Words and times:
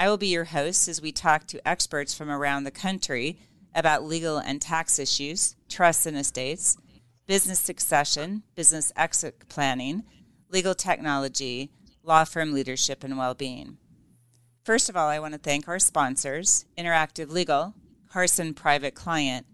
I 0.00 0.08
will 0.08 0.16
be 0.16 0.28
your 0.28 0.44
host 0.44 0.86
as 0.86 1.02
we 1.02 1.10
talk 1.10 1.48
to 1.48 1.68
experts 1.68 2.14
from 2.14 2.30
around 2.30 2.62
the 2.62 2.70
country 2.70 3.36
about 3.74 4.04
legal 4.04 4.38
and 4.38 4.62
tax 4.62 4.96
issues, 5.00 5.56
trusts 5.68 6.06
and 6.06 6.16
estates, 6.16 6.76
business 7.26 7.58
succession, 7.58 8.44
business 8.54 8.92
exit 8.94 9.48
planning, 9.48 10.04
legal 10.50 10.76
technology, 10.76 11.72
law 12.04 12.22
firm 12.22 12.52
leadership, 12.52 13.02
and 13.02 13.18
well 13.18 13.34
being. 13.34 13.76
First 14.62 14.88
of 14.88 14.96
all, 14.96 15.08
I 15.08 15.18
want 15.18 15.34
to 15.34 15.40
thank 15.40 15.66
our 15.66 15.80
sponsors 15.80 16.64
Interactive 16.78 17.30
Legal, 17.30 17.74
Carson 18.08 18.54
Private 18.54 18.94
Client, 18.94 19.46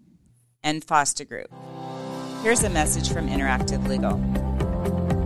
and 0.63 0.83
Foster 0.83 1.25
Group. 1.25 1.51
Here's 2.43 2.63
a 2.63 2.69
message 2.69 3.11
from 3.11 3.27
Interactive 3.27 3.87
Legal. 3.87 4.54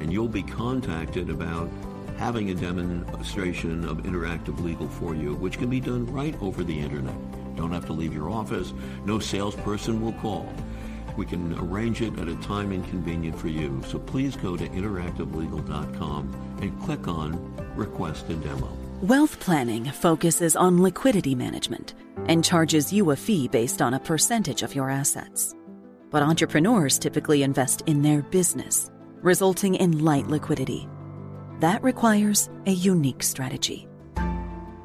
and 0.00 0.12
you'll 0.12 0.28
be 0.28 0.42
contacted 0.42 1.30
about 1.30 1.70
having 2.18 2.50
a 2.50 2.54
demonstration 2.54 3.84
of 3.84 3.98
interactive 3.98 4.58
legal 4.62 4.88
for 4.88 5.14
you, 5.14 5.34
which 5.34 5.58
can 5.58 5.68
be 5.68 5.80
done 5.80 6.06
right 6.06 6.34
over 6.40 6.64
the 6.64 6.78
internet. 6.78 7.14
Don't 7.56 7.72
have 7.72 7.86
to 7.86 7.92
leave 7.92 8.14
your 8.14 8.30
office. 8.30 8.72
No 9.04 9.18
salesperson 9.18 10.00
will 10.00 10.12
call. 10.14 10.52
We 11.16 11.24
can 11.24 11.58
arrange 11.58 12.02
it 12.02 12.18
at 12.18 12.28
a 12.28 12.36
time 12.36 12.72
inconvenient 12.72 13.38
for 13.38 13.48
you. 13.48 13.82
So 13.86 13.98
please 13.98 14.36
go 14.36 14.56
to 14.56 14.68
interactivelegal.com 14.68 16.58
and 16.60 16.82
click 16.82 17.08
on 17.08 17.56
Request 17.74 18.28
a 18.28 18.34
Demo. 18.34 18.76
Wealth 19.02 19.38
planning 19.40 19.86
focuses 19.86 20.56
on 20.56 20.82
liquidity 20.82 21.34
management 21.34 21.94
and 22.28 22.44
charges 22.44 22.92
you 22.92 23.10
a 23.10 23.16
fee 23.16 23.48
based 23.48 23.82
on 23.82 23.94
a 23.94 24.00
percentage 24.00 24.62
of 24.62 24.74
your 24.74 24.90
assets. 24.90 25.54
But 26.10 26.22
entrepreneurs 26.22 26.98
typically 26.98 27.42
invest 27.42 27.82
in 27.86 28.02
their 28.02 28.22
business 28.22 28.90
resulting 29.26 29.74
in 29.74 30.04
light 30.04 30.28
liquidity. 30.28 30.88
That 31.58 31.82
requires 31.82 32.48
a 32.66 32.70
unique 32.70 33.24
strategy. 33.24 33.88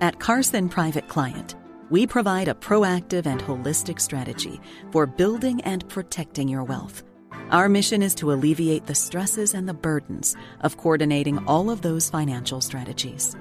At 0.01 0.19
Carson 0.19 0.67
Private 0.67 1.07
Client, 1.07 1.53
we 1.91 2.07
provide 2.07 2.47
a 2.47 2.55
proactive 2.55 3.27
and 3.27 3.39
holistic 3.39 4.01
strategy 4.01 4.59
for 4.91 5.05
building 5.05 5.61
and 5.61 5.87
protecting 5.89 6.47
your 6.47 6.63
wealth. 6.63 7.03
Our 7.51 7.69
mission 7.69 8.01
is 8.01 8.15
to 8.15 8.31
alleviate 8.31 8.87
the 8.87 8.95
stresses 8.95 9.53
and 9.53 9.69
the 9.69 9.75
burdens 9.75 10.35
of 10.61 10.77
coordinating 10.77 11.45
all 11.45 11.69
of 11.69 11.83
those 11.83 12.09
financial 12.09 12.61
strategies. 12.61 13.35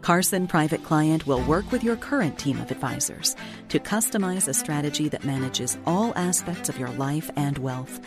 Carson 0.00 0.46
Private 0.46 0.84
Client 0.84 1.26
will 1.26 1.42
work 1.42 1.72
with 1.72 1.82
your 1.82 1.96
current 1.96 2.38
team 2.38 2.60
of 2.60 2.70
advisors 2.70 3.34
to 3.70 3.80
customize 3.80 4.46
a 4.46 4.54
strategy 4.54 5.08
that 5.08 5.24
manages 5.24 5.76
all 5.86 6.12
aspects 6.14 6.68
of 6.68 6.78
your 6.78 6.90
life 6.90 7.32
and 7.34 7.58
wealth 7.58 7.98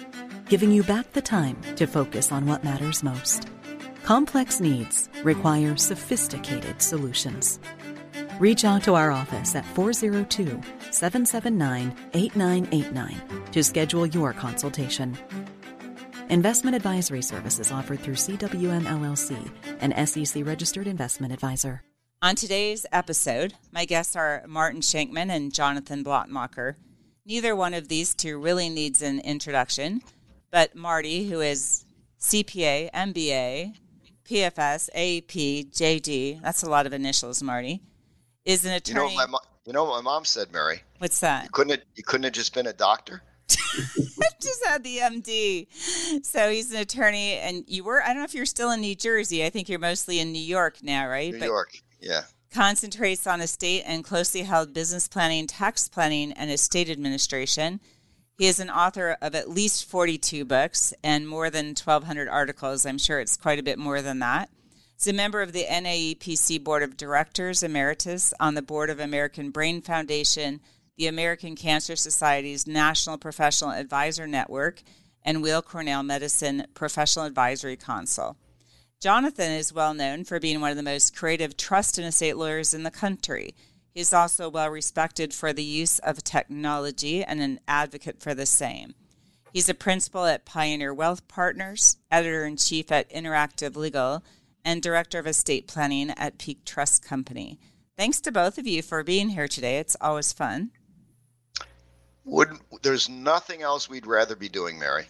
giving 0.49 0.71
you 0.71 0.81
back 0.83 1.13
the 1.13 1.21
time 1.21 1.55
to 1.75 1.85
focus 1.85 2.31
on 2.31 2.45
what 2.45 2.63
matters 2.63 3.03
most. 3.03 3.47
Complex 4.03 4.59
needs 4.59 5.07
require 5.23 5.77
sophisticated 5.77 6.81
solutions. 6.81 7.59
Reach 8.39 8.65
out 8.65 8.83
to 8.83 8.95
our 8.95 9.11
office 9.11 9.53
at 9.55 9.65
402 9.75 10.45
779 10.91 11.95
8989 12.13 13.51
to 13.51 13.63
schedule 13.63 14.07
your 14.07 14.33
consultation. 14.33 15.15
Investment 16.29 16.75
advisory 16.75 17.21
services 17.21 17.71
offered 17.71 17.99
through 17.99 18.15
CWM 18.15 18.85
LLC, 18.85 19.51
an 19.81 20.05
SEC 20.07 20.45
registered 20.45 20.87
investment 20.87 21.31
advisor. 21.31 21.83
On 22.21 22.35
today's 22.35 22.85
episode, 22.91 23.53
my 23.71 23.85
guests 23.85 24.15
are 24.15 24.43
Martin 24.47 24.81
Shenkman 24.81 25.29
and 25.29 25.53
Jonathan 25.53 26.03
Blattmachr. 26.03 26.75
Neither 27.25 27.55
one 27.55 27.73
of 27.73 27.87
these 27.87 28.15
two 28.15 28.39
really 28.39 28.69
needs 28.69 29.01
an 29.01 29.19
introduction. 29.19 30.01
But 30.51 30.75
Marty, 30.75 31.29
who 31.29 31.41
is 31.41 31.85
CPA, 32.19 32.91
MBA, 32.91 33.75
PFS, 34.25 34.89
AP, 34.89 35.71
JD, 35.71 36.41
that's 36.41 36.63
a 36.63 36.69
lot 36.69 36.85
of 36.85 36.93
initials, 36.93 37.41
Marty, 37.41 37.81
is 38.45 38.65
an 38.65 38.73
attorney. 38.73 39.11
You 39.11 39.17
know, 39.17 39.27
my, 39.27 39.39
you 39.65 39.73
know 39.73 39.83
what 39.85 40.03
my 40.03 40.11
mom 40.11 40.25
said, 40.25 40.51
Mary? 40.51 40.81
What's 40.97 41.19
that? 41.19 41.43
You 41.43 41.49
couldn't 41.51 41.71
have, 41.71 41.81
you 41.95 42.03
couldn't 42.03 42.23
have 42.23 42.33
just 42.33 42.53
been 42.53 42.67
a 42.67 42.73
doctor? 42.73 43.21
just 44.41 44.65
had 44.65 44.83
the 44.83 44.97
MD. 44.97 45.67
So 46.25 46.49
he's 46.49 46.71
an 46.71 46.79
attorney, 46.79 47.33
and 47.33 47.63
you 47.67 47.83
were, 47.83 48.01
I 48.01 48.07
don't 48.07 48.17
know 48.17 48.23
if 48.23 48.33
you're 48.33 48.45
still 48.45 48.71
in 48.71 48.81
New 48.81 48.95
Jersey. 48.95 49.45
I 49.45 49.49
think 49.49 49.69
you're 49.69 49.79
mostly 49.79 50.19
in 50.19 50.31
New 50.31 50.41
York 50.41 50.77
now, 50.81 51.07
right? 51.07 51.31
New 51.31 51.39
but 51.39 51.45
York, 51.45 51.77
yeah. 51.99 52.21
Concentrates 52.51 53.27
on 53.27 53.41
estate 53.41 53.83
and 53.85 54.03
closely 54.03 54.41
held 54.41 54.73
business 54.73 55.07
planning, 55.07 55.45
tax 55.45 55.87
planning, 55.87 56.31
and 56.33 56.49
estate 56.49 56.89
administration. 56.89 57.79
He 58.39 58.47
is 58.47 58.61
an 58.61 58.69
author 58.69 59.17
of 59.21 59.35
at 59.35 59.49
least 59.49 59.83
42 59.89 60.45
books 60.45 60.93
and 61.03 61.27
more 61.27 61.49
than 61.49 61.75
1,200 61.75 62.29
articles. 62.29 62.85
I'm 62.85 62.97
sure 62.97 63.19
it's 63.19 63.35
quite 63.35 63.59
a 63.59 63.63
bit 63.63 63.77
more 63.77 64.01
than 64.01 64.19
that. 64.19 64.49
He's 64.95 65.07
a 65.07 65.13
member 65.13 65.41
of 65.41 65.51
the 65.51 65.65
NAEPC 65.65 66.63
Board 66.63 66.81
of 66.81 66.95
Directors 66.95 67.63
Emeritus 67.63 68.33
on 68.39 68.53
the 68.53 68.61
Board 68.61 68.89
of 68.89 69.01
American 69.01 69.51
Brain 69.51 69.81
Foundation, 69.81 70.61
the 70.97 71.07
American 71.07 71.57
Cancer 71.57 71.97
Society's 71.97 72.65
National 72.65 73.17
Professional 73.17 73.71
Advisor 73.71 74.25
Network, 74.25 74.83
and 75.21 75.43
Weill 75.43 75.61
Cornell 75.61 76.03
Medicine 76.03 76.65
Professional 76.73 77.25
Advisory 77.25 77.75
Council. 77.75 78.37
Jonathan 79.01 79.51
is 79.51 79.73
well 79.73 79.93
known 79.93 80.23
for 80.23 80.39
being 80.39 80.61
one 80.61 80.71
of 80.71 80.77
the 80.77 80.83
most 80.83 81.13
creative 81.13 81.57
trust 81.57 81.97
and 81.97 82.07
estate 82.07 82.37
lawyers 82.37 82.73
in 82.73 82.83
the 82.83 82.91
country. 82.91 83.53
He's 83.93 84.13
also 84.13 84.49
well 84.49 84.69
respected 84.69 85.33
for 85.33 85.51
the 85.51 85.63
use 85.63 85.99
of 85.99 86.23
technology 86.23 87.23
and 87.23 87.41
an 87.41 87.59
advocate 87.67 88.21
for 88.21 88.33
the 88.33 88.45
same. 88.45 88.93
He's 89.51 89.69
a 89.69 89.73
principal 89.73 90.25
at 90.25 90.45
Pioneer 90.45 90.93
Wealth 90.93 91.27
Partners, 91.27 91.97
editor 92.11 92.45
in 92.45 92.57
chief 92.57 92.91
at 92.91 93.09
Interactive 93.09 93.75
Legal, 93.75 94.23
and 94.63 94.81
director 94.81 95.17
of 95.17 95.25
estate 95.25 95.67
planning 95.67 96.11
at 96.11 96.37
Peak 96.37 96.65
Trust 96.65 97.03
Company. 97.03 97.59
Thanks 97.97 98.21
to 98.21 98.31
both 98.31 98.57
of 98.57 98.67
you 98.67 98.81
for 98.81 99.03
being 99.03 99.29
here 99.29 99.47
today. 99.47 99.79
It's 99.79 99.97
always 99.99 100.31
fun. 100.31 100.71
Would 102.25 102.49
there's 102.83 103.09
nothing 103.09 103.63
else 103.63 103.89
we'd 103.89 104.05
rather 104.05 104.35
be 104.35 104.49
doing, 104.49 104.77
Mary. 104.77 105.05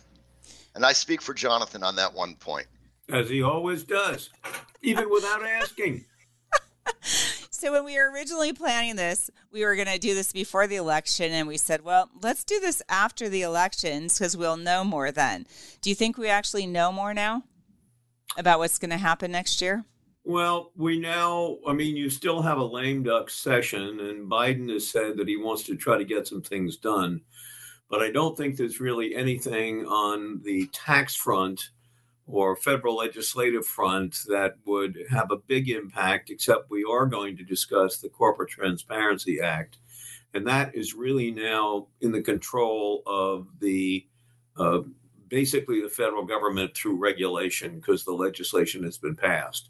And 0.73 0.85
I 0.85 0.93
speak 0.93 1.21
for 1.21 1.33
Jonathan 1.33 1.83
on 1.83 1.97
that 1.97 2.13
one 2.13 2.35
point. 2.35 2.67
As 3.09 3.29
he 3.29 3.43
always 3.43 3.83
does, 3.83 4.29
even 4.81 5.09
without 5.09 5.43
asking. 5.43 6.05
So 7.51 7.71
when 7.71 7.83
we 7.83 7.95
were 7.97 8.11
originally 8.11 8.53
planning 8.53 8.95
this, 8.95 9.31
we 9.51 9.65
were 9.65 9.75
going 9.75 9.87
to 9.87 9.97
do 9.97 10.13
this 10.13 10.31
before 10.31 10.67
the 10.67 10.75
election, 10.75 11.31
and 11.31 11.47
we 11.47 11.57
said, 11.57 11.83
well, 11.83 12.09
let's 12.21 12.43
do 12.43 12.59
this 12.59 12.81
after 12.87 13.27
the 13.27 13.41
elections 13.41 14.17
because 14.17 14.37
we'll 14.37 14.57
know 14.57 14.83
more 14.83 15.11
then. 15.11 15.47
Do 15.81 15.89
you 15.89 15.95
think 15.95 16.17
we 16.17 16.29
actually 16.29 16.67
know 16.67 16.91
more 16.91 17.13
now 17.13 17.43
about 18.37 18.59
what's 18.59 18.77
going 18.77 18.91
to 18.91 18.97
happen 18.97 19.31
next 19.31 19.61
year? 19.61 19.83
Well, 20.23 20.71
we 20.75 20.99
now, 20.99 21.57
I 21.65 21.73
mean, 21.73 21.97
you 21.97 22.11
still 22.11 22.43
have 22.43 22.59
a 22.59 22.63
lame 22.63 23.01
duck 23.01 23.31
session, 23.31 23.99
and 23.99 24.29
Biden 24.29 24.71
has 24.71 24.87
said 24.87 25.17
that 25.17 25.27
he 25.27 25.35
wants 25.35 25.63
to 25.63 25.75
try 25.75 25.97
to 25.97 26.05
get 26.05 26.27
some 26.27 26.43
things 26.43 26.77
done. 26.77 27.21
But 27.89 28.03
I 28.03 28.11
don't 28.11 28.37
think 28.37 28.55
there's 28.55 28.79
really 28.79 29.15
anything 29.15 29.87
on 29.87 30.41
the 30.43 30.67
tax 30.71 31.15
front 31.15 31.71
or 32.31 32.55
federal 32.55 32.97
legislative 32.97 33.65
front 33.65 34.19
that 34.27 34.55
would 34.65 34.97
have 35.09 35.31
a 35.31 35.37
big 35.37 35.69
impact, 35.69 36.29
except 36.29 36.69
we 36.69 36.83
are 36.83 37.05
going 37.05 37.35
to 37.35 37.43
discuss 37.43 37.97
the 37.97 38.09
Corporate 38.09 38.49
Transparency 38.49 39.39
Act. 39.41 39.79
And 40.33 40.45
that 40.47 40.75
is 40.75 40.93
really 40.93 41.31
now 41.31 41.87
in 42.01 42.11
the 42.11 42.21
control 42.21 43.01
of 43.07 43.47
the 43.59 44.05
uh, 44.57 44.81
basically 45.27 45.81
the 45.81 45.89
federal 45.89 46.25
government 46.25 46.75
through 46.75 46.97
regulation 46.97 47.79
because 47.79 48.03
the 48.03 48.11
legislation 48.11 48.83
has 48.83 48.97
been 48.97 49.15
passed. 49.15 49.69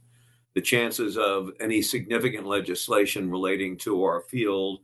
The 0.55 0.61
chances 0.61 1.17
of 1.17 1.51
any 1.61 1.81
significant 1.81 2.45
legislation 2.45 3.29
relating 3.29 3.77
to 3.79 4.03
our 4.03 4.21
field 4.21 4.79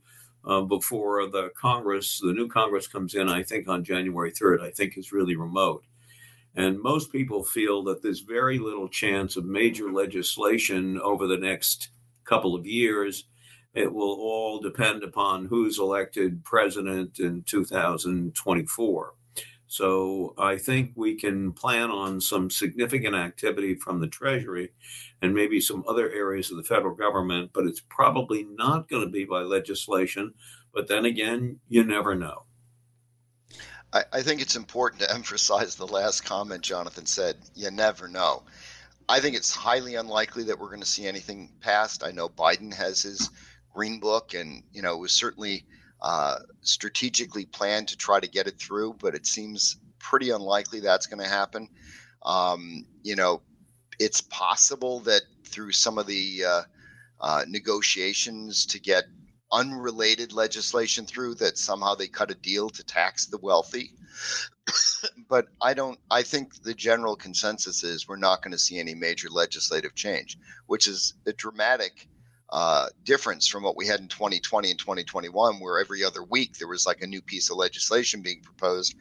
uh, 0.46 0.62
before 0.62 1.28
the 1.28 1.50
Congress, 1.60 2.20
the 2.22 2.34
new 2.34 2.48
Congress 2.48 2.88
comes 2.88 3.16
in, 3.16 3.28
I 3.28 3.42
think 3.44 3.68
on 3.68 3.84
January 3.84 4.32
3rd, 4.32 4.62
I 4.62 4.70
think 4.70 4.98
is 4.98 5.12
really 5.12 5.36
remote. 5.36 5.84
And 6.56 6.82
most 6.82 7.12
people 7.12 7.44
feel 7.44 7.84
that 7.84 8.02
there's 8.02 8.22
very 8.22 8.60
little 8.60 8.88
chance 8.88 9.36
of 9.36 9.46
major 9.46 9.92
legislation 9.92 11.00
over 11.02 11.28
the 11.28 11.38
next 11.38 11.90
couple 12.24 12.56
of 12.56 12.66
years. 12.66 13.26
It 13.74 13.94
will 13.94 14.14
all 14.14 14.60
depend 14.62 15.04
upon 15.04 15.46
who's 15.46 15.80
elected 15.80 16.46
president 16.46 17.20
in 17.20 17.44
2024. 17.44 19.14
So 19.68 20.34
I 20.38 20.58
think 20.58 20.92
we 20.96 21.16
can 21.16 21.52
plan 21.52 21.90
on 21.90 22.22
some 22.22 22.50
significant 22.50 23.16
activity 23.16 23.76
from 23.76 24.00
the 24.00 24.08
Treasury 24.08 24.72
and 25.22 25.34
maybe 25.34 25.60
some 25.60 25.84
other 25.88 26.10
areas 26.12 26.52
of 26.52 26.58
the 26.58 26.64
federal 26.64 26.96
government, 26.96 27.52
but 27.54 27.66
it's 27.66 27.82
probably 27.90 28.44
not 28.44 28.88
going 28.88 29.04
to 29.04 29.12
be 29.12 29.26
by 29.26 29.42
legislation. 29.42 30.34
But 30.74 30.88
then 30.88 31.06
again, 31.06 31.60
you 31.68 31.84
never 31.84 32.16
know. 32.16 32.44
I, 33.94 34.04
I 34.14 34.22
think 34.22 34.42
it's 34.42 34.56
important 34.56 35.02
to 35.02 35.12
emphasize 35.14 35.76
the 35.76 35.88
last 35.88 36.26
comment 36.26 36.62
Jonathan 36.62 37.06
said. 37.06 37.38
You 37.54 37.72
never 37.72 38.08
know. 38.08 38.44
I 39.08 39.20
think 39.20 39.36
it's 39.36 39.54
highly 39.54 39.96
unlikely 39.96 40.46
that 40.46 40.60
we're 40.60 40.70
going 40.70 40.82
to 40.82 40.86
see 40.86 41.06
anything 41.06 41.52
passed. 41.62 42.04
I 42.04 42.12
know 42.12 42.28
Biden 42.28 42.74
has 42.74 43.04
his 43.04 43.30
green 43.74 44.00
book, 44.00 44.34
and 44.34 44.64
you 44.74 44.82
know 44.82 44.96
it 44.96 45.00
was 45.00 45.14
certainly 45.14 45.66
uh, 46.02 46.38
strategically 46.62 47.46
planned 47.46 47.90
to 47.90 47.98
try 47.98 48.20
to 48.20 48.28
get 48.28 48.48
it 48.48 48.60
through, 48.60 48.96
but 49.00 49.16
it 49.16 49.26
seems 49.26 49.78
pretty 50.00 50.32
unlikely 50.32 50.80
that's 50.80 51.08
going 51.08 51.22
to 51.22 51.30
happen. 51.30 51.70
Um, 52.24 52.86
you 53.04 53.16
know, 53.16 53.42
it's 54.00 54.22
possible 54.22 55.02
that 55.02 55.22
through 55.46 55.72
some 55.72 55.98
of 55.98 56.08
the 56.08 56.46
uh, 56.46 56.62
uh, 57.22 57.46
negotiations 57.48 58.66
to 58.68 58.80
get 58.80 59.06
unrelated 59.52 60.34
legislation 60.34 61.06
through 61.06 61.36
that 61.36 61.58
somehow 61.58 61.96
they 61.96 62.08
cut 62.08 62.32
a 62.32 62.36
deal 62.36 62.70
to 62.70 62.84
tax 62.84 63.26
the 63.26 63.38
wealthy. 63.38 63.92
but 65.30 65.48
I 65.62 65.74
don't 65.74 66.00
I 66.10 66.24
think 66.24 66.64
the 66.64 66.74
general 66.74 67.16
consensus 67.16 67.84
is 67.84 68.08
we're 68.08 68.16
not 68.16 68.42
going 68.42 68.52
to 68.52 68.58
see 68.58 68.80
any 68.80 68.96
major 68.96 69.30
legislative 69.30 69.96
change, 69.96 70.38
which 70.68 70.88
is 70.88 71.14
a 71.26 71.34
dramatic 71.34 72.08
uh, 72.50 72.88
difference 73.04 73.48
from 73.48 73.64
what 73.64 73.76
we 73.76 73.88
had 73.88 74.00
in 74.00 74.08
2020 74.08 74.70
and 74.70 74.80
2021, 74.80 75.60
where 75.60 75.80
every 75.80 76.04
other 76.04 76.24
week 76.24 76.58
there 76.58 76.68
was 76.68 76.86
like 76.86 77.02
a 77.02 77.08
new 77.08 77.22
piece 77.22 77.50
of 77.50 77.58
legislation 77.58 78.22
being 78.22 78.42
proposed. 78.42 78.96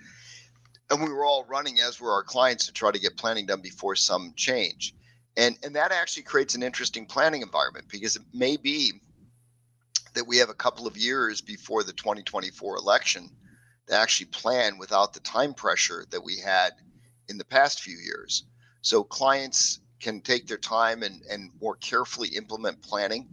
And 0.90 1.02
we 1.02 1.12
were 1.12 1.24
all 1.24 1.44
running, 1.44 1.80
as 1.80 2.00
were 2.00 2.12
our 2.12 2.22
clients, 2.22 2.66
to 2.66 2.72
try 2.72 2.90
to 2.90 2.98
get 2.98 3.16
planning 3.16 3.46
done 3.46 3.60
before 3.60 3.96
some 3.96 4.32
change. 4.36 4.94
And, 5.36 5.58
and 5.62 5.74
that 5.76 5.92
actually 5.92 6.22
creates 6.22 6.54
an 6.54 6.62
interesting 6.62 7.06
planning 7.06 7.42
environment 7.42 7.86
because 7.88 8.16
it 8.16 8.22
may 8.32 8.56
be 8.56 9.00
that 10.14 10.26
we 10.26 10.38
have 10.38 10.48
a 10.48 10.54
couple 10.54 10.86
of 10.86 10.96
years 10.96 11.40
before 11.40 11.82
the 11.82 11.92
2024 11.92 12.76
election 12.76 13.30
to 13.88 13.94
actually 13.94 14.26
plan 14.26 14.78
without 14.78 15.12
the 15.12 15.20
time 15.20 15.52
pressure 15.52 16.06
that 16.10 16.24
we 16.24 16.38
had 16.38 16.70
in 17.28 17.38
the 17.38 17.44
past 17.44 17.82
few 17.82 17.96
years. 17.96 18.44
So 18.80 19.04
clients 19.04 19.80
can 20.00 20.20
take 20.20 20.46
their 20.46 20.58
time 20.58 21.02
and, 21.02 21.22
and 21.30 21.50
more 21.60 21.76
carefully 21.76 22.28
implement 22.28 22.82
planning. 22.82 23.28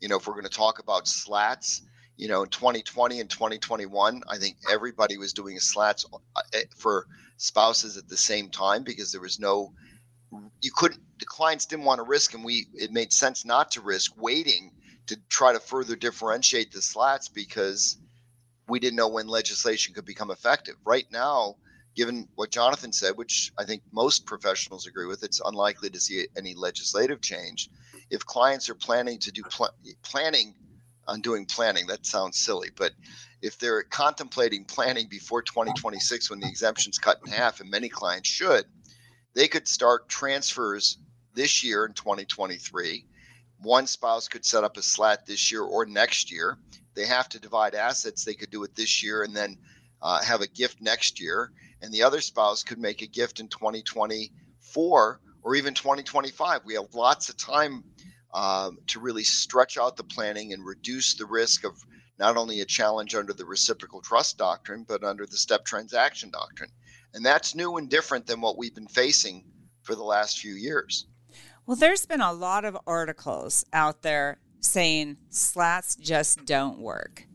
You 0.00 0.08
know, 0.08 0.16
if 0.16 0.26
we're 0.26 0.34
going 0.34 0.44
to 0.44 0.50
talk 0.50 0.78
about 0.78 1.08
slats, 1.08 1.82
you 2.16 2.28
know, 2.28 2.42
in 2.42 2.48
2020 2.48 3.20
and 3.20 3.28
2021, 3.28 4.22
I 4.28 4.38
think 4.38 4.56
everybody 4.70 5.18
was 5.18 5.32
doing 5.32 5.58
slats 5.58 6.06
uh, 6.12 6.40
eh, 6.52 6.62
for 6.76 7.06
spouses 7.36 7.96
at 7.96 8.08
the 8.08 8.16
same 8.16 8.48
time 8.48 8.84
because 8.84 9.10
there 9.10 9.20
was 9.20 9.40
no, 9.40 9.72
you 10.60 10.70
couldn't, 10.74 11.00
the 11.18 11.26
clients 11.26 11.66
didn't 11.66 11.84
want 11.84 11.98
to 11.98 12.04
risk, 12.04 12.34
and 12.34 12.44
we, 12.44 12.66
it 12.74 12.92
made 12.92 13.12
sense 13.12 13.44
not 13.44 13.70
to 13.72 13.80
risk 13.80 14.12
waiting 14.16 14.70
to 15.06 15.16
try 15.28 15.52
to 15.52 15.60
further 15.60 15.96
differentiate 15.96 16.72
the 16.72 16.82
slats 16.82 17.28
because 17.28 17.98
we 18.68 18.80
didn't 18.80 18.96
know 18.96 19.08
when 19.08 19.26
legislation 19.26 19.94
could 19.94 20.04
become 20.04 20.30
effective. 20.30 20.76
Right 20.84 21.06
now, 21.10 21.56
given 21.94 22.28
what 22.34 22.50
Jonathan 22.50 22.92
said, 22.92 23.16
which 23.16 23.52
I 23.58 23.64
think 23.64 23.82
most 23.92 24.26
professionals 24.26 24.86
agree 24.86 25.06
with, 25.06 25.22
it's 25.22 25.40
unlikely 25.44 25.90
to 25.90 26.00
see 26.00 26.26
any 26.36 26.54
legislative 26.54 27.20
change. 27.20 27.68
If 28.10 28.24
clients 28.26 28.68
are 28.68 28.74
planning 28.74 29.18
to 29.20 29.32
do 29.32 29.42
pl- 29.42 29.74
planning 30.02 30.54
on 31.06 31.20
doing 31.20 31.44
planning, 31.46 31.86
that 31.88 32.06
sounds 32.06 32.38
silly, 32.38 32.70
but 32.76 32.92
if 33.42 33.58
they're 33.58 33.82
contemplating 33.82 34.64
planning 34.64 35.06
before 35.08 35.42
2026 35.42 36.30
when 36.30 36.40
the 36.40 36.48
exemption's 36.48 36.98
cut 36.98 37.20
in 37.26 37.30
half, 37.30 37.60
and 37.60 37.70
many 37.70 37.90
clients 37.90 38.28
should, 38.28 38.64
they 39.34 39.48
could 39.48 39.68
start 39.68 40.08
transfers 40.08 40.96
this 41.34 41.62
year 41.62 41.84
in 41.84 41.92
2023. 41.92 43.04
One 43.64 43.86
spouse 43.86 44.28
could 44.28 44.44
set 44.44 44.64
up 44.64 44.76
a 44.76 44.82
slat 44.82 45.26
this 45.26 45.50
year 45.50 45.62
or 45.62 45.86
next 45.86 46.30
year. 46.30 46.58
They 46.94 47.06
have 47.06 47.28
to 47.30 47.40
divide 47.40 47.74
assets. 47.74 48.24
They 48.24 48.34
could 48.34 48.50
do 48.50 48.62
it 48.62 48.76
this 48.76 49.02
year 49.02 49.24
and 49.24 49.34
then 49.34 49.58
uh, 50.00 50.22
have 50.22 50.42
a 50.42 50.46
gift 50.46 50.80
next 50.80 51.20
year 51.20 51.50
and 51.84 51.92
the 51.92 52.02
other 52.02 52.22
spouse 52.22 52.62
could 52.62 52.78
make 52.78 53.02
a 53.02 53.06
gift 53.06 53.40
in 53.40 53.48
2024 53.48 55.20
or 55.42 55.54
even 55.54 55.74
2025. 55.74 56.62
We 56.64 56.74
have 56.74 56.94
lots 56.94 57.28
of 57.28 57.36
time 57.36 57.84
um, 58.32 58.78
to 58.86 59.00
really 59.00 59.22
stretch 59.22 59.76
out 59.76 59.98
the 59.98 60.04
planning 60.04 60.54
and 60.54 60.64
reduce 60.64 61.14
the 61.14 61.26
risk 61.26 61.62
of 61.62 61.76
not 62.18 62.38
only 62.38 62.62
a 62.62 62.64
challenge 62.64 63.14
under 63.14 63.34
the 63.34 63.44
reciprocal 63.44 64.00
trust 64.00 64.38
doctrine, 64.38 64.86
but 64.88 65.04
under 65.04 65.26
the 65.26 65.36
step 65.36 65.66
transaction 65.66 66.30
doctrine. 66.30 66.70
And 67.12 67.24
that's 67.24 67.54
new 67.54 67.76
and 67.76 67.90
different 67.90 68.26
than 68.26 68.40
what 68.40 68.56
we've 68.56 68.74
been 68.74 68.88
facing 68.88 69.44
for 69.82 69.94
the 69.94 70.02
last 70.02 70.38
few 70.38 70.54
years. 70.54 71.06
Well, 71.66 71.76
there's 71.76 72.04
been 72.04 72.20
a 72.20 72.32
lot 72.32 72.66
of 72.66 72.76
articles 72.86 73.64
out 73.72 74.02
there 74.02 74.38
saying 74.60 75.16
slats 75.30 75.96
just 75.96 76.44
don't 76.44 76.78
work. 76.78 77.26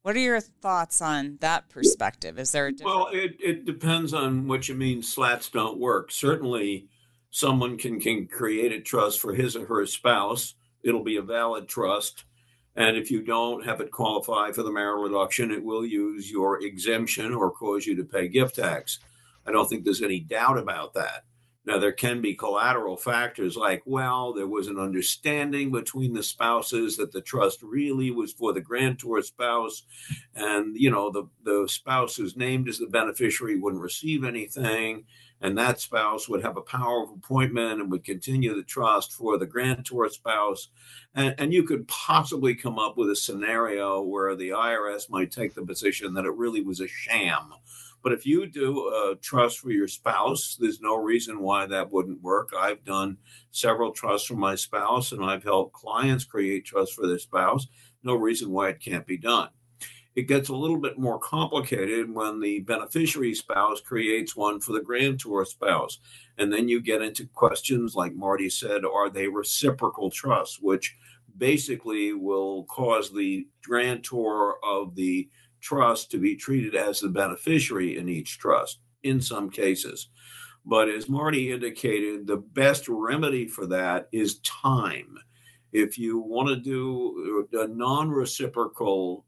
What 0.00 0.16
are 0.16 0.20
your 0.20 0.40
thoughts 0.40 1.02
on 1.02 1.38
that 1.40 1.68
perspective? 1.68 2.38
Is 2.38 2.52
there 2.52 2.68
a 2.68 2.72
well? 2.82 3.08
It, 3.12 3.36
it 3.40 3.64
depends 3.64 4.14
on 4.14 4.46
what 4.46 4.68
you 4.68 4.74
mean. 4.74 5.02
Slats 5.02 5.50
don't 5.50 5.78
work. 5.78 6.10
Certainly, 6.10 6.88
someone 7.30 7.76
can 7.76 8.00
can 8.00 8.28
create 8.28 8.72
a 8.72 8.80
trust 8.80 9.20
for 9.20 9.34
his 9.34 9.56
or 9.56 9.66
her 9.66 9.84
spouse. 9.84 10.54
It'll 10.82 11.02
be 11.02 11.16
a 11.16 11.22
valid 11.22 11.68
trust, 11.68 12.24
and 12.76 12.96
if 12.96 13.10
you 13.10 13.20
don't 13.20 13.66
have 13.66 13.80
it 13.80 13.90
qualify 13.90 14.52
for 14.52 14.62
the 14.62 14.70
marital 14.70 15.08
deduction, 15.08 15.50
it 15.50 15.64
will 15.64 15.84
use 15.84 16.30
your 16.30 16.62
exemption 16.62 17.34
or 17.34 17.50
cause 17.50 17.84
you 17.84 17.96
to 17.96 18.04
pay 18.04 18.28
gift 18.28 18.54
tax. 18.54 19.00
I 19.44 19.50
don't 19.50 19.68
think 19.68 19.84
there's 19.84 20.02
any 20.02 20.20
doubt 20.20 20.56
about 20.56 20.94
that. 20.94 21.24
Now, 21.66 21.80
there 21.80 21.92
can 21.92 22.20
be 22.20 22.34
collateral 22.34 22.96
factors 22.96 23.56
like, 23.56 23.82
well, 23.84 24.32
there 24.32 24.46
was 24.46 24.68
an 24.68 24.78
understanding 24.78 25.72
between 25.72 26.12
the 26.12 26.22
spouses 26.22 26.96
that 26.96 27.10
the 27.10 27.20
trust 27.20 27.60
really 27.60 28.12
was 28.12 28.32
for 28.32 28.52
the 28.52 28.60
grantor 28.60 29.20
spouse, 29.22 29.82
and 30.36 30.76
you 30.76 30.90
know 30.90 31.10
the 31.10 31.24
the 31.42 31.66
spouse 31.68 32.16
who's 32.16 32.36
named 32.36 32.68
as 32.68 32.78
the 32.78 32.86
beneficiary 32.86 33.58
wouldn't 33.58 33.82
receive 33.82 34.22
anything, 34.22 35.06
and 35.40 35.58
that 35.58 35.80
spouse 35.80 36.28
would 36.28 36.44
have 36.44 36.56
a 36.56 36.62
power 36.62 37.02
of 37.02 37.10
appointment 37.10 37.80
and 37.80 37.90
would 37.90 38.04
continue 38.04 38.54
the 38.54 38.62
trust 38.62 39.12
for 39.12 39.36
the 39.36 39.46
grantor 39.46 40.08
spouse, 40.08 40.68
and, 41.16 41.34
and 41.36 41.52
you 41.52 41.64
could 41.64 41.88
possibly 41.88 42.54
come 42.54 42.78
up 42.78 42.96
with 42.96 43.10
a 43.10 43.16
scenario 43.16 44.00
where 44.00 44.36
the 44.36 44.50
IRS 44.50 45.10
might 45.10 45.32
take 45.32 45.54
the 45.54 45.66
position 45.66 46.14
that 46.14 46.26
it 46.26 46.34
really 46.34 46.60
was 46.60 46.80
a 46.80 46.86
sham 46.86 47.54
but 48.06 48.12
if 48.12 48.24
you 48.24 48.46
do 48.46 48.86
a 48.86 49.16
trust 49.20 49.58
for 49.58 49.72
your 49.72 49.88
spouse, 49.88 50.56
there's 50.60 50.80
no 50.80 50.94
reason 50.94 51.40
why 51.40 51.66
that 51.66 51.90
wouldn't 51.90 52.22
work. 52.22 52.50
I've 52.56 52.84
done 52.84 53.16
several 53.50 53.90
trusts 53.90 54.28
for 54.28 54.36
my 54.36 54.54
spouse, 54.54 55.10
and 55.10 55.24
I've 55.24 55.42
helped 55.42 55.72
clients 55.72 56.24
create 56.24 56.64
trusts 56.64 56.94
for 56.94 57.08
their 57.08 57.18
spouse. 57.18 57.66
No 58.04 58.14
reason 58.14 58.52
why 58.52 58.68
it 58.68 58.78
can't 58.78 59.08
be 59.08 59.16
done. 59.16 59.48
It 60.14 60.28
gets 60.28 60.50
a 60.50 60.54
little 60.54 60.78
bit 60.78 61.00
more 61.00 61.18
complicated 61.18 62.08
when 62.08 62.38
the 62.38 62.60
beneficiary 62.60 63.34
spouse 63.34 63.80
creates 63.80 64.36
one 64.36 64.60
for 64.60 64.72
the 64.72 64.82
grantor 64.82 65.44
spouse. 65.44 65.98
And 66.38 66.52
then 66.52 66.68
you 66.68 66.80
get 66.80 67.02
into 67.02 67.26
questions 67.34 67.96
like 67.96 68.14
Marty 68.14 68.48
said 68.48 68.84
are 68.84 69.10
they 69.10 69.26
reciprocal 69.26 70.10
trusts, 70.12 70.60
which 70.60 70.94
basically 71.38 72.12
will 72.12 72.66
cause 72.66 73.12
the 73.12 73.48
grantor 73.64 74.64
of 74.64 74.94
the 74.94 75.28
trust 75.60 76.10
to 76.10 76.18
be 76.18 76.36
treated 76.36 76.74
as 76.74 77.00
the 77.00 77.08
beneficiary 77.08 77.98
in 77.98 78.08
each 78.08 78.38
trust 78.38 78.80
in 79.02 79.20
some 79.20 79.50
cases. 79.50 80.08
But 80.64 80.88
as 80.88 81.08
Marty 81.08 81.52
indicated, 81.52 82.26
the 82.26 82.38
best 82.38 82.88
remedy 82.88 83.46
for 83.46 83.66
that 83.66 84.08
is 84.10 84.40
time. 84.40 85.16
If 85.72 85.98
you 85.98 86.18
want 86.18 86.48
to 86.48 86.56
do 86.56 87.46
a 87.52 87.68
non 87.68 88.10
reciprocal 88.10 89.24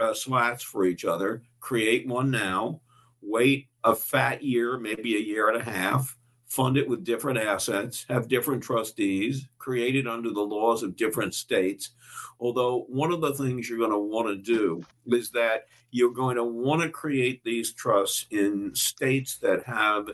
uh, 0.00 0.14
slats 0.14 0.62
for 0.62 0.84
each 0.84 1.04
other, 1.04 1.42
create 1.60 2.06
one 2.06 2.30
now, 2.30 2.80
wait 3.22 3.68
a 3.84 3.94
fat 3.94 4.42
year, 4.42 4.78
maybe 4.78 5.16
a 5.16 5.20
year 5.20 5.48
and 5.48 5.60
a 5.60 5.64
half, 5.64 6.16
fund 6.52 6.76
it 6.76 6.86
with 6.86 7.02
different 7.02 7.38
assets, 7.38 8.04
have 8.10 8.28
different 8.28 8.62
trustees, 8.62 9.48
created 9.58 10.06
under 10.06 10.30
the 10.30 10.40
laws 10.40 10.82
of 10.82 10.96
different 10.96 11.34
states. 11.34 11.92
Although, 12.38 12.84
one 12.88 13.10
of 13.10 13.22
the 13.22 13.32
things 13.32 13.68
you're 13.68 13.78
going 13.78 13.90
to 13.90 13.98
want 13.98 14.28
to 14.28 14.36
do 14.36 14.82
is 15.06 15.30
that 15.30 15.66
you're 15.92 16.12
going 16.12 16.36
to 16.36 16.44
want 16.44 16.82
to 16.82 16.90
create 16.90 17.42
these 17.42 17.72
trusts 17.72 18.26
in 18.30 18.74
states 18.74 19.38
that 19.38 19.64
have 19.64 20.10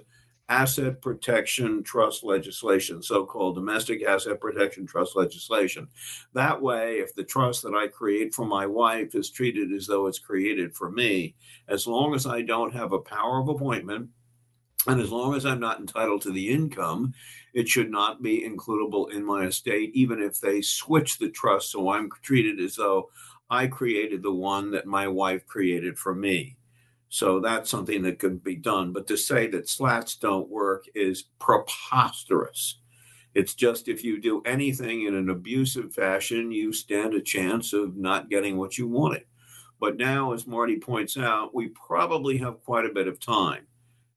asset 0.49 1.03
protection 1.03 1.83
trust 1.83 2.23
legislation, 2.23 3.03
so 3.03 3.27
called 3.27 3.57
domestic 3.57 4.05
asset 4.05 4.41
protection 4.41 4.87
trust 4.87 5.17
legislation. 5.17 5.89
That 6.35 6.63
way, 6.63 6.99
if 6.99 7.15
the 7.17 7.25
trust 7.25 7.63
that 7.65 7.75
I 7.75 7.89
create 7.89 8.33
for 8.33 8.47
my 8.47 8.65
wife 8.65 9.17
is 9.17 9.31
treated 9.31 9.73
as 9.73 9.89
though 9.89 10.07
it's 10.07 10.21
created 10.21 10.75
for 10.75 10.91
me, 10.91 11.35
as 11.67 11.87
long 11.87 12.15
as 12.15 12.27
I 12.27 12.43
don't 12.43 12.73
have 12.75 12.93
a 12.93 13.01
power 13.01 13.41
of 13.41 13.49
appointment, 13.49 14.11
and 14.87 15.01
as 15.01 15.11
long 15.11 15.35
as 15.35 15.45
I'm 15.45 15.61
not 15.61 15.81
entitled 15.81 16.23
to 16.23 16.33
the 16.33 16.49
income, 16.49 17.13
it 17.53 17.69
should 17.69 17.91
not 17.91 18.23
be 18.23 18.49
includable 18.49 19.11
in 19.13 19.25
my 19.25 19.47
estate, 19.47 19.91
even 19.95 20.23
if 20.23 20.41
they 20.41 20.63
switch 20.63 21.19
the 21.19 21.31
trust 21.31 21.73
so 21.73 21.91
I'm 21.91 22.09
treated 22.23 22.61
as 22.61 22.77
though 22.77 23.11
I 23.51 23.67
created 23.67 24.23
the 24.23 24.33
one 24.33 24.71
that 24.71 24.87
my 24.87 25.09
wife 25.09 25.47
created 25.47 25.99
for 25.99 26.15
me. 26.15 26.57
So 27.09 27.41
that's 27.41 27.71
something 27.71 28.03
that 28.03 28.19
could 28.19 28.45
be 28.45 28.57
done. 28.57 28.93
But 28.93 29.07
to 29.09 29.17
say 29.17 29.47
that 29.49 29.69
slats 29.69 30.17
don't 30.17 30.49
work 30.49 30.85
is 30.95 31.25
preposterous. 31.39 32.81
It's 33.35 33.55
just 33.55 33.89
if 33.89 34.05
you 34.05 34.21
do 34.21 34.43
anything 34.45 35.07
in 35.07 35.15
an 35.15 35.31
abusive 35.31 35.95
fashion, 35.95 36.53
you 36.53 36.73
stand 36.73 37.15
a 37.15 37.21
chance 37.21 37.73
of 37.73 37.97
not 37.97 38.29
getting 38.29 38.57
what 38.59 38.77
you 38.77 38.87
wanted. 38.87 39.25
But 39.81 39.97
now, 39.97 40.33
as 40.33 40.47
Marty 40.47 40.79
points 40.79 41.17
out, 41.17 41.55
we 41.55 41.69
probably 41.69 42.37
have 42.39 42.63
quite 42.63 42.85
a 42.85 42.93
bit 42.93 43.07
of 43.07 43.21
time. 43.21 43.68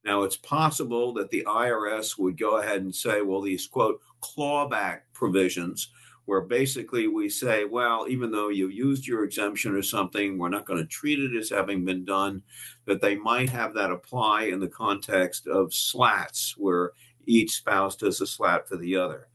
Now, 0.03 0.23
it's 0.23 0.37
possible 0.37 1.13
that 1.13 1.29
the 1.29 1.43
IRS 1.47 2.17
would 2.17 2.39
go 2.39 2.57
ahead 2.57 2.81
and 2.81 2.93
say, 2.93 3.21
well, 3.21 3.41
these 3.41 3.67
quote 3.67 4.01
clawback 4.21 5.01
provisions 5.13 5.89
where 6.25 6.41
basically 6.41 7.07
we 7.07 7.29
say, 7.29 7.65
well, 7.65 8.05
even 8.07 8.31
though 8.31 8.49
you 8.49 8.69
used 8.69 9.07
your 9.07 9.23
exemption 9.23 9.75
or 9.75 9.81
something, 9.81 10.37
we're 10.37 10.49
not 10.49 10.65
going 10.65 10.79
to 10.79 10.85
treat 10.87 11.19
it 11.19 11.35
as 11.37 11.49
having 11.49 11.83
been 11.83 12.05
done, 12.05 12.41
that 12.85 13.01
they 13.01 13.15
might 13.15 13.49
have 13.49 13.73
that 13.73 13.91
apply 13.91 14.43
in 14.43 14.59
the 14.59 14.67
context 14.67 15.47
of 15.47 15.73
slats, 15.73 16.55
where 16.57 16.91
each 17.25 17.51
spouse 17.51 17.95
does 17.95 18.21
a 18.21 18.27
slat 18.27 18.67
for 18.67 18.77
the 18.77 18.95
other. 18.95 19.27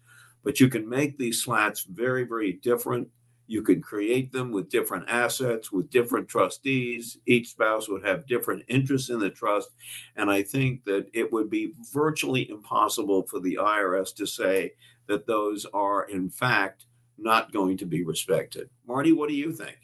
But 0.45 0.61
you 0.61 0.69
can 0.69 0.89
make 0.89 1.19
these 1.19 1.43
slats 1.43 1.83
very, 1.83 2.25
very 2.25 2.53
different. 2.53 3.09
You 3.47 3.63
can 3.63 3.81
create 3.81 4.33
them 4.33 4.51
with 4.51 4.69
different 4.69 5.09
assets, 5.09 5.71
with 5.71 5.91
different 5.91 6.29
trustees. 6.29 7.19
Each 7.27 7.51
spouse 7.51 7.89
would 7.89 8.05
have 8.05 8.27
different 8.27 8.65
interests 8.69 9.11
in 9.11 9.21
the 9.21 9.31
trust. 9.31 9.71
And 10.17 10.31
I 10.31 10.43
think 10.43 10.85
that 10.85 11.07
it 11.13 11.33
would 11.33 11.49
be 11.49 11.73
virtually 11.93 12.51
impossible 12.51 13.23
for 13.23 13.41
the 13.41 13.59
IRS 13.61 14.15
to 14.17 14.27
say 14.27 14.73
that 15.07 15.27
those 15.27 15.65
are, 15.73 16.05
in 16.09 16.29
fact, 16.29 16.87
not 17.19 17.53
going 17.53 17.77
to 17.79 17.87
be 17.87 18.05
respected. 18.05 18.69
Marty, 18.87 19.13
what 19.13 19.29
do 19.29 19.35
you 19.35 19.53
think? 19.53 19.79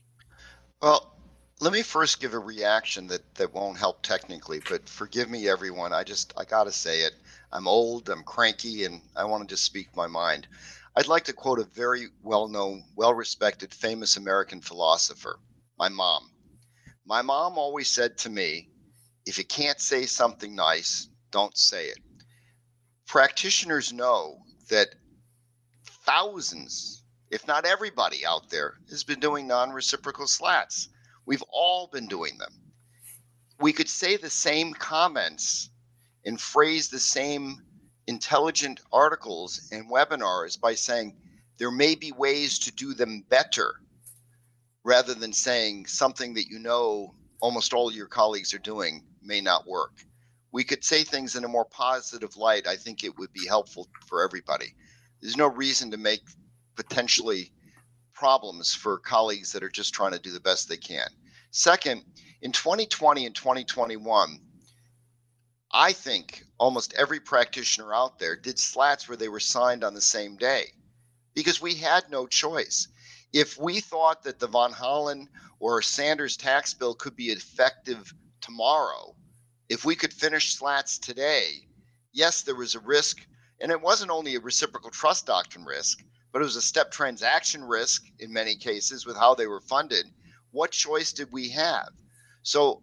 Well, 0.81 1.15
let 1.61 1.73
me 1.73 1.83
first 1.83 2.21
give 2.21 2.35
a 2.35 2.39
reaction 2.39 3.07
that, 3.07 3.23
that 3.37 3.55
won't 3.55 3.79
help 3.79 4.03
technically, 4.03 4.61
but 4.69 4.89
forgive 4.89 5.31
me, 5.31 5.49
everyone. 5.49 5.93
I 5.93 6.03
just, 6.03 6.35
I 6.37 6.45
got 6.45 6.65
to 6.65 6.73
say 6.73 7.03
it. 7.03 7.15
I'm 7.53 7.69
old, 7.69 8.09
I'm 8.09 8.25
cranky, 8.25 8.85
and 8.85 9.01
I 9.15 9.25
want 9.25 9.49
to 9.49 9.53
just 9.53 9.65
speak 9.65 9.95
my 9.95 10.09
mind. 10.09 10.49
I'd 10.95 11.09
like 11.09 11.25
to 11.25 11.33
quote 11.33 11.59
a 11.59 11.65
very 11.65 12.09
well 12.23 12.49
known, 12.49 12.85
well 12.97 13.15
respected, 13.15 13.73
famous 13.73 14.17
American 14.17 14.61
philosopher, 14.61 15.39
my 15.79 15.89
mom. 15.89 16.31
My 17.07 17.23
mom 17.23 17.57
always 17.57 17.89
said 17.89 18.19
to 18.19 18.31
me, 18.31 18.69
if 19.25 19.39
you 19.39 19.45
can't 19.45 19.81
say 19.81 20.05
something 20.05 20.55
nice, 20.55 21.09
don't 21.31 21.57
say 21.57 21.87
it. 21.87 21.99
Practitioners 23.07 23.93
know 23.93 24.39
that 24.69 24.95
thousands, 26.05 27.05
if 27.31 27.47
not 27.47 27.65
everybody 27.65 28.27
out 28.27 28.51
there, 28.51 28.75
has 28.91 29.03
been 29.03 29.21
doing 29.21 29.47
non 29.47 29.71
reciprocal 29.71 30.27
slats. 30.27 30.89
We've 31.25 31.45
all 31.51 31.87
been 31.87 32.07
doing 32.07 32.37
them. 32.37 32.53
We 33.59 33.73
could 33.73 33.89
say 33.89 34.17
the 34.17 34.31
same 34.31 34.75
comments 34.75 35.71
and 36.25 36.41
phrase 36.41 36.89
the 36.89 37.01
same 37.01 37.63
intelligent 38.07 38.81
articles 38.93 39.69
and 39.73 39.91
webinars 39.91 40.61
by 40.61 40.75
saying 40.75 41.17
there 41.59 41.71
may 41.71 41.95
be 41.95 42.13
ways 42.13 42.59
to 42.59 42.73
do 42.73 42.95
them 42.95 43.25
better 43.29 43.75
rather 44.85 45.15
than 45.15 45.33
saying 45.33 45.87
something 45.87 46.35
that 46.35 46.49
you 46.49 46.59
know 46.59 47.15
almost 47.41 47.73
all 47.73 47.93
your 47.93 48.07
colleagues 48.07 48.53
are 48.53 48.59
doing 48.59 49.05
may 49.23 49.41
not 49.41 49.67
work. 49.67 50.05
We 50.51 50.65
could 50.65 50.85
say 50.85 51.05
things 51.05 51.37
in 51.37 51.45
a 51.45 51.49
more 51.49 51.65
positive 51.65 52.37
light. 52.37 52.67
I 52.67 52.77
think 52.77 53.05
it 53.05 53.17
would 53.19 53.33
be 53.33 53.47
helpful 53.47 53.89
for 54.07 54.23
everybody 54.23 54.75
there's 55.23 55.37
no 55.37 55.47
reason 55.47 55.91
to 55.93 55.97
make 55.97 56.23
potentially 56.75 57.53
problems 58.13 58.75
for 58.75 58.99
colleagues 58.99 59.53
that 59.53 59.63
are 59.63 59.71
just 59.71 59.95
trying 59.95 60.13
to 60.13 60.19
do 60.19 60.33
the 60.33 60.41
best 60.41 60.69
they 60.69 60.77
can. 60.77 61.09
Second, 61.53 62.03
in 62.43 62.51
2020 62.53 63.25
and 63.27 63.35
2021, 63.35 64.41
I 65.75 65.95
think 65.95 66.45
almost 66.59 66.93
every 66.95 67.19
practitioner 67.19 67.95
out 67.95 68.19
there 68.19 68.37
did 68.37 68.59
slats 68.59 69.09
where 69.09 69.17
they 69.17 69.29
were 69.29 69.41
signed 69.41 69.83
on 69.83 69.95
the 69.95 70.03
same 70.03 70.37
day 70.37 70.67
because 71.35 71.63
we 71.63 71.75
had 71.75 72.11
no 72.11 72.27
choice. 72.27 72.89
If 73.33 73.57
we 73.57 73.81
thought 73.81 74.23
that 74.25 74.39
the 74.39 74.49
Van 74.49 74.73
Hollen 74.73 75.29
or 75.61 75.81
Sanders 75.81 76.37
tax 76.37 76.75
bill 76.75 76.95
could 76.95 77.17
be 77.17 77.31
effective 77.31 78.13
tomorrow, 78.43 79.17
if 79.71 79.87
we 79.87 79.97
could 79.97 80.13
finish 80.13 80.55
slats 80.55 80.99
today, 80.99 81.67
yes, 82.13 82.43
there 82.43 82.55
was 82.55 82.75
a 82.75 82.81
risk 82.81 83.27
and 83.59 83.73
it 83.73 83.81
wasn't 83.81 84.11
only 84.11 84.35
a 84.35 84.41
reciprocal 84.41 84.91
trust 84.91 85.25
doctrine 85.25 85.65
risk, 85.65 86.05
but 86.33 86.43
it 86.43 86.45
was 86.45 86.57
a 86.57 86.63
step 86.63 86.91
transaction 86.91 87.65
risk 87.65 88.05
in 88.19 88.31
many 88.31 88.57
cases 88.57 89.07
with 89.07 89.17
how 89.17 89.35
they 89.35 89.47
were 89.47 89.61
funded. 89.61 90.05
What 90.51 90.73
choice 90.73 91.15
did 91.15 91.33
we 91.33 91.49
have? 91.51 91.89
So, 92.43 92.83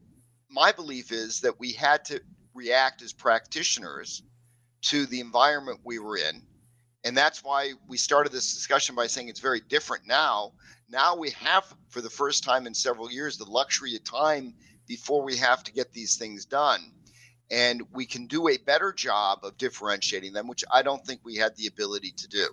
my 0.49 0.71
belief 0.71 1.11
is 1.11 1.41
that 1.41 1.59
we 1.59 1.73
had 1.73 2.03
to 2.05 2.19
react 2.59 3.01
as 3.01 3.13
practitioners 3.13 4.23
to 4.81 5.05
the 5.05 5.19
environment 5.19 5.79
we 5.83 5.99
were 5.99 6.17
in. 6.17 6.41
And 7.05 7.15
that's 7.15 7.43
why 7.43 7.73
we 7.87 7.97
started 7.97 8.31
this 8.31 8.53
discussion 8.53 8.95
by 8.95 9.07
saying 9.07 9.29
it's 9.29 9.39
very 9.39 9.61
different 9.61 10.05
now. 10.05 10.51
Now 10.89 11.15
we 11.15 11.29
have, 11.31 11.63
for 11.87 12.01
the 12.01 12.09
first 12.09 12.43
time 12.43 12.67
in 12.67 12.73
several 12.73 13.11
years, 13.11 13.37
the 13.37 13.45
luxury 13.45 13.95
of 13.95 14.03
time 14.03 14.53
before 14.87 15.23
we 15.23 15.37
have 15.37 15.63
to 15.63 15.71
get 15.71 15.93
these 15.93 16.17
things 16.17 16.45
done 16.45 16.91
and 17.51 17.81
we 17.93 18.05
can 18.05 18.27
do 18.27 18.49
a 18.49 18.57
better 18.57 18.93
job 18.93 19.39
of 19.43 19.57
differentiating 19.57 20.33
them, 20.33 20.47
which 20.47 20.63
I 20.71 20.81
don't 20.81 21.05
think 21.05 21.21
we 21.23 21.35
had 21.35 21.55
the 21.55 21.67
ability 21.67 22.11
to 22.17 22.27
do. 22.27 22.47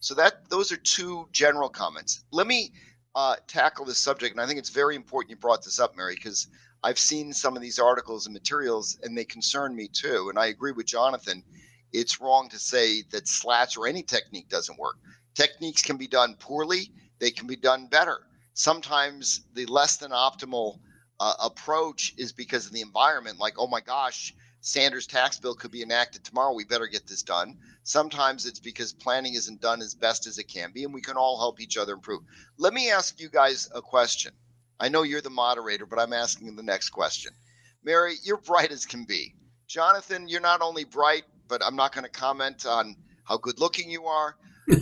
So 0.00 0.14
that 0.14 0.48
those 0.50 0.72
are 0.72 0.76
two 0.76 1.28
general 1.32 1.68
comments. 1.68 2.24
Let 2.32 2.46
me 2.46 2.72
uh, 3.14 3.36
tackle 3.46 3.84
this 3.84 3.98
subject, 3.98 4.34
and 4.34 4.40
I 4.40 4.46
think 4.46 4.58
it's 4.58 4.70
very 4.70 4.96
important 4.96 5.30
you 5.30 5.36
brought 5.36 5.62
this 5.62 5.78
up, 5.78 5.96
Mary, 5.96 6.14
because 6.14 6.48
I've 6.84 6.98
seen 6.98 7.32
some 7.32 7.54
of 7.56 7.62
these 7.62 7.78
articles 7.78 8.26
and 8.26 8.32
materials, 8.32 8.98
and 9.02 9.16
they 9.16 9.24
concern 9.24 9.76
me 9.76 9.88
too. 9.88 10.28
And 10.28 10.38
I 10.38 10.46
agree 10.46 10.72
with 10.72 10.86
Jonathan. 10.86 11.44
It's 11.92 12.20
wrong 12.20 12.48
to 12.48 12.58
say 12.58 13.02
that 13.10 13.28
slats 13.28 13.76
or 13.76 13.86
any 13.86 14.02
technique 14.02 14.48
doesn't 14.48 14.78
work. 14.78 14.96
Techniques 15.34 15.82
can 15.82 15.96
be 15.96 16.08
done 16.08 16.34
poorly; 16.38 16.90
they 17.20 17.30
can 17.30 17.46
be 17.46 17.56
done 17.56 17.86
better. 17.86 18.26
Sometimes 18.54 19.42
the 19.54 19.66
less 19.66 19.96
than 19.96 20.10
optimal 20.10 20.80
uh, 21.20 21.34
approach 21.40 22.14
is 22.18 22.32
because 22.32 22.66
of 22.66 22.72
the 22.72 22.80
environment. 22.80 23.38
Like, 23.38 23.54
oh 23.58 23.68
my 23.68 23.80
gosh, 23.80 24.34
Sanders' 24.60 25.06
tax 25.06 25.38
bill 25.38 25.54
could 25.54 25.70
be 25.70 25.82
enacted 25.82 26.24
tomorrow. 26.24 26.52
We 26.52 26.64
better 26.64 26.86
get 26.86 27.06
this 27.06 27.22
done. 27.22 27.58
Sometimes 27.84 28.46
it's 28.46 28.60
because 28.60 28.92
planning 28.92 29.34
isn't 29.34 29.60
done 29.60 29.82
as 29.82 29.94
best 29.94 30.26
as 30.26 30.38
it 30.38 30.48
can 30.48 30.72
be, 30.72 30.84
and 30.84 30.92
we 30.92 31.00
can 31.00 31.16
all 31.16 31.38
help 31.38 31.60
each 31.60 31.76
other 31.76 31.94
improve. 31.94 32.22
Let 32.58 32.74
me 32.74 32.90
ask 32.90 33.20
you 33.20 33.28
guys 33.28 33.68
a 33.74 33.82
question. 33.82 34.32
I 34.80 34.88
know 34.88 35.02
you're 35.02 35.20
the 35.20 35.30
moderator, 35.30 35.86
but 35.86 35.98
I'm 35.98 36.12
asking 36.12 36.54
the 36.56 36.62
next 36.62 36.90
question. 36.90 37.32
Mary, 37.84 38.16
you're 38.22 38.38
bright 38.38 38.72
as 38.72 38.86
can 38.86 39.04
be. 39.04 39.34
Jonathan, 39.66 40.28
you're 40.28 40.40
not 40.40 40.60
only 40.60 40.84
bright, 40.84 41.24
but 41.48 41.62
I'm 41.64 41.76
not 41.76 41.92
going 41.94 42.04
to 42.04 42.10
comment 42.10 42.66
on 42.66 42.96
how 43.24 43.36
good 43.38 43.58
looking 43.58 43.90
you 43.90 44.06
are. 44.06 44.36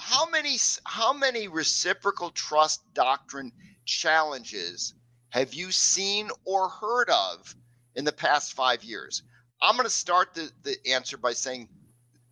how 0.00 0.28
many 0.28 0.56
how 0.84 1.12
many 1.12 1.48
reciprocal 1.48 2.30
trust 2.30 2.82
doctrine 2.92 3.50
challenges 3.84 4.94
have 5.30 5.54
you 5.54 5.70
seen 5.70 6.28
or 6.44 6.68
heard 6.68 7.08
of 7.08 7.54
in 7.94 8.04
the 8.04 8.12
past 8.12 8.52
five 8.54 8.84
years? 8.84 9.22
I'm 9.62 9.76
going 9.76 9.86
to 9.86 9.90
start 9.90 10.34
the, 10.34 10.50
the 10.64 10.76
answer 10.92 11.16
by 11.16 11.32
saying 11.32 11.68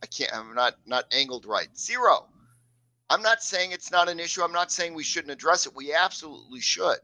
I 0.02 0.06
can't. 0.06 0.34
I'm 0.34 0.54
not 0.54 0.74
not 0.86 1.04
angled 1.12 1.46
right. 1.46 1.68
Zero. 1.76 2.26
I'm 3.10 3.22
not 3.22 3.42
saying 3.42 3.72
it's 3.72 3.90
not 3.90 4.08
an 4.08 4.18
issue. 4.18 4.42
I'm 4.42 4.52
not 4.52 4.72
saying 4.72 4.94
we 4.94 5.04
shouldn't 5.04 5.32
address 5.32 5.66
it. 5.66 5.74
We 5.74 5.92
absolutely 5.92 6.60
should. 6.60 6.96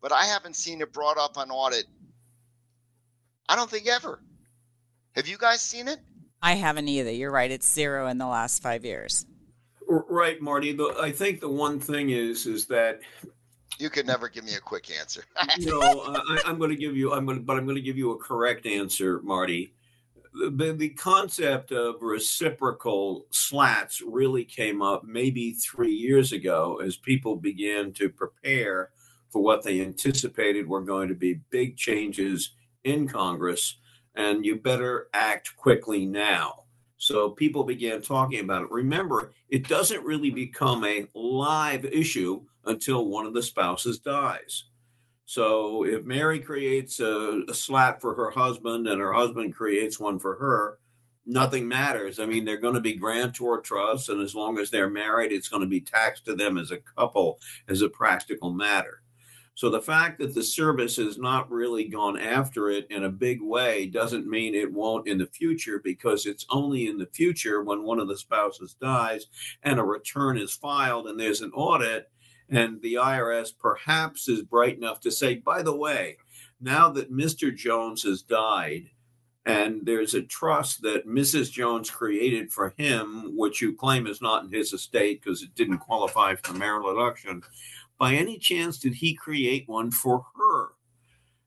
But 0.00 0.12
I 0.12 0.24
haven't 0.24 0.56
seen 0.56 0.80
it 0.80 0.92
brought 0.92 1.18
up 1.18 1.36
on 1.36 1.50
audit. 1.50 1.86
I 3.48 3.56
don't 3.56 3.70
think 3.70 3.86
ever. 3.86 4.22
Have 5.14 5.28
you 5.28 5.36
guys 5.36 5.60
seen 5.60 5.88
it? 5.88 5.98
I 6.42 6.54
haven't 6.54 6.88
either. 6.88 7.12
You're 7.12 7.30
right. 7.30 7.50
It's 7.50 7.70
zero 7.70 8.08
in 8.08 8.18
the 8.18 8.26
last 8.26 8.62
five 8.62 8.84
years. 8.84 9.26
Right, 9.86 10.40
Marty. 10.40 10.76
I 11.00 11.12
think 11.12 11.40
the 11.40 11.48
one 11.48 11.78
thing 11.78 12.10
is 12.10 12.46
is 12.46 12.66
that 12.66 13.00
you 13.78 13.90
could 13.90 14.06
never 14.06 14.28
give 14.28 14.44
me 14.44 14.54
a 14.54 14.60
quick 14.60 14.90
answer. 14.90 15.24
no, 15.60 15.80
I, 15.82 16.42
am 16.46 16.58
going 16.58 16.70
to 16.70 16.76
give 16.76 16.96
you. 16.96 17.12
I'm 17.12 17.26
going, 17.26 17.42
but 17.42 17.56
I'm 17.56 17.64
going 17.64 17.76
to 17.76 17.82
give 17.82 17.98
you 17.98 18.12
a 18.12 18.18
correct 18.18 18.66
answer, 18.66 19.20
Marty. 19.22 19.74
The, 20.34 20.74
the 20.76 20.90
concept 20.90 21.72
of 21.72 21.96
reciprocal 22.00 23.26
slats 23.30 24.00
really 24.00 24.44
came 24.44 24.80
up 24.80 25.04
maybe 25.04 25.52
three 25.52 25.92
years 25.92 26.32
ago 26.32 26.80
as 26.82 26.96
people 26.96 27.36
began 27.36 27.92
to 27.94 28.08
prepare 28.08 28.90
for 29.28 29.42
what 29.42 29.62
they 29.62 29.80
anticipated 29.80 30.66
were 30.66 30.80
going 30.80 31.08
to 31.08 31.14
be 31.14 31.40
big 31.50 31.76
changes 31.76 32.54
in 32.84 33.08
Congress 33.08 33.76
and 34.14 34.44
you 34.44 34.56
better 34.56 35.08
act 35.14 35.56
quickly 35.56 36.06
now. 36.06 36.64
So 36.98 37.30
people 37.30 37.64
began 37.64 38.00
talking 38.00 38.40
about 38.40 38.62
it. 38.62 38.70
Remember, 38.70 39.32
it 39.48 39.66
doesn't 39.68 40.04
really 40.04 40.30
become 40.30 40.84
a 40.84 41.06
live 41.14 41.84
issue 41.84 42.42
until 42.64 43.06
one 43.06 43.26
of 43.26 43.34
the 43.34 43.42
spouses 43.42 43.98
dies. 43.98 44.64
So 45.32 45.86
if 45.86 46.04
Mary 46.04 46.40
creates 46.40 47.00
a, 47.00 47.40
a 47.48 47.54
slat 47.54 48.02
for 48.02 48.14
her 48.14 48.28
husband 48.28 48.86
and 48.86 49.00
her 49.00 49.14
husband 49.14 49.54
creates 49.54 49.98
one 49.98 50.18
for 50.18 50.34
her, 50.36 50.78
nothing 51.24 51.66
matters. 51.66 52.20
I 52.20 52.26
mean, 52.26 52.44
they're 52.44 52.58
going 52.58 52.74
to 52.74 52.82
be 52.82 52.96
grantor 52.96 53.62
trusts, 53.62 54.10
and 54.10 54.20
as 54.20 54.34
long 54.34 54.58
as 54.58 54.68
they're 54.68 54.90
married, 54.90 55.32
it's 55.32 55.48
going 55.48 55.62
to 55.62 55.66
be 55.66 55.80
taxed 55.80 56.26
to 56.26 56.34
them 56.34 56.58
as 56.58 56.70
a 56.70 56.76
couple 56.76 57.38
as 57.66 57.80
a 57.80 57.88
practical 57.88 58.52
matter. 58.52 59.00
So 59.54 59.70
the 59.70 59.80
fact 59.80 60.18
that 60.18 60.34
the 60.34 60.42
service 60.42 60.96
has 60.96 61.16
not 61.16 61.50
really 61.50 61.88
gone 61.88 62.18
after 62.18 62.68
it 62.68 62.86
in 62.90 63.04
a 63.04 63.08
big 63.08 63.40
way 63.40 63.86
doesn't 63.86 64.28
mean 64.28 64.54
it 64.54 64.70
won't 64.70 65.08
in 65.08 65.16
the 65.16 65.28
future 65.28 65.80
because 65.82 66.26
it's 66.26 66.44
only 66.50 66.88
in 66.88 66.98
the 66.98 67.08
future 67.14 67.62
when 67.62 67.84
one 67.84 68.00
of 68.00 68.08
the 68.08 68.18
spouses 68.18 68.76
dies 68.82 69.28
and 69.62 69.80
a 69.80 69.82
return 69.82 70.36
is 70.36 70.52
filed 70.52 71.06
and 71.06 71.18
there's 71.18 71.40
an 71.40 71.52
audit 71.54 72.10
and 72.52 72.80
the 72.82 72.94
IRS 72.94 73.52
perhaps 73.58 74.28
is 74.28 74.42
bright 74.42 74.76
enough 74.76 75.00
to 75.00 75.10
say, 75.10 75.36
by 75.36 75.62
the 75.62 75.74
way, 75.74 76.18
now 76.60 76.90
that 76.90 77.10
Mr. 77.10 77.54
Jones 77.54 78.02
has 78.02 78.22
died, 78.22 78.90
and 79.46 79.80
there's 79.84 80.14
a 80.14 80.22
trust 80.22 80.82
that 80.82 81.08
Mrs. 81.08 81.50
Jones 81.50 81.90
created 81.90 82.52
for 82.52 82.74
him, 82.76 83.36
which 83.36 83.60
you 83.62 83.74
claim 83.74 84.06
is 84.06 84.20
not 84.20 84.44
in 84.44 84.52
his 84.52 84.72
estate 84.72 85.22
because 85.22 85.42
it 85.42 85.54
didn't 85.54 85.78
qualify 85.78 86.34
for 86.36 86.52
marital 86.52 86.94
deduction. 86.94 87.42
By 87.98 88.14
any 88.14 88.38
chance, 88.38 88.78
did 88.78 88.94
he 88.94 89.14
create 89.14 89.66
one 89.66 89.90
for 89.90 90.26
her? 90.36 90.68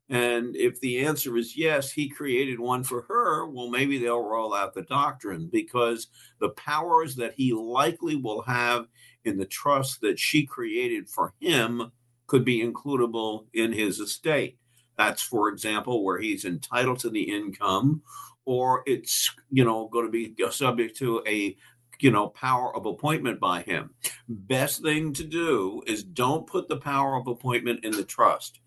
And 0.09 0.55
if 0.55 0.79
the 0.81 1.05
answer 1.05 1.37
is 1.37 1.57
yes, 1.57 1.91
he 1.91 2.09
created 2.09 2.59
one 2.59 2.83
for 2.83 3.03
her, 3.03 3.47
well, 3.47 3.69
maybe 3.69 3.97
they'll 3.97 4.23
roll 4.23 4.53
out 4.53 4.73
the 4.73 4.83
doctrine 4.83 5.49
because 5.51 6.07
the 6.39 6.49
powers 6.49 7.15
that 7.15 7.33
he 7.35 7.53
likely 7.53 8.15
will 8.15 8.41
have 8.41 8.87
in 9.25 9.37
the 9.37 9.45
trust 9.45 10.01
that 10.01 10.19
she 10.19 10.45
created 10.45 11.09
for 11.09 11.33
him 11.39 11.91
could 12.27 12.45
be 12.45 12.63
includable 12.63 13.45
in 13.53 13.71
his 13.71 13.99
estate. 13.99 14.57
That's, 14.97 15.21
for 15.21 15.49
example, 15.49 16.03
where 16.03 16.19
he's 16.19 16.45
entitled 16.45 16.99
to 16.99 17.09
the 17.09 17.23
income, 17.23 18.01
or 18.45 18.83
it's 18.85 19.33
you 19.51 19.65
know 19.65 19.87
going 19.87 20.05
to 20.05 20.11
be 20.11 20.35
subject 20.51 20.97
to 20.97 21.21
a 21.27 21.55
you 21.99 22.11
know 22.11 22.29
power 22.29 22.75
of 22.75 22.85
appointment 22.85 23.39
by 23.39 23.61
him. 23.63 23.91
Best 24.27 24.81
thing 24.81 25.13
to 25.13 25.23
do 25.23 25.81
is 25.85 26.03
don't 26.03 26.47
put 26.47 26.69
the 26.69 26.77
power 26.77 27.15
of 27.15 27.27
appointment 27.27 27.83
in 27.83 27.91
the 27.91 28.03
trust. 28.03 28.59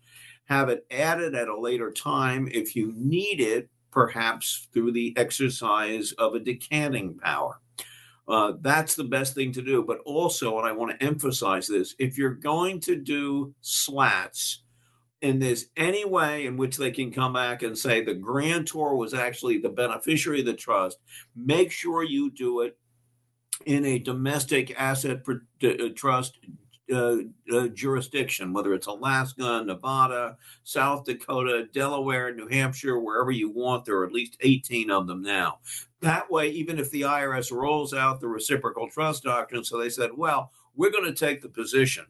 Have 0.45 0.69
it 0.69 0.85
added 0.91 1.35
at 1.35 1.47
a 1.47 1.59
later 1.59 1.91
time 1.91 2.47
if 2.51 2.75
you 2.75 2.91
need 2.95 3.39
it, 3.39 3.69
perhaps 3.91 4.67
through 4.73 4.91
the 4.91 5.13
exercise 5.17 6.11
of 6.13 6.35
a 6.35 6.39
decanting 6.39 7.17
power. 7.17 7.59
Uh, 8.29 8.53
that's 8.61 8.93
the 8.93 9.03
best 9.03 9.33
thing 9.33 9.51
to 9.51 9.61
do. 9.61 9.83
But 9.83 9.99
also, 10.05 10.59
and 10.59 10.67
I 10.67 10.71
want 10.71 10.97
to 10.97 11.05
emphasize 11.05 11.67
this 11.67 11.95
if 11.97 12.17
you're 12.17 12.35
going 12.35 12.79
to 12.81 12.95
do 12.95 13.53
slats, 13.61 14.63
and 15.21 15.41
there's 15.41 15.65
any 15.75 16.05
way 16.05 16.45
in 16.45 16.55
which 16.55 16.77
they 16.77 16.91
can 16.91 17.11
come 17.11 17.33
back 17.33 17.63
and 17.63 17.77
say 17.77 18.03
the 18.03 18.13
grantor 18.13 18.95
was 18.95 19.13
actually 19.13 19.57
the 19.57 19.69
beneficiary 19.69 20.41
of 20.41 20.45
the 20.45 20.53
trust, 20.53 20.99
make 21.35 21.71
sure 21.71 22.03
you 22.03 22.31
do 22.31 22.61
it 22.61 22.77
in 23.65 23.83
a 23.83 23.99
domestic 23.99 24.73
asset 24.79 25.21
uh, 25.27 25.73
trust 25.95 26.37
uh, 26.91 27.17
uh, 27.51 27.67
jurisdiction, 27.69 28.53
whether 28.53 28.73
it's 28.73 28.87
Alaska, 28.87 29.63
Nevada, 29.65 30.37
South 30.63 31.05
Dakota, 31.05 31.67
Delaware, 31.73 32.33
New 32.33 32.47
Hampshire, 32.47 32.99
wherever 32.99 33.31
you 33.31 33.49
want. 33.49 33.85
There 33.85 33.97
are 33.97 34.05
at 34.05 34.13
least 34.13 34.37
18 34.41 34.89
of 34.89 35.07
them 35.07 35.21
now. 35.21 35.59
That 36.01 36.29
way, 36.31 36.49
even 36.49 36.79
if 36.79 36.89
the 36.91 37.01
IRS 37.01 37.51
rolls 37.51 37.93
out 37.93 38.21
the 38.21 38.27
reciprocal 38.27 38.89
trust 38.89 39.23
doctrine, 39.23 39.63
so 39.63 39.77
they 39.77 39.89
said, 39.89 40.11
well, 40.15 40.51
we're 40.75 40.91
going 40.91 41.05
to 41.05 41.13
take 41.13 41.41
the 41.41 41.49
position 41.49 42.05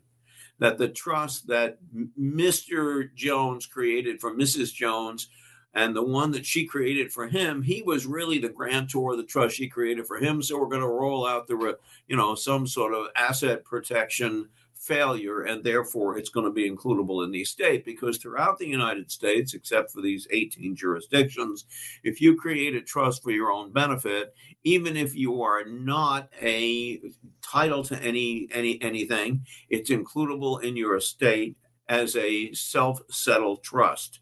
that 0.59 0.77
the 0.77 0.89
trust 0.89 1.47
that 1.47 1.77
Mr. 2.19 3.13
Jones 3.15 3.65
created 3.65 4.19
for 4.19 4.35
Mrs. 4.35 4.73
Jones 4.73 5.29
and 5.73 5.95
the 5.95 6.03
one 6.03 6.31
that 6.31 6.45
she 6.45 6.65
created 6.65 7.11
for 7.11 7.27
him, 7.27 7.61
he 7.61 7.81
was 7.83 8.05
really 8.05 8.39
the 8.39 8.49
grantor 8.49 9.11
of 9.11 9.17
the 9.17 9.23
trust 9.23 9.55
she 9.55 9.67
created 9.67 10.05
for 10.05 10.17
him. 10.17 10.41
So 10.41 10.59
we're 10.59 10.67
going 10.67 10.81
to 10.81 10.87
roll 10.87 11.25
out 11.25 11.47
the, 11.47 11.77
you 12.07 12.15
know, 12.15 12.35
some 12.35 12.67
sort 12.67 12.93
of 12.93 13.07
asset 13.15 13.63
protection 13.63 14.49
failure, 14.89 15.43
and 15.43 15.63
therefore 15.63 16.17
it's 16.17 16.31
going 16.31 16.47
to 16.47 16.51
be 16.51 16.69
includable 16.69 17.23
in 17.23 17.31
the 17.31 17.41
estate 17.41 17.85
because 17.85 18.17
throughout 18.17 18.57
the 18.57 18.67
United 18.67 19.11
States, 19.11 19.53
except 19.53 19.91
for 19.91 20.01
these 20.01 20.27
18 20.31 20.75
jurisdictions, 20.75 21.65
if 22.03 22.19
you 22.19 22.35
create 22.35 22.75
a 22.75 22.81
trust 22.81 23.21
for 23.21 23.29
your 23.29 23.51
own 23.51 23.71
benefit, 23.71 24.33
even 24.63 24.97
if 24.97 25.15
you 25.15 25.43
are 25.43 25.63
not 25.63 26.27
a 26.41 26.99
title 27.41 27.83
to 27.83 27.95
any 28.01 28.47
any 28.51 28.81
anything, 28.81 29.45
it's 29.69 29.91
includable 29.91 30.63
in 30.63 30.75
your 30.75 30.95
estate 30.95 31.55
as 31.87 32.15
a 32.15 32.51
self-settled 32.53 33.63
trust. 33.63 34.21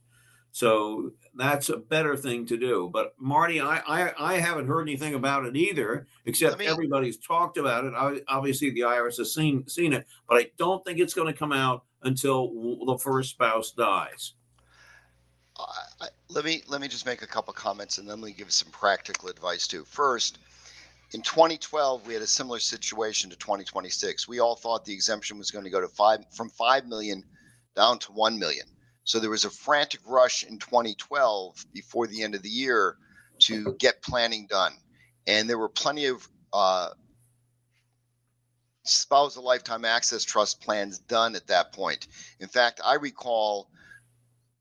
So 0.57 1.11
that's 1.35 1.69
a 1.69 1.77
better 1.77 2.17
thing 2.17 2.47
to 2.47 2.57
do. 2.57 2.89
But 2.91 3.13
Marty, 3.19 3.61
I 3.61 3.77
I, 3.87 4.13
I 4.17 4.39
haven't 4.39 4.65
heard 4.65 4.81
anything 4.81 5.13
about 5.13 5.45
it 5.45 5.55
either, 5.55 6.07
except 6.25 6.57
me, 6.57 6.65
everybody's 6.65 7.17
talked 7.17 7.57
about 7.57 7.85
it. 7.85 7.93
I, 7.95 8.21
obviously, 8.27 8.71
the 8.71 8.79
IRS 8.79 9.17
has 9.17 9.35
seen 9.35 9.67
seen 9.67 9.93
it, 9.93 10.07
but 10.27 10.39
I 10.39 10.47
don't 10.57 10.83
think 10.83 10.97
it's 10.97 11.13
going 11.13 11.31
to 11.31 11.37
come 11.37 11.51
out 11.51 11.83
until 12.01 12.49
the 12.87 12.97
first 12.97 13.29
spouse 13.29 13.71
dies. 13.71 14.33
I, 15.59 16.07
let 16.29 16.43
me 16.43 16.63
let 16.67 16.81
me 16.81 16.87
just 16.87 17.05
make 17.05 17.21
a 17.21 17.27
couple 17.27 17.53
comments, 17.53 17.99
and 17.99 18.09
then 18.09 18.19
let 18.19 18.29
me 18.29 18.33
give 18.33 18.51
some 18.51 18.71
practical 18.71 19.29
advice 19.29 19.67
too. 19.67 19.83
First, 19.83 20.39
in 21.11 21.21
2012, 21.21 22.07
we 22.07 22.15
had 22.15 22.23
a 22.23 22.27
similar 22.27 22.57
situation 22.57 23.29
to 23.29 23.35
2026. 23.35 24.27
We 24.27 24.39
all 24.39 24.55
thought 24.55 24.85
the 24.85 24.93
exemption 24.93 25.37
was 25.37 25.51
going 25.51 25.65
to 25.65 25.69
go 25.69 25.81
to 25.81 25.87
five 25.87 26.25
from 26.31 26.49
five 26.49 26.87
million 26.87 27.23
down 27.75 27.99
to 27.99 28.11
one 28.11 28.39
million 28.39 28.65
so 29.07 29.19
there 29.19 29.29
was 29.29 29.45
a 29.45 29.49
frantic 29.49 30.01
rush 30.05 30.43
in 30.43 30.59
2012 30.59 31.65
before 31.73 32.07
the 32.07 32.23
end 32.23 32.35
of 32.35 32.41
the 32.43 32.49
year 32.49 32.97
to 33.39 33.73
get 33.79 34.01
planning 34.01 34.47
done. 34.47 34.73
And 35.25 35.49
there 35.49 35.57
were 35.57 35.69
plenty 35.69 36.07
of 36.07 36.27
uh, 36.51 36.89
spousal 38.83 39.45
lifetime 39.45 39.85
access 39.85 40.25
trust 40.25 40.59
plans 40.59 40.99
done 40.99 41.37
at 41.37 41.47
that 41.47 41.71
point. 41.71 42.09
In 42.41 42.49
fact, 42.49 42.81
I 42.83 42.95
recall 42.95 43.69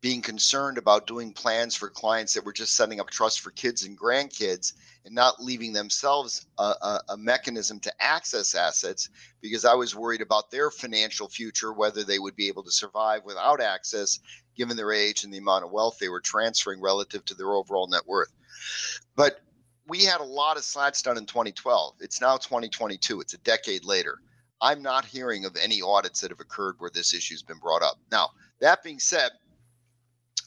being 0.07 0.23
concerned 0.23 0.79
about 0.79 1.09
doing 1.09 1.33
plans 1.33 1.75
for 1.75 1.91
clients 1.91 2.33
that 2.33 2.45
were 2.45 2.53
just 2.53 2.77
setting 2.77 3.01
up 3.01 3.11
trusts 3.11 3.41
for 3.41 3.51
kids 3.51 3.83
and 3.83 3.99
grandkids 3.99 4.75
and 5.05 5.13
not 5.13 5.43
leaving 5.43 5.73
themselves 5.73 6.47
a, 6.59 6.63
a, 6.63 7.01
a, 7.09 7.17
mechanism 7.17 7.81
to 7.81 7.93
access 7.99 8.55
assets 8.55 9.09
because 9.41 9.65
I 9.65 9.75
was 9.75 9.97
worried 9.97 10.21
about 10.21 10.49
their 10.49 10.71
financial 10.71 11.29
future, 11.29 11.73
whether 11.73 12.05
they 12.05 12.21
would 12.21 12.37
be 12.37 12.47
able 12.47 12.63
to 12.63 12.71
survive 12.71 13.25
without 13.25 13.61
access 13.61 14.21
given 14.57 14.77
their 14.77 14.93
age 14.93 15.25
and 15.25 15.35
the 15.35 15.39
amount 15.39 15.65
of 15.65 15.73
wealth 15.73 15.99
they 15.99 16.09
were 16.09 16.21
transferring 16.21 16.81
relative 16.81 17.25
to 17.25 17.35
their 17.35 17.55
overall 17.55 17.89
net 17.89 18.07
worth. 18.07 18.33
But 19.17 19.41
we 19.89 20.05
had 20.05 20.21
a 20.21 20.25
lot 20.25 20.57
of 20.57 20.63
slats 20.63 21.03
done 21.03 21.19
in 21.19 21.27
2012. 21.27 21.97
It's 21.99 22.21
now 22.21 22.37
2022, 22.37 23.23
it's 23.23 23.35
a 23.35 23.39
decade 23.39 23.85
later. 23.85 24.21
I'm 24.61 24.83
not 24.83 25.05
hearing 25.05 25.45
of 25.47 25.57
any 25.57 25.83
audits 25.83 26.21
that 26.21 26.31
have 26.31 26.39
occurred 26.39 26.77
where 26.79 26.91
this 26.95 27.13
issue 27.13 27.35
has 27.35 27.43
been 27.43 27.59
brought 27.59 27.83
up. 27.83 27.99
Now, 28.13 28.31
that 28.61 28.85
being 28.85 29.01
said, 29.01 29.33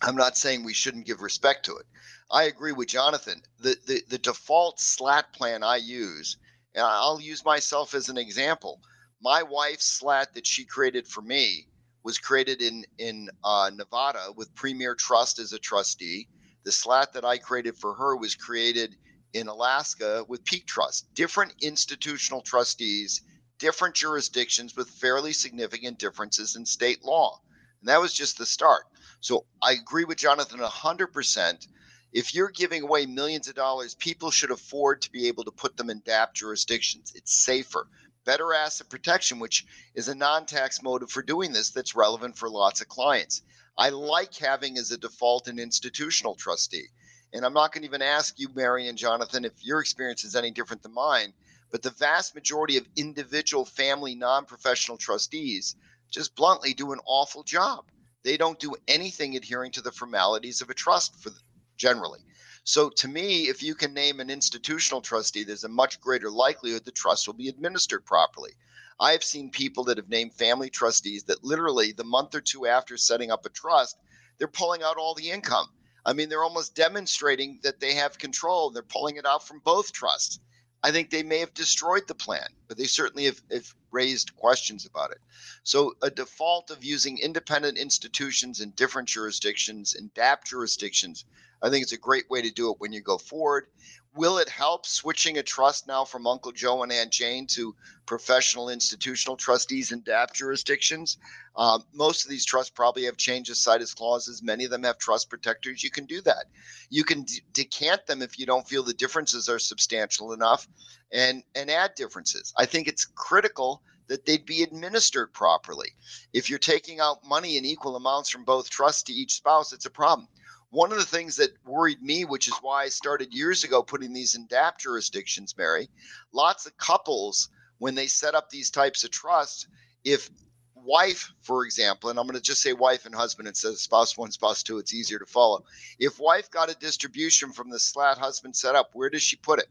I'm 0.01 0.15
not 0.15 0.38
saying 0.38 0.63
we 0.63 0.73
shouldn't 0.73 1.05
give 1.05 1.21
respect 1.21 1.65
to 1.65 1.75
it. 1.75 1.85
I 2.31 2.43
agree 2.43 2.71
with 2.71 2.88
Jonathan. 2.88 3.41
The, 3.59 3.75
the, 3.85 4.01
the 4.07 4.17
default 4.17 4.79
slat 4.79 5.33
plan 5.33 5.63
I 5.63 5.77
use, 5.77 6.38
and 6.73 6.85
I'll 6.85 7.19
use 7.19 7.43
myself 7.43 7.93
as 7.93 8.07
an 8.07 8.17
example. 8.17 8.81
My 9.21 9.43
wife's 9.43 9.85
slat 9.85 10.33
that 10.35 10.47
she 10.47 10.63
created 10.63 11.07
for 11.07 11.21
me 11.21 11.67
was 12.03 12.17
created 12.17 12.62
in 12.62 12.85
in 12.97 13.29
uh, 13.43 13.69
Nevada 13.73 14.31
with 14.35 14.55
Premier 14.55 14.95
Trust 14.95 15.39
as 15.39 15.51
a 15.51 15.59
trustee. 15.59 16.29
The 16.63 16.71
slat 16.71 17.12
that 17.13 17.25
I 17.25 17.38
created 17.38 17.75
for 17.77 17.93
her 17.95 18.15
was 18.15 18.35
created 18.35 18.95
in 19.33 19.47
Alaska 19.47 20.23
with 20.27 20.45
Peak 20.45 20.65
Trust. 20.65 21.13
Different 21.13 21.53
institutional 21.62 22.41
trustees, 22.41 23.21
different 23.57 23.95
jurisdictions 23.95 24.75
with 24.75 24.89
fairly 24.89 25.33
significant 25.33 25.99
differences 25.99 26.55
in 26.55 26.65
state 26.65 27.03
law. 27.03 27.41
And 27.81 27.89
that 27.89 27.99
was 27.99 28.13
just 28.13 28.38
the 28.38 28.45
start. 28.45 28.85
So 29.21 29.45
I 29.62 29.73
agree 29.73 30.05
with 30.05 30.17
Jonathan 30.17 30.60
100%. 30.60 31.67
If 32.12 32.34
you're 32.34 32.49
giving 32.49 32.84
away 32.84 33.05
millions 33.05 33.47
of 33.47 33.55
dollars, 33.55 33.93
people 33.93 34.32
should 34.32 34.49
afford 34.49 35.01
to 35.01 35.12
be 35.12 35.27
able 35.27 35.43
to 35.43 35.51
put 35.51 35.77
them 35.77 35.89
in 35.89 35.99
DAP 35.99 36.34
jurisdictions. 36.34 37.12
It's 37.13 37.34
safer. 37.34 37.88
Better 38.25 38.53
asset 38.53 38.89
protection, 38.89 39.39
which 39.39 39.65
is 39.93 40.08
a 40.08 40.15
non 40.15 40.45
tax 40.45 40.82
motive 40.82 41.12
for 41.12 41.21
doing 41.21 41.51
this 41.51 41.71
that's 41.71 41.95
relevant 41.95 42.38
for 42.38 42.49
lots 42.49 42.82
of 42.82 42.88
clients. 42.88 43.41
I 43.77 43.89
like 43.89 44.36
having 44.36 44.77
as 44.77 44.91
a 44.91 44.97
default 44.97 45.47
an 45.47 45.60
institutional 45.60 46.36
trustee. 46.36 46.88
And 47.32 47.45
I'm 47.45 47.53
not 47.53 47.71
going 47.71 47.84
to 47.84 47.88
even 47.88 48.01
ask 48.01 48.39
you, 48.39 48.49
Mary 48.53 48.88
and 48.88 48.97
Jonathan, 48.97 49.45
if 49.45 49.53
your 49.63 49.79
experience 49.79 50.23
is 50.23 50.36
any 50.36 50.51
different 50.51 50.82
than 50.82 50.93
mine, 50.93 51.34
but 51.71 51.82
the 51.84 51.91
vast 51.91 52.34
majority 52.34 52.77
of 52.77 52.88
individual 52.95 53.65
family 53.65 54.15
non 54.15 54.45
professional 54.45 54.97
trustees 54.97 55.75
just 56.10 56.36
bluntly 56.36 56.73
do 56.73 56.91
an 56.91 56.99
awful 57.05 57.43
job. 57.43 57.86
They 58.23 58.38
don't 58.38 58.60
do 58.60 58.75
anything 58.88 59.36
adhering 59.36 59.71
to 59.73 59.82
the 59.82 59.91
formalities 59.91 60.62
of 60.62 60.69
a 60.69 60.73
trust 60.73 61.21
for 61.21 61.32
generally. 61.77 62.19
So 62.63 62.89
to 62.89 63.08
me, 63.08 63.47
if 63.47 63.63
you 63.63 63.73
can 63.73 63.93
name 63.93 64.19
an 64.19 64.29
institutional 64.29 65.01
trustee, 65.01 65.43
there's 65.43 65.63
a 65.63 65.69
much 65.69 65.99
greater 66.01 66.29
likelihood 66.29 66.86
the 66.86 66.91
trust 66.91 67.25
will 67.25 67.34
be 67.34 67.47
administered 67.47 68.05
properly. 68.05 68.51
I 68.99 69.13
have 69.13 69.23
seen 69.23 69.49
people 69.49 69.86
that 69.86 69.97
have 69.97 70.10
named 70.10 70.34
family 70.34 70.69
trustees 70.69 71.23
that 71.23 71.43
literally 71.43 71.93
the 71.93 72.03
month 72.03 72.36
or 72.36 72.41
two 72.41 72.67
after 72.67 72.97
setting 72.97 73.32
up 73.32 73.45
a 73.45 73.49
trust, 73.49 73.97
they're 74.38 74.47
pulling 74.47 74.84
out 74.84 74.97
all 74.97 75.15
the 75.15 75.32
income. 75.32 75.67
I 76.05 76.13
mean, 76.13 76.27
they're 76.29 76.43
almost 76.43 76.75
demonstrating 76.75 77.60
that 77.63 77.79
they 77.79 77.93
have 77.95 78.17
control. 78.17 78.71
They're 78.71 78.84
pulling 78.84 79.15
it 79.15 79.25
out 79.25 79.47
from 79.47 79.60
both 79.60 79.93
trusts. 79.93 80.39
I 80.84 80.91
think 80.91 81.10
they 81.10 81.23
may 81.23 81.39
have 81.39 81.53
destroyed 81.53 82.08
the 82.08 82.15
plan, 82.15 82.47
but 82.67 82.77
they 82.77 82.86
certainly 82.86 83.25
have, 83.25 83.41
have, 83.51 83.73
raised 83.91 84.36
questions 84.36 84.86
about 84.86 85.12
it. 85.12 85.19
So, 85.63 85.95
a 86.02 86.10
default 86.10 86.71
of 86.71 86.84
using 86.84 87.17
independent 87.17 87.78
institutions 87.78 88.60
in 88.60 88.71
different 88.71 89.08
jurisdictions, 89.08 89.95
in 89.95 90.12
DAP 90.15 90.45
jurisdictions, 90.45 91.25
I 91.62 91.69
think 91.69 91.84
it's 91.84 91.91
a 91.91 91.97
great 91.97 92.30
way 92.30 92.41
to 92.41 92.52
do 92.52 92.71
it 92.71 92.80
when 92.80 92.93
you 92.93 93.02
go 93.02 93.17
forward. 93.17 93.67
Will 94.15 94.39
it 94.39 94.50
help 94.50 94.86
switching 94.86 95.38
a 95.38 95.43
trust 95.43 95.88
now 95.88 96.04
from 96.04 96.26
Uncle 96.26 96.52
Joe 96.52 96.82
and 96.84 96.91
Aunt 96.91 97.12
Jane 97.12 97.45
to 97.48 97.76
professional 98.06 98.69
institutional 98.69 99.38
trustees 99.38 99.91
in 99.91 100.02
DAP 100.02 100.34
jurisdictions? 100.34 101.17
Um, 101.56 101.84
most 101.93 102.24
of 102.24 102.30
these 102.30 102.45
trusts 102.45 102.72
probably 102.72 103.06
have 103.06 103.17
change 103.17 103.50
of 103.50 103.58
situs 103.58 103.93
clauses. 103.93 104.41
Many 104.41 104.65
of 104.65 104.72
them 104.72 104.84
have 104.84 104.98
trust 104.98 105.30
protectors. 105.30 105.84
You 105.84 105.91
can 105.91 106.06
do 106.06 106.22
that. 106.22 106.45
You 106.89 107.04
can 107.04 107.24
d- 107.24 107.41
decant 107.54 108.08
them 108.08 108.22
if 108.22 108.39
you 108.39 108.45
don't 108.45 108.67
feel 108.67 108.82
the 108.82 108.93
differences 108.93 109.48
are 109.48 109.60
substantial 109.60 110.34
enough, 110.34 110.67
and 111.12 111.43
and 111.54 111.69
add 111.69 111.93
differences. 111.95 112.54
I 112.58 112.65
think 112.65 112.88
it's 112.88 113.06
critical 113.06 113.84
that 114.10 114.26
they'd 114.26 114.45
be 114.45 114.63
administered 114.63 115.32
properly. 115.32 115.89
If 116.34 116.50
you're 116.50 116.60
taking 116.60 117.00
out 117.00 117.26
money 117.26 117.58
in 117.58 117.63
equal 117.63 117.95
amounts 117.95 118.30
from 118.30 118.43
both 118.43 118.69
trusts 118.69 119.04
to 119.04 119.13
each 119.13 119.36
spouse, 119.36 119.72
it's 119.72 119.86
a 119.86 119.91
problem. 119.91 120.28
One 120.72 120.91
of 120.91 120.98
the 120.98 121.06
things 121.06 121.36
that 121.38 121.56
worried 121.65 122.02
me, 122.02 122.26
which 122.26 122.48
is 122.48 122.56
why 122.62 122.84
I 122.84 122.89
started 122.89 123.34
years 123.34 123.63
ago 123.63 123.82
putting 123.82 124.12
these 124.12 124.36
in 124.36 124.45
DAP 124.48 124.80
jurisdictions, 124.80 125.56
Mary, 125.58 125.89
lots 126.34 126.65
of 126.65 126.78
couples, 126.78 127.50
when 127.78 127.95
they 127.95 128.08
set 128.08 128.36
up 128.36 128.50
these 128.50 128.69
types 128.69 129.04
of 129.04 129.12
trusts, 129.12 129.67
if 130.04 130.30
wife, 130.76 131.32
for 131.41 131.65
example, 131.65 132.10
and 132.10 132.19
I'm 132.19 132.26
going 132.26 132.36
to 132.36 132.41
just 132.41 132.62
say 132.62 132.74
wife 132.74 133.06
and 133.06 133.15
husband 133.15 133.48
instead 133.48 133.69
of 133.69 133.80
spouse 133.80 134.17
one, 134.17 134.32
spouse 134.32 134.63
two, 134.63 134.80
it's 134.80 134.93
easier 134.93 135.19
to 135.19 135.26
follow. 135.26 135.63
If 135.98 136.19
wife 136.19 136.52
got 136.52 136.72
a 136.72 136.76
distribution 136.76 137.52
from 137.52 137.69
the 137.69 137.80
SLAT 137.80 138.17
husband 138.17 138.56
set 138.56 138.76
up, 138.76 138.89
where 138.93 139.10
does 139.10 139.22
she 139.22 139.36
put 139.38 139.60
it? 139.60 139.69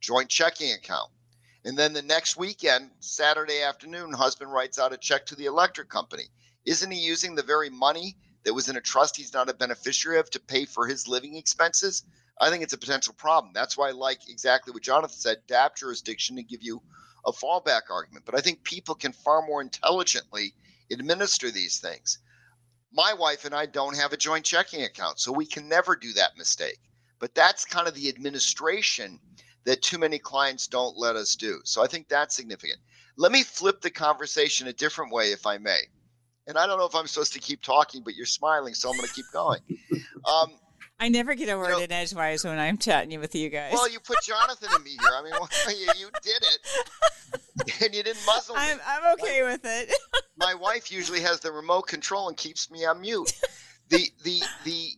Joint 0.00 0.28
checking 0.28 0.72
account. 0.72 1.10
And 1.64 1.76
then 1.76 1.92
the 1.92 2.02
next 2.02 2.36
weekend, 2.36 2.90
Saturday 3.00 3.62
afternoon, 3.62 4.12
husband 4.12 4.50
writes 4.52 4.78
out 4.78 4.94
a 4.94 4.96
check 4.96 5.26
to 5.26 5.34
the 5.34 5.44
electric 5.44 5.88
company. 5.88 6.24
Isn't 6.64 6.90
he 6.90 6.98
using 6.98 7.34
the 7.34 7.42
very 7.42 7.68
money 7.68 8.16
that 8.44 8.54
was 8.54 8.68
in 8.68 8.76
a 8.76 8.80
trust 8.80 9.16
he's 9.16 9.34
not 9.34 9.50
a 9.50 9.54
beneficiary 9.54 10.18
of 10.18 10.30
to 10.30 10.40
pay 10.40 10.64
for 10.64 10.86
his 10.86 11.06
living 11.06 11.36
expenses, 11.36 12.02
I 12.40 12.48
think 12.48 12.62
it's 12.62 12.72
a 12.72 12.78
potential 12.78 13.12
problem. 13.12 13.52
That's 13.52 13.76
why 13.76 13.88
I 13.88 13.92
like 13.92 14.28
exactly 14.28 14.72
what 14.72 14.82
Jonathan 14.82 15.18
said, 15.18 15.46
DAP 15.46 15.76
jurisdiction 15.76 16.36
to 16.36 16.42
give 16.42 16.62
you 16.62 16.82
a 17.26 17.32
fallback 17.32 17.90
argument. 17.90 18.24
But 18.24 18.34
I 18.34 18.40
think 18.40 18.64
people 18.64 18.94
can 18.94 19.12
far 19.12 19.42
more 19.42 19.60
intelligently 19.60 20.54
administer 20.90 21.50
these 21.50 21.78
things. 21.78 22.18
My 22.92 23.12
wife 23.12 23.44
and 23.44 23.54
I 23.54 23.66
don't 23.66 23.96
have 23.96 24.14
a 24.14 24.16
joint 24.16 24.46
checking 24.46 24.82
account, 24.82 25.20
so 25.20 25.30
we 25.30 25.44
can 25.46 25.68
never 25.68 25.94
do 25.94 26.14
that 26.14 26.38
mistake. 26.38 26.80
But 27.18 27.34
that's 27.34 27.66
kind 27.66 27.86
of 27.86 27.94
the 27.94 28.08
administration 28.08 29.20
that 29.64 29.82
too 29.82 29.98
many 29.98 30.18
clients 30.18 30.66
don't 30.66 30.96
let 30.96 31.16
us 31.16 31.36
do. 31.36 31.60
So 31.64 31.82
I 31.82 31.86
think 31.86 32.08
that's 32.08 32.34
significant. 32.34 32.78
Let 33.16 33.32
me 33.32 33.42
flip 33.42 33.80
the 33.80 33.90
conversation 33.90 34.68
a 34.68 34.72
different 34.72 35.12
way, 35.12 35.32
if 35.32 35.46
I 35.46 35.58
may 35.58 35.80
and 36.50 36.58
I 36.58 36.66
don't 36.66 36.78
know 36.78 36.84
if 36.84 36.94
I'm 36.94 37.06
supposed 37.06 37.32
to 37.34 37.38
keep 37.38 37.62
talking, 37.62 38.02
but 38.02 38.16
you're 38.16 38.26
smiling, 38.26 38.74
so 38.74 38.90
I'm 38.90 38.96
going 38.96 39.08
to 39.08 39.14
keep 39.14 39.26
going. 39.32 39.60
Um, 40.24 40.52
I 40.98 41.08
never 41.08 41.34
get 41.34 41.48
a 41.48 41.56
word 41.56 41.68
you 41.68 41.76
know, 41.76 41.80
in 41.84 41.92
edgewise 41.92 42.44
when 42.44 42.58
I'm 42.58 42.76
chatting 42.76 43.18
with 43.20 43.34
you 43.34 43.48
guys. 43.48 43.72
Well, 43.72 43.88
you 43.88 44.00
put 44.00 44.18
Jonathan 44.22 44.68
and 44.74 44.84
me 44.84 44.90
here. 44.90 45.12
I 45.14 45.22
mean, 45.22 45.32
well, 45.32 45.48
you, 45.68 45.86
you, 45.96 46.10
did 46.22 46.42
it, 46.42 47.82
and 47.84 47.94
you 47.94 48.02
didn't 48.02 48.26
muzzle 48.26 48.56
I'm, 48.58 48.76
me. 48.76 48.82
I'm 48.86 49.14
okay 49.14 49.42
with 49.44 49.60
it. 49.64 49.94
my 50.36 50.54
wife 50.54 50.90
usually 50.90 51.20
has 51.20 51.40
the 51.40 51.52
remote 51.52 51.86
control 51.86 52.28
and 52.28 52.36
keeps 52.36 52.70
me 52.70 52.84
on 52.84 53.00
mute. 53.00 53.32
The 53.88 54.10
the 54.24 54.42
the 54.64 54.90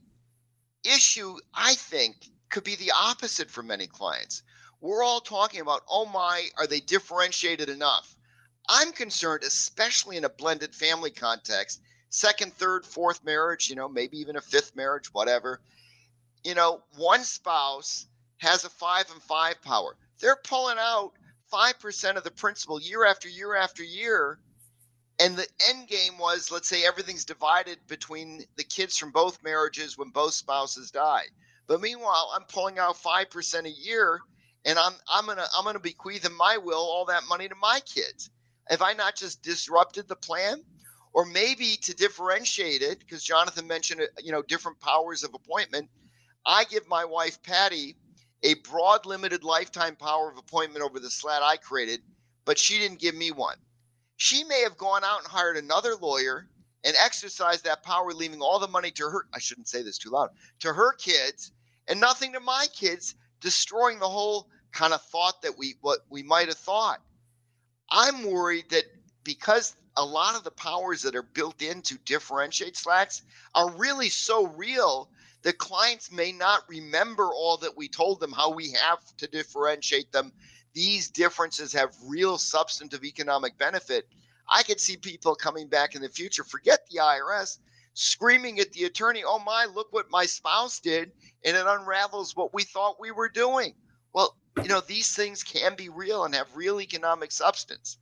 issue, 0.84 1.36
I 1.54 1.74
think, 1.74 2.28
could 2.48 2.64
be 2.64 2.76
the 2.76 2.92
opposite 2.98 3.50
for 3.50 3.62
many 3.62 3.86
clients. 3.86 4.42
We're 4.82 5.04
all 5.04 5.20
talking 5.20 5.60
about, 5.60 5.82
oh 5.88 6.06
my, 6.06 6.48
are 6.58 6.66
they 6.66 6.80
differentiated 6.80 7.68
enough? 7.68 8.16
I'm 8.68 8.90
concerned, 8.90 9.44
especially 9.44 10.16
in 10.16 10.24
a 10.24 10.28
blended 10.28 10.74
family 10.74 11.12
context, 11.12 11.80
second, 12.10 12.52
third, 12.54 12.84
fourth 12.84 13.24
marriage, 13.24 13.70
you 13.70 13.76
know, 13.76 13.88
maybe 13.88 14.18
even 14.18 14.34
a 14.34 14.40
fifth 14.40 14.74
marriage, 14.74 15.14
whatever. 15.14 15.60
You 16.42 16.56
know, 16.56 16.82
one 16.96 17.22
spouse 17.22 18.08
has 18.38 18.64
a 18.64 18.70
five 18.70 19.08
and 19.12 19.22
five 19.22 19.62
power. 19.62 19.96
They're 20.20 20.40
pulling 20.42 20.78
out 20.80 21.12
5% 21.52 22.16
of 22.16 22.24
the 22.24 22.32
principal 22.32 22.80
year 22.80 23.04
after 23.06 23.28
year 23.28 23.54
after 23.54 23.84
year. 23.84 24.40
And 25.20 25.36
the 25.36 25.46
end 25.68 25.86
game 25.86 26.18
was, 26.18 26.50
let's 26.50 26.68
say 26.68 26.84
everything's 26.84 27.24
divided 27.24 27.78
between 27.86 28.44
the 28.56 28.64
kids 28.64 28.98
from 28.98 29.12
both 29.12 29.44
marriages 29.44 29.96
when 29.96 30.08
both 30.08 30.34
spouses 30.34 30.90
die. 30.90 31.26
But 31.68 31.80
meanwhile, 31.80 32.32
I'm 32.34 32.44
pulling 32.48 32.80
out 32.80 32.96
5% 32.96 33.64
a 33.64 33.70
year 33.70 34.20
and 34.64 34.78
I'm 34.78 34.92
I'm 35.08 35.26
gonna 35.26 35.46
I'm 35.56 35.64
gonna 35.64 35.80
bequeath 35.80 36.24
in 36.24 36.36
my 36.36 36.56
will 36.58 36.78
all 36.78 37.04
that 37.06 37.24
money 37.28 37.48
to 37.48 37.54
my 37.54 37.80
kids. 37.84 38.30
Have 38.68 38.82
I 38.82 38.92
not 38.92 39.16
just 39.16 39.42
disrupted 39.42 40.08
the 40.08 40.16
plan? 40.16 40.62
Or 41.14 41.26
maybe 41.26 41.76
to 41.82 41.94
differentiate 41.94 42.80
it, 42.80 42.98
because 42.98 43.22
Jonathan 43.22 43.66
mentioned, 43.66 44.00
uh, 44.00 44.06
you 44.22 44.32
know, 44.32 44.40
different 44.40 44.80
powers 44.80 45.24
of 45.24 45.34
appointment. 45.34 45.90
I 46.46 46.64
give 46.64 46.88
my 46.88 47.04
wife 47.04 47.42
Patty 47.42 47.96
a 48.42 48.54
broad, 48.54 49.04
limited 49.04 49.44
lifetime 49.44 49.94
power 49.96 50.30
of 50.30 50.38
appointment 50.38 50.82
over 50.82 50.98
the 50.98 51.10
SLAT 51.10 51.42
I 51.42 51.58
created, 51.58 52.00
but 52.46 52.58
she 52.58 52.78
didn't 52.78 52.98
give 52.98 53.14
me 53.14 53.30
one. 53.30 53.58
She 54.16 54.42
may 54.44 54.62
have 54.62 54.78
gone 54.78 55.04
out 55.04 55.18
and 55.18 55.28
hired 55.28 55.58
another 55.58 55.94
lawyer 55.96 56.48
and 56.84 56.96
exercised 56.98 57.64
that 57.64 57.82
power, 57.82 58.12
leaving 58.12 58.40
all 58.40 58.58
the 58.58 58.66
money 58.68 58.90
to 58.92 59.04
her. 59.04 59.26
I 59.34 59.38
shouldn't 59.38 59.68
say 59.68 59.82
this 59.82 59.98
too 59.98 60.10
loud 60.10 60.30
to 60.60 60.72
her 60.72 60.94
kids 60.94 61.52
and 61.88 62.00
nothing 62.00 62.32
to 62.32 62.40
my 62.40 62.66
kids, 62.74 63.14
destroying 63.42 63.98
the 63.98 64.08
whole 64.08 64.48
kind 64.72 64.94
of 64.94 65.02
thought 65.02 65.42
that 65.42 65.58
we 65.58 65.74
what 65.82 66.00
we 66.08 66.22
might 66.22 66.48
have 66.48 66.56
thought. 66.56 67.00
I'm 67.90 68.24
worried 68.30 68.70
that 68.70 68.84
because 69.24 69.76
a 69.96 70.04
lot 70.04 70.34
of 70.34 70.44
the 70.44 70.50
powers 70.50 71.02
that 71.02 71.14
are 71.14 71.22
built 71.22 71.60
in 71.60 71.82
to 71.82 71.98
differentiate 72.06 72.76
SLATs 72.76 73.22
are 73.54 73.70
really 73.72 74.08
so 74.08 74.46
real 74.46 75.10
that 75.42 75.58
clients 75.58 76.10
may 76.10 76.32
not 76.32 76.62
remember 76.68 77.26
all 77.26 77.56
that 77.58 77.76
we 77.76 77.88
told 77.88 78.20
them, 78.20 78.32
how 78.32 78.50
we 78.50 78.70
have 78.70 79.00
to 79.18 79.26
differentiate 79.26 80.10
them. 80.12 80.32
These 80.72 81.10
differences 81.10 81.72
have 81.74 81.94
real 82.06 82.38
substantive 82.38 83.04
economic 83.04 83.58
benefit. 83.58 84.08
I 84.48 84.62
could 84.62 84.80
see 84.80 84.96
people 84.96 85.34
coming 85.34 85.68
back 85.68 85.94
in 85.94 86.02
the 86.02 86.08
future, 86.08 86.44
forget 86.44 86.86
the 86.90 87.00
IRS, 87.00 87.58
screaming 87.94 88.58
at 88.58 88.72
the 88.72 88.84
attorney, 88.84 89.22
oh 89.26 89.38
my, 89.38 89.66
look 89.66 89.92
what 89.92 90.10
my 90.10 90.26
spouse 90.26 90.80
did. 90.80 91.12
And 91.44 91.56
it 91.56 91.66
unravels 91.66 92.36
what 92.36 92.54
we 92.54 92.62
thought 92.62 93.00
we 93.00 93.10
were 93.10 93.28
doing. 93.28 93.74
Well, 94.12 94.36
you 94.62 94.68
know, 94.68 94.80
these 94.80 95.14
things 95.14 95.42
can 95.42 95.74
be 95.74 95.88
real 95.88 96.24
and 96.24 96.34
have 96.34 96.54
real 96.54 96.80
economic 96.80 97.32
substance. 97.32 97.98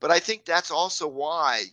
But 0.00 0.10
I 0.10 0.20
think 0.20 0.44
that's 0.44 0.70
also 0.70 1.08
why 1.08 1.64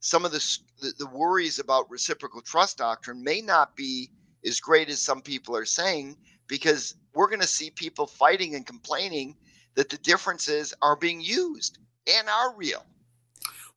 some 0.00 0.24
of 0.24 0.32
the, 0.32 0.58
the, 0.80 0.92
the 0.98 1.06
worries 1.06 1.58
about 1.58 1.90
reciprocal 1.90 2.40
trust 2.42 2.78
doctrine 2.78 3.22
may 3.22 3.40
not 3.40 3.76
be 3.76 4.10
as 4.44 4.60
great 4.60 4.88
as 4.88 5.00
some 5.00 5.22
people 5.22 5.56
are 5.56 5.64
saying, 5.64 6.16
because 6.46 6.94
we're 7.14 7.28
going 7.28 7.40
to 7.40 7.46
see 7.46 7.70
people 7.70 8.06
fighting 8.06 8.54
and 8.54 8.66
complaining 8.66 9.36
that 9.74 9.88
the 9.88 9.98
differences 9.98 10.74
are 10.82 10.96
being 10.96 11.20
used 11.20 11.78
and 12.06 12.28
are 12.28 12.54
real. 12.56 12.84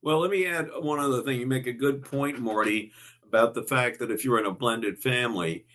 Well, 0.01 0.19
let 0.19 0.31
me 0.31 0.47
add 0.47 0.69
one 0.79 0.99
other 0.99 1.21
thing. 1.21 1.39
You 1.39 1.45
make 1.45 1.67
a 1.67 1.73
good 1.73 2.03
point, 2.03 2.39
Marty, 2.39 2.91
about 3.31 3.53
the 3.53 3.63
fact 3.63 3.97
that 3.99 4.11
if 4.11 4.25
you're 4.25 4.39
in 4.39 4.45
a 4.45 4.51
blended 4.51 4.99
family, 4.99 5.65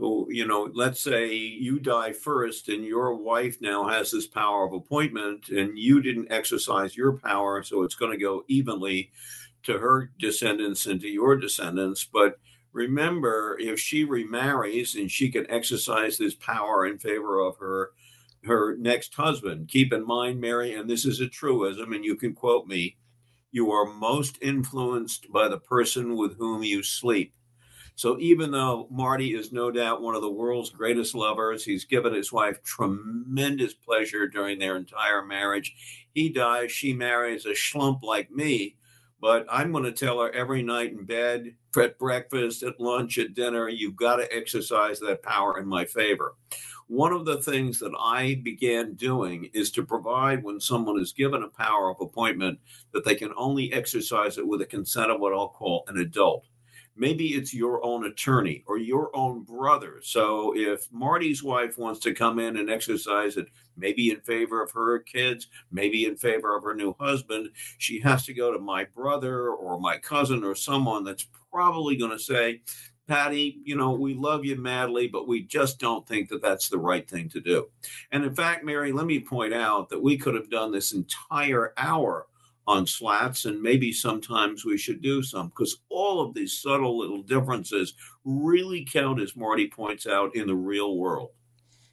oh, 0.00 0.26
you 0.28 0.44
know, 0.44 0.68
let's 0.74 1.00
say 1.00 1.32
you 1.32 1.78
die 1.78 2.12
first 2.12 2.68
and 2.68 2.84
your 2.84 3.14
wife 3.14 3.58
now 3.60 3.86
has 3.86 4.10
this 4.10 4.26
power 4.26 4.66
of 4.66 4.72
appointment 4.72 5.48
and 5.48 5.78
you 5.78 6.02
didn't 6.02 6.32
exercise 6.32 6.96
your 6.96 7.12
power, 7.12 7.62
so 7.62 7.84
it's 7.84 7.94
going 7.94 8.10
to 8.10 8.18
go 8.18 8.42
evenly 8.48 9.12
to 9.62 9.78
her 9.78 10.10
descendants 10.18 10.86
and 10.86 11.00
to 11.00 11.08
your 11.08 11.36
descendants. 11.36 12.02
But 12.02 12.40
remember, 12.72 13.56
if 13.60 13.78
she 13.78 14.02
remarries 14.02 14.96
and 14.96 15.08
she 15.08 15.30
can 15.30 15.48
exercise 15.48 16.18
this 16.18 16.34
power 16.34 16.84
in 16.84 16.98
favor 16.98 17.38
of 17.38 17.58
her 17.58 17.92
her 18.44 18.76
next 18.76 19.14
husband, 19.14 19.68
keep 19.68 19.92
in 19.92 20.04
mind, 20.04 20.40
Mary, 20.40 20.74
and 20.74 20.90
this 20.90 21.06
is 21.06 21.20
a 21.20 21.28
truism, 21.28 21.92
and 21.92 22.04
you 22.04 22.16
can 22.16 22.34
quote 22.34 22.66
me, 22.66 22.96
you 23.54 23.70
are 23.70 23.86
most 23.86 24.36
influenced 24.42 25.30
by 25.30 25.46
the 25.46 25.60
person 25.60 26.16
with 26.16 26.36
whom 26.36 26.64
you 26.64 26.82
sleep. 26.82 27.32
So 27.94 28.18
even 28.18 28.50
though 28.50 28.88
Marty 28.90 29.32
is 29.34 29.52
no 29.52 29.70
doubt 29.70 30.02
one 30.02 30.16
of 30.16 30.22
the 30.22 30.30
world's 30.30 30.70
greatest 30.70 31.14
lovers, 31.14 31.64
he's 31.64 31.84
given 31.84 32.12
his 32.12 32.32
wife 32.32 32.60
tremendous 32.64 33.72
pleasure 33.72 34.26
during 34.26 34.58
their 34.58 34.76
entire 34.76 35.24
marriage. 35.24 35.72
He 36.14 36.30
dies, 36.30 36.72
she 36.72 36.92
marries 36.92 37.46
a 37.46 37.50
schlump 37.50 38.02
like 38.02 38.28
me. 38.28 38.74
But 39.20 39.46
I'm 39.48 39.70
going 39.70 39.84
to 39.84 39.92
tell 39.92 40.20
her 40.20 40.32
every 40.32 40.64
night 40.64 40.90
in 40.90 41.04
bed, 41.04 41.54
at 41.76 41.96
breakfast, 41.96 42.64
at 42.64 42.80
lunch, 42.80 43.18
at 43.18 43.34
dinner, 43.34 43.68
you've 43.68 43.94
got 43.94 44.16
to 44.16 44.34
exercise 44.34 44.98
that 44.98 45.22
power 45.22 45.60
in 45.60 45.68
my 45.68 45.84
favor. 45.84 46.34
One 46.86 47.12
of 47.12 47.24
the 47.24 47.42
things 47.42 47.78
that 47.78 47.94
I 47.98 48.40
began 48.42 48.94
doing 48.94 49.50
is 49.54 49.70
to 49.72 49.84
provide 49.84 50.44
when 50.44 50.60
someone 50.60 51.00
is 51.00 51.12
given 51.12 51.42
a 51.42 51.48
power 51.48 51.90
of 51.90 52.00
appointment 52.00 52.58
that 52.92 53.04
they 53.04 53.14
can 53.14 53.32
only 53.36 53.72
exercise 53.72 54.38
it 54.38 54.46
with 54.46 54.60
the 54.60 54.66
consent 54.66 55.10
of 55.10 55.20
what 55.20 55.32
I'll 55.32 55.48
call 55.48 55.84
an 55.88 55.98
adult 55.98 56.44
maybe 56.96 57.28
it's 57.34 57.52
your 57.52 57.84
own 57.84 58.06
attorney 58.06 58.62
or 58.66 58.78
your 58.78 59.14
own 59.16 59.42
brother. 59.42 60.00
So 60.02 60.54
if 60.56 60.90
Marty's 60.92 61.42
wife 61.42 61.76
wants 61.76 62.00
to 62.00 62.14
come 62.14 62.38
in 62.38 62.56
and 62.56 62.70
exercise 62.70 63.36
it, 63.36 63.46
maybe 63.76 64.10
in 64.10 64.20
favor 64.20 64.62
of 64.62 64.70
her 64.72 65.00
kids, 65.00 65.48
maybe 65.70 66.04
in 66.04 66.16
favor 66.16 66.56
of 66.56 66.62
her 66.62 66.74
new 66.74 66.94
husband, 67.00 67.50
she 67.78 68.00
has 68.00 68.24
to 68.26 68.34
go 68.34 68.52
to 68.52 68.58
my 68.58 68.84
brother 68.84 69.50
or 69.50 69.80
my 69.80 69.98
cousin 69.98 70.44
or 70.44 70.54
someone 70.54 71.04
that's 71.04 71.26
probably 71.50 71.96
going 71.96 72.12
to 72.12 72.18
say, 72.18 72.60
Patty, 73.06 73.60
you 73.64 73.76
know, 73.76 73.92
we 73.92 74.14
love 74.14 74.44
you 74.44 74.56
madly, 74.56 75.08
but 75.08 75.28
we 75.28 75.42
just 75.42 75.78
don't 75.78 76.06
think 76.06 76.30
that 76.30 76.40
that's 76.40 76.68
the 76.68 76.78
right 76.78 77.08
thing 77.08 77.28
to 77.30 77.40
do. 77.40 77.68
And 78.10 78.24
in 78.24 78.34
fact, 78.34 78.64
Mary, 78.64 78.92
let 78.92 79.06
me 79.06 79.20
point 79.20 79.52
out 79.52 79.90
that 79.90 80.02
we 80.02 80.16
could 80.16 80.34
have 80.34 80.50
done 80.50 80.72
this 80.72 80.92
entire 80.92 81.74
hour 81.76 82.26
on 82.66 82.86
slats, 82.86 83.44
and 83.44 83.60
maybe 83.60 83.92
sometimes 83.92 84.64
we 84.64 84.78
should 84.78 85.02
do 85.02 85.22
some 85.22 85.48
because 85.48 85.76
all 85.90 86.22
of 86.22 86.34
these 86.34 86.58
subtle 86.58 86.98
little 86.98 87.22
differences 87.22 87.92
really 88.24 88.86
count, 88.90 89.20
as 89.20 89.36
Marty 89.36 89.68
points 89.68 90.06
out, 90.06 90.34
in 90.34 90.46
the 90.46 90.54
real 90.54 90.96
world. 90.96 91.30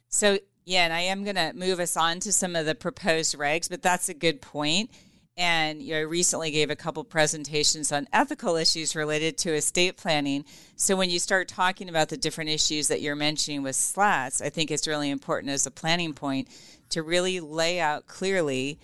So, 0.08 0.38
yeah, 0.64 0.84
and 0.84 0.92
I 0.92 1.00
am 1.00 1.24
going 1.24 1.36
to 1.36 1.52
move 1.54 1.78
us 1.78 1.96
on 1.96 2.20
to 2.20 2.32
some 2.32 2.56
of 2.56 2.64
the 2.64 2.74
proposed 2.74 3.36
regs, 3.36 3.68
but 3.68 3.82
that's 3.82 4.08
a 4.08 4.14
good 4.14 4.40
point. 4.40 4.90
And 5.36 5.82
you 5.82 5.94
know, 5.94 6.00
I 6.00 6.02
recently 6.02 6.50
gave 6.50 6.70
a 6.70 6.76
couple 6.76 7.02
presentations 7.04 7.90
on 7.90 8.08
ethical 8.12 8.56
issues 8.56 8.94
related 8.94 9.38
to 9.38 9.54
estate 9.54 9.96
planning. 9.96 10.44
So 10.76 10.94
when 10.94 11.08
you 11.08 11.18
start 11.18 11.48
talking 11.48 11.88
about 11.88 12.10
the 12.10 12.18
different 12.18 12.50
issues 12.50 12.88
that 12.88 13.00
you're 13.00 13.16
mentioning 13.16 13.62
with 13.62 13.76
slats, 13.76 14.42
I 14.42 14.50
think 14.50 14.70
it's 14.70 14.86
really 14.86 15.10
important 15.10 15.52
as 15.52 15.66
a 15.66 15.70
planning 15.70 16.12
point 16.12 16.48
to 16.90 17.02
really 17.02 17.40
lay 17.40 17.80
out 17.80 18.06
clearly 18.06 18.78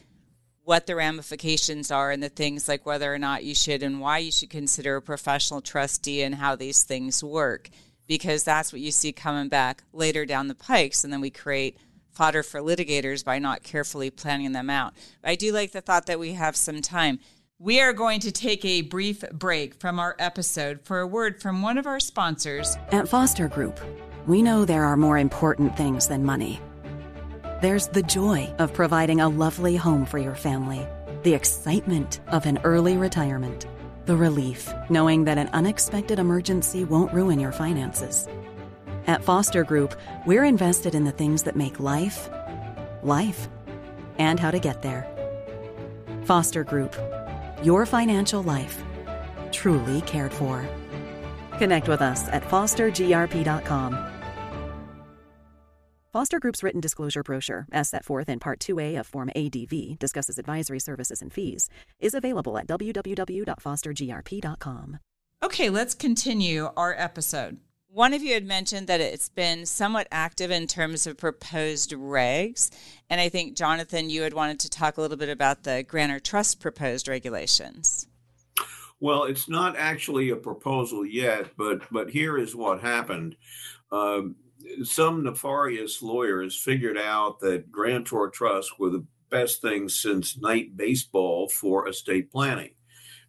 what 0.65 0.87
the 0.87 0.97
ramifications 0.97 1.91
are 1.91 2.11
and 2.11 2.23
the 2.23 2.29
things 2.29 2.69
like 2.69 2.85
whether 2.85 3.13
or 3.13 3.19
not 3.19 3.45
you 3.45 3.55
should 3.55 3.83
and 3.83 4.01
why 4.01 4.19
you 4.19 4.31
should 4.31 4.51
consider 4.51 4.97
a 4.97 5.03
professional 5.03 5.63
trustee 5.63 6.23
and 6.23 6.35
how 6.35 6.55
these 6.55 6.83
things 6.83 7.25
work 7.25 7.71
because 8.07 8.45
that's 8.45 8.71
what 8.71 8.83
you 8.83 8.91
see 8.91 9.11
coming 9.11 9.49
back 9.49 9.83
later 9.95 10.27
down 10.27 10.47
the 10.47 10.55
pikes 10.55 11.05
and 11.05 11.13
then 11.13 11.23
we 11.23 11.31
create 11.31 11.79
fodder 12.19 12.43
for 12.43 12.61
litigators 12.61 13.25
by 13.25 13.39
not 13.39 13.63
carefully 13.63 14.11
planning 14.11 14.51
them 14.51 14.69
out. 14.69 14.93
I 15.23 15.37
do 15.37 15.53
like 15.53 15.71
the 15.71 15.81
thought 15.81 16.07
that 16.07 16.19
we 16.19 16.33
have 16.33 16.57
some 16.57 16.83
time. 16.83 17.21
We 17.61 17.81
are 17.81 17.93
going 17.93 18.19
to 18.21 18.33
take 18.33 18.65
a 18.65 18.83
brief 18.83 19.23
break 19.31 19.81
from 19.81 20.01
our 20.01 20.17
episode 20.19 20.81
for 20.83 20.99
a 20.99 21.07
word 21.07 21.41
from 21.41 21.63
one 21.63 21.79
of 21.79 21.87
our 21.87 22.01
sponsors. 22.01 22.77
At 22.91 23.09
Foster 23.09 23.47
Group, 23.47 23.79
we 24.27 24.43
know 24.43 24.65
there 24.65 24.85
are 24.85 24.97
more 24.97 25.17
important 25.17 25.77
things 25.77 26.09
than 26.09 26.25
money. 26.25 26.61
There's 27.63 27.87
the 27.87 28.03
joy 28.03 28.53
of 28.59 28.75
providing 28.75 29.21
a 29.21 29.29
lovely 29.29 29.77
home 29.77 30.05
for 30.05 30.19
your 30.19 30.35
family, 30.35 30.85
the 31.23 31.35
excitement 31.35 32.19
of 32.27 32.47
an 32.47 32.59
early 32.65 32.97
retirement, 32.97 33.69
the 34.07 34.17
relief 34.17 34.73
knowing 34.91 35.23
that 35.25 35.39
an 35.39 35.51
unexpected 35.53 36.19
emergency 36.19 36.83
won't 36.83 37.13
ruin 37.13 37.39
your 37.39 37.53
finances. 37.53 38.29
At 39.09 39.25
Foster 39.25 39.65
Group, 39.65 39.99
we're 40.27 40.45
invested 40.45 40.95
in 40.95 41.05
the 41.05 41.11
things 41.11 41.43
that 41.45 41.57
make 41.57 41.81
life, 41.81 42.29
life, 43.03 43.49
and 44.19 44.39
how 44.39 44.51
to 44.51 44.59
get 44.59 44.83
there. 44.83 45.07
Foster 46.25 46.63
Group, 46.63 46.95
your 47.63 47.87
financial 47.87 48.43
life, 48.43 48.85
truly 49.51 50.03
cared 50.03 50.31
for. 50.33 50.69
Connect 51.57 51.89
with 51.89 52.03
us 52.03 52.29
at 52.29 52.45
fostergrp.com. 52.45 54.13
Foster 56.13 56.39
Group's 56.39 56.63
written 56.63 56.81
disclosure 56.81 57.23
brochure, 57.23 57.67
as 57.73 57.89
set 57.89 58.05
forth 58.05 58.29
in 58.29 58.39
Part 58.39 58.61
2A 58.61 59.01
of 59.01 59.07
Form 59.07 59.31
ADV, 59.35 59.99
discusses 59.99 60.39
advisory 60.39 60.81
services 60.81 61.23
and 61.23 61.33
fees, 61.33 61.71
is 61.99 62.13
available 62.13 62.59
at 62.59 62.67
www.fostergrp.com. 62.67 64.99
Okay, 65.43 65.71
let's 65.71 65.95
continue 65.95 66.69
our 66.77 66.95
episode. 66.99 67.59
One 67.99 68.15
of 68.15 68.23
you 68.23 68.35
had 68.35 68.47
mentioned 68.47 68.87
that 68.87 69.01
it's 69.01 69.29
been 69.29 69.67
somewhat 69.67 70.07
active 70.13 70.53
in 70.53 70.69
terms 70.69 71.05
of 71.05 71.17
proposed 71.17 71.91
regs. 71.91 72.71
And 73.11 73.21
I 73.21 73.29
think, 73.29 73.57
Jonathan, 73.57 74.09
you 74.09 74.23
had 74.23 74.35
wanted 74.35 74.61
to 74.61 74.71
talk 74.71 74.97
a 74.97 75.01
little 75.01 75.17
bit 75.17 75.29
about 75.29 75.65
the 75.65 75.83
grantor 75.83 76.21
trust 76.21 76.61
proposed 76.61 77.09
regulations. 77.09 78.07
Well, 79.01 79.25
it's 79.25 79.49
not 79.49 79.75
actually 79.77 80.31
a 80.31 80.37
proposal 80.37 81.05
yet, 81.05 81.57
but 81.57 81.91
but 81.91 82.11
here 82.11 82.39
is 82.39 82.55
what 82.55 82.83
happened. 82.83 83.35
Um, 83.91 84.37
some 84.85 85.25
nefarious 85.25 86.01
lawyers 86.01 86.55
figured 86.55 86.99
out 86.99 87.41
that 87.41 87.73
grantor 87.73 88.31
trusts 88.31 88.79
were 88.79 88.91
the 88.91 89.07
best 89.29 89.61
thing 89.61 89.89
since 89.89 90.39
night 90.39 90.77
baseball 90.77 91.49
for 91.49 91.89
estate 91.89 92.31
planning. 92.31 92.71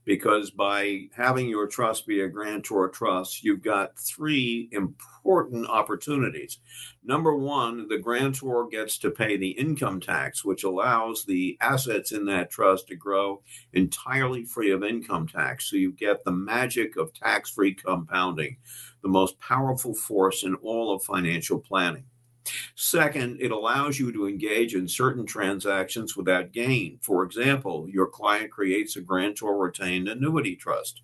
Because 0.10 0.50
by 0.50 1.02
having 1.13 1.50
your 1.50 1.67
trust 1.67 2.08
be 2.08 2.22
a 2.22 2.28
grantor 2.28 2.89
trust, 2.89 3.43
you've 3.43 3.62
got 3.62 3.95
three 4.00 4.67
important 4.72 5.67
opportunities. 5.67 6.58
Number 7.04 7.36
one, 7.36 7.88
the 7.89 8.00
grantor 8.00 8.67
gets 8.67 8.98
to 8.98 9.12
pay 9.12 9.38
the 9.38 9.52
income 9.52 10.00
tax, 10.00 10.43
which 10.43 10.63
allows 10.63 11.26
the 11.26 11.60
assets 11.62 12.12
in 12.12 12.26
that 12.26 12.50
trust 12.50 12.88
to 12.88 12.95
grow 12.95 13.43
entirely 13.74 14.45
free 14.45 14.72
of 14.72 14.84
income 14.84 15.28
tax. 15.28 15.69
So 15.69 15.76
you 15.76 15.91
get 15.91 16.24
the 16.24 16.32
magic 16.32 16.98
of 16.98 17.13
tax 17.13 17.52
free 17.52 17.76
compounding 17.76 18.58
the 19.04 19.10
most 19.10 19.39
powerful 19.39 19.93
force 19.93 20.43
in 20.43 20.56
all 20.56 20.91
of 20.91 21.04
financial 21.04 21.60
planning. 21.60 22.06
Second, 22.75 23.41
it 23.41 23.51
allows 23.51 23.99
you 23.99 24.12
to 24.12 24.27
engage 24.27 24.75
in 24.75 24.88
certain 24.88 25.25
transactions 25.25 26.15
without 26.15 26.51
gain. 26.51 26.99
For 27.01 27.23
example, 27.23 27.88
your 27.89 28.07
client 28.07 28.51
creates 28.51 28.95
a 28.95 29.01
grantor 29.01 29.57
retained 29.57 30.07
annuity 30.07 30.55
trust. 30.55 31.01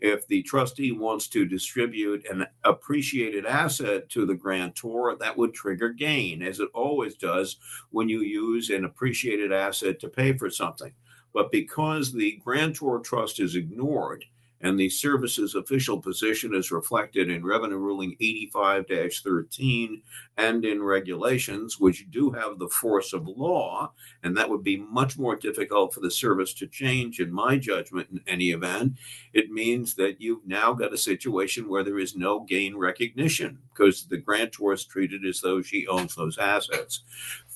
If 0.00 0.26
the 0.26 0.42
trustee 0.42 0.90
wants 0.90 1.28
to 1.28 1.46
distribute 1.46 2.26
an 2.28 2.46
appreciated 2.64 3.46
asset 3.46 4.08
to 4.10 4.26
the 4.26 4.34
grantor, 4.34 5.16
that 5.20 5.36
would 5.36 5.54
trigger 5.54 5.90
gain, 5.90 6.42
as 6.42 6.58
it 6.58 6.68
always 6.74 7.14
does 7.14 7.58
when 7.90 8.08
you 8.08 8.22
use 8.22 8.70
an 8.70 8.84
appreciated 8.84 9.52
asset 9.52 10.00
to 10.00 10.08
pay 10.08 10.36
for 10.36 10.50
something. 10.50 10.92
But 11.32 11.52
because 11.52 12.12
the 12.12 12.40
grantor 12.44 12.98
trust 12.98 13.40
is 13.40 13.54
ignored, 13.54 14.24
and 14.62 14.78
the 14.78 14.88
service's 14.88 15.54
official 15.54 16.00
position 16.00 16.54
is 16.54 16.70
reflected 16.70 17.28
in 17.30 17.44
Revenue 17.44 17.76
Ruling 17.76 18.16
85 18.20 18.86
13 18.88 20.02
and 20.36 20.64
in 20.64 20.82
regulations, 20.82 21.80
which 21.80 22.10
do 22.10 22.30
have 22.30 22.58
the 22.58 22.68
force 22.68 23.12
of 23.12 23.26
law. 23.26 23.92
And 24.22 24.36
that 24.36 24.48
would 24.48 24.62
be 24.62 24.76
much 24.76 25.18
more 25.18 25.36
difficult 25.36 25.92
for 25.92 26.00
the 26.00 26.10
service 26.10 26.54
to 26.54 26.66
change, 26.66 27.20
in 27.20 27.32
my 27.32 27.58
judgment, 27.58 28.08
in 28.12 28.20
any 28.26 28.50
event. 28.50 28.98
It 29.32 29.50
means 29.50 29.94
that 29.96 30.20
you've 30.20 30.46
now 30.46 30.72
got 30.72 30.94
a 30.94 30.98
situation 30.98 31.68
where 31.68 31.82
there 31.82 31.98
is 31.98 32.16
no 32.16 32.40
gain 32.40 32.76
recognition 32.76 33.58
because 33.74 34.06
the 34.06 34.18
grantor 34.18 34.72
is 34.72 34.84
treated 34.84 35.26
as 35.26 35.40
though 35.40 35.60
she 35.60 35.86
owns 35.86 36.14
those 36.14 36.38
assets. 36.38 37.02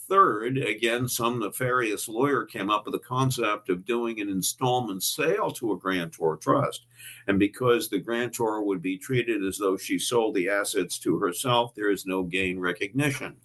Third, 0.08 0.58
again, 0.58 1.08
some 1.08 1.40
nefarious 1.40 2.08
lawyer 2.08 2.44
came 2.44 2.70
up 2.70 2.84
with 2.84 2.92
the 2.92 3.00
concept 3.00 3.68
of 3.68 3.84
doing 3.84 4.20
an 4.20 4.28
installment 4.28 5.02
sale 5.02 5.50
to 5.52 5.72
a 5.72 5.78
grantor 5.78 6.36
trust. 6.36 6.86
And 7.26 7.40
because 7.40 7.88
the 7.88 7.98
grantor 7.98 8.62
would 8.62 8.80
be 8.80 8.98
treated 8.98 9.44
as 9.44 9.58
though 9.58 9.76
she 9.76 9.98
sold 9.98 10.36
the 10.36 10.48
assets 10.48 11.00
to 11.00 11.18
herself, 11.18 11.74
there 11.74 11.90
is 11.90 12.06
no 12.06 12.22
gain 12.22 12.60
recognition. 12.60 13.36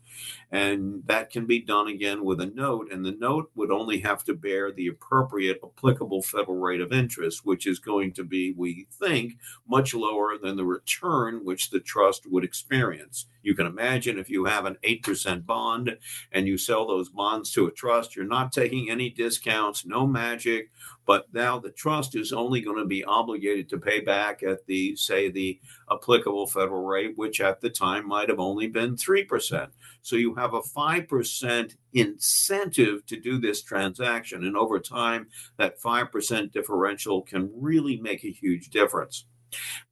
And 0.51 1.01
that 1.07 1.31
can 1.31 1.47
be 1.47 1.59
done 1.59 1.87
again 1.87 2.23
with 2.23 2.41
a 2.41 2.45
note, 2.45 2.91
and 2.91 3.03
the 3.03 3.13
note 3.13 3.49
would 3.55 3.71
only 3.71 3.99
have 4.01 4.23
to 4.25 4.35
bear 4.35 4.71
the 4.71 4.87
appropriate 4.87 5.59
applicable 5.63 6.21
federal 6.21 6.57
rate 6.57 6.81
of 6.81 6.91
interest, 6.91 7.45
which 7.45 7.65
is 7.65 7.79
going 7.79 8.13
to 8.13 8.23
be, 8.23 8.53
we 8.55 8.87
think, 8.99 9.39
much 9.67 9.93
lower 9.93 10.37
than 10.37 10.57
the 10.57 10.65
return 10.65 11.43
which 11.43 11.69
the 11.69 11.79
trust 11.79 12.27
would 12.27 12.43
experience. 12.43 13.27
You 13.43 13.55
can 13.55 13.65
imagine 13.65 14.19
if 14.19 14.29
you 14.29 14.45
have 14.45 14.65
an 14.65 14.77
8% 14.83 15.45
bond 15.45 15.97
and 16.31 16.47
you 16.47 16.57
sell 16.57 16.87
those 16.87 17.09
bonds 17.09 17.51
to 17.51 17.67
a 17.67 17.71
trust, 17.71 18.15
you're 18.15 18.25
not 18.25 18.51
taking 18.51 18.89
any 18.89 19.09
discounts, 19.09 19.85
no 19.85 20.05
magic, 20.05 20.69
but 21.05 21.25
now 21.33 21.59
the 21.59 21.71
trust 21.71 22.15
is 22.15 22.31
only 22.31 22.61
going 22.61 22.77
to 22.77 22.85
be 22.85 23.03
obligated 23.03 23.67
to 23.69 23.77
pay 23.77 23.99
back 23.99 24.43
at 24.43 24.65
the, 24.67 24.95
say, 24.95 25.29
the 25.29 25.59
applicable 25.91 26.47
federal 26.47 26.85
rate, 26.85 27.13
which 27.17 27.41
at 27.41 27.59
the 27.61 27.69
time 27.69 28.07
might 28.07 28.29
have 28.29 28.39
only 28.39 28.67
been 28.67 28.95
3%. 28.95 29.67
So 30.03 30.15
you 30.15 30.33
have 30.35 30.53
a 30.53 30.61
5% 30.61 31.75
incentive 31.93 33.05
to 33.07 33.19
do 33.19 33.39
this 33.39 33.61
transaction. 33.61 34.45
And 34.45 34.55
over 34.55 34.79
time, 34.79 35.27
that 35.57 35.81
5% 35.81 36.51
differential 36.51 37.21
can 37.21 37.51
really 37.53 37.97
make 37.97 38.23
a 38.23 38.31
huge 38.31 38.69
difference. 38.69 39.25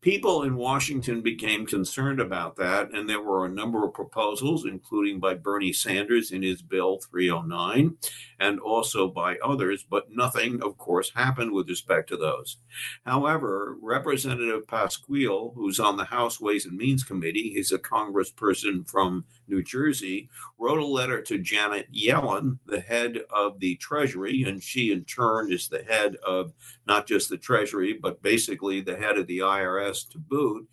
People 0.01 0.43
in 0.43 0.55
Washington 0.55 1.21
became 1.21 1.65
concerned 1.65 2.19
about 2.19 2.55
that, 2.55 2.91
and 2.91 3.09
there 3.09 3.21
were 3.21 3.45
a 3.45 3.49
number 3.49 3.85
of 3.85 3.93
proposals, 3.93 4.65
including 4.65 5.19
by 5.19 5.33
Bernie 5.33 5.73
Sanders 5.73 6.31
in 6.31 6.41
his 6.41 6.61
Bill 6.61 6.99
309, 7.11 7.97
and 8.39 8.59
also 8.59 9.07
by 9.07 9.37
others, 9.43 9.85
but 9.89 10.11
nothing, 10.11 10.61
of 10.63 10.77
course, 10.77 11.11
happened 11.15 11.51
with 11.51 11.67
respect 11.67 12.09
to 12.09 12.17
those. 12.17 12.57
However, 13.05 13.77
Representative 13.81 14.67
Pascrell, 14.67 15.53
who's 15.55 15.79
on 15.79 15.97
the 15.97 16.05
House 16.05 16.39
Ways 16.39 16.65
and 16.65 16.77
Means 16.77 17.03
Committee, 17.03 17.51
he's 17.55 17.71
a 17.71 17.79
congressperson 17.79 18.89
from 18.89 19.25
New 19.49 19.63
Jersey, 19.63 20.29
wrote 20.57 20.79
a 20.79 20.85
letter 20.85 21.21
to 21.21 21.37
Janet 21.39 21.87
Yellen, 21.91 22.59
the 22.65 22.79
head 22.79 23.19
of 23.29 23.59
the 23.59 23.75
Treasury, 23.75 24.43
and 24.43 24.61
she 24.61 24.91
in 24.91 25.03
turn 25.05 25.51
is 25.51 25.67
the 25.67 25.83
head 25.83 26.15
of 26.25 26.53
not 26.87 27.07
just 27.07 27.29
the 27.29 27.37
Treasury, 27.37 27.93
but 27.93 28.21
basically 28.21 28.81
the 28.81 28.95
head 28.95 29.17
of 29.17 29.27
the 29.27 29.39
IRS 29.39 30.09
to 30.09 30.17
boot. 30.17 30.67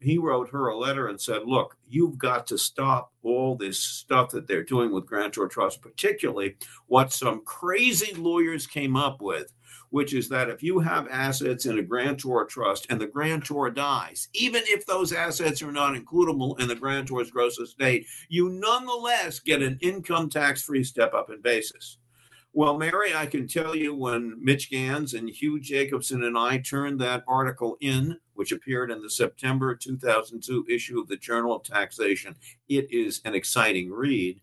He 0.00 0.18
wrote 0.18 0.50
her 0.50 0.68
a 0.68 0.78
letter 0.78 1.08
and 1.08 1.20
said, 1.20 1.42
Look, 1.46 1.76
you've 1.88 2.18
got 2.18 2.46
to 2.48 2.58
stop 2.58 3.12
all 3.22 3.56
this 3.56 3.78
stuff 3.78 4.30
that 4.30 4.46
they're 4.46 4.62
doing 4.62 4.92
with 4.92 5.06
grantor 5.06 5.48
trust, 5.48 5.82
particularly 5.82 6.56
what 6.86 7.12
some 7.12 7.42
crazy 7.44 8.14
lawyers 8.14 8.66
came 8.66 8.96
up 8.96 9.20
with 9.20 9.52
which 9.90 10.14
is 10.14 10.28
that 10.28 10.48
if 10.48 10.62
you 10.62 10.78
have 10.78 11.08
assets 11.08 11.66
in 11.66 11.78
a 11.78 11.82
grantor 11.82 12.44
trust 12.44 12.86
and 12.90 13.00
the 13.00 13.06
grantor 13.06 13.70
dies, 13.70 14.28
even 14.34 14.62
if 14.66 14.86
those 14.86 15.12
assets 15.12 15.62
are 15.62 15.72
not 15.72 15.94
includable 15.94 16.58
in 16.60 16.68
the 16.68 16.74
grantor's 16.74 17.30
gross 17.30 17.58
estate, 17.58 18.06
you 18.28 18.48
nonetheless 18.48 19.40
get 19.40 19.62
an 19.62 19.78
income 19.80 20.28
tax 20.28 20.62
free 20.62 20.84
step 20.84 21.12
up 21.12 21.30
in 21.30 21.40
basis. 21.40 21.98
Well, 22.52 22.76
Mary, 22.76 23.14
I 23.14 23.26
can 23.26 23.46
tell 23.46 23.76
you 23.76 23.94
when 23.94 24.36
Mitch 24.42 24.70
Gans 24.70 25.14
and 25.14 25.30
Hugh 25.30 25.60
Jacobson 25.60 26.24
and 26.24 26.36
I 26.36 26.58
turned 26.58 27.00
that 27.00 27.22
article 27.28 27.76
in, 27.80 28.18
which 28.34 28.50
appeared 28.50 28.90
in 28.90 29.02
the 29.02 29.10
September 29.10 29.76
2002 29.76 30.66
issue 30.68 30.98
of 30.98 31.06
the 31.06 31.16
Journal 31.16 31.54
of 31.54 31.62
Taxation, 31.62 32.34
it 32.68 32.88
is 32.90 33.20
an 33.24 33.34
exciting 33.34 33.92
read. 33.92 34.40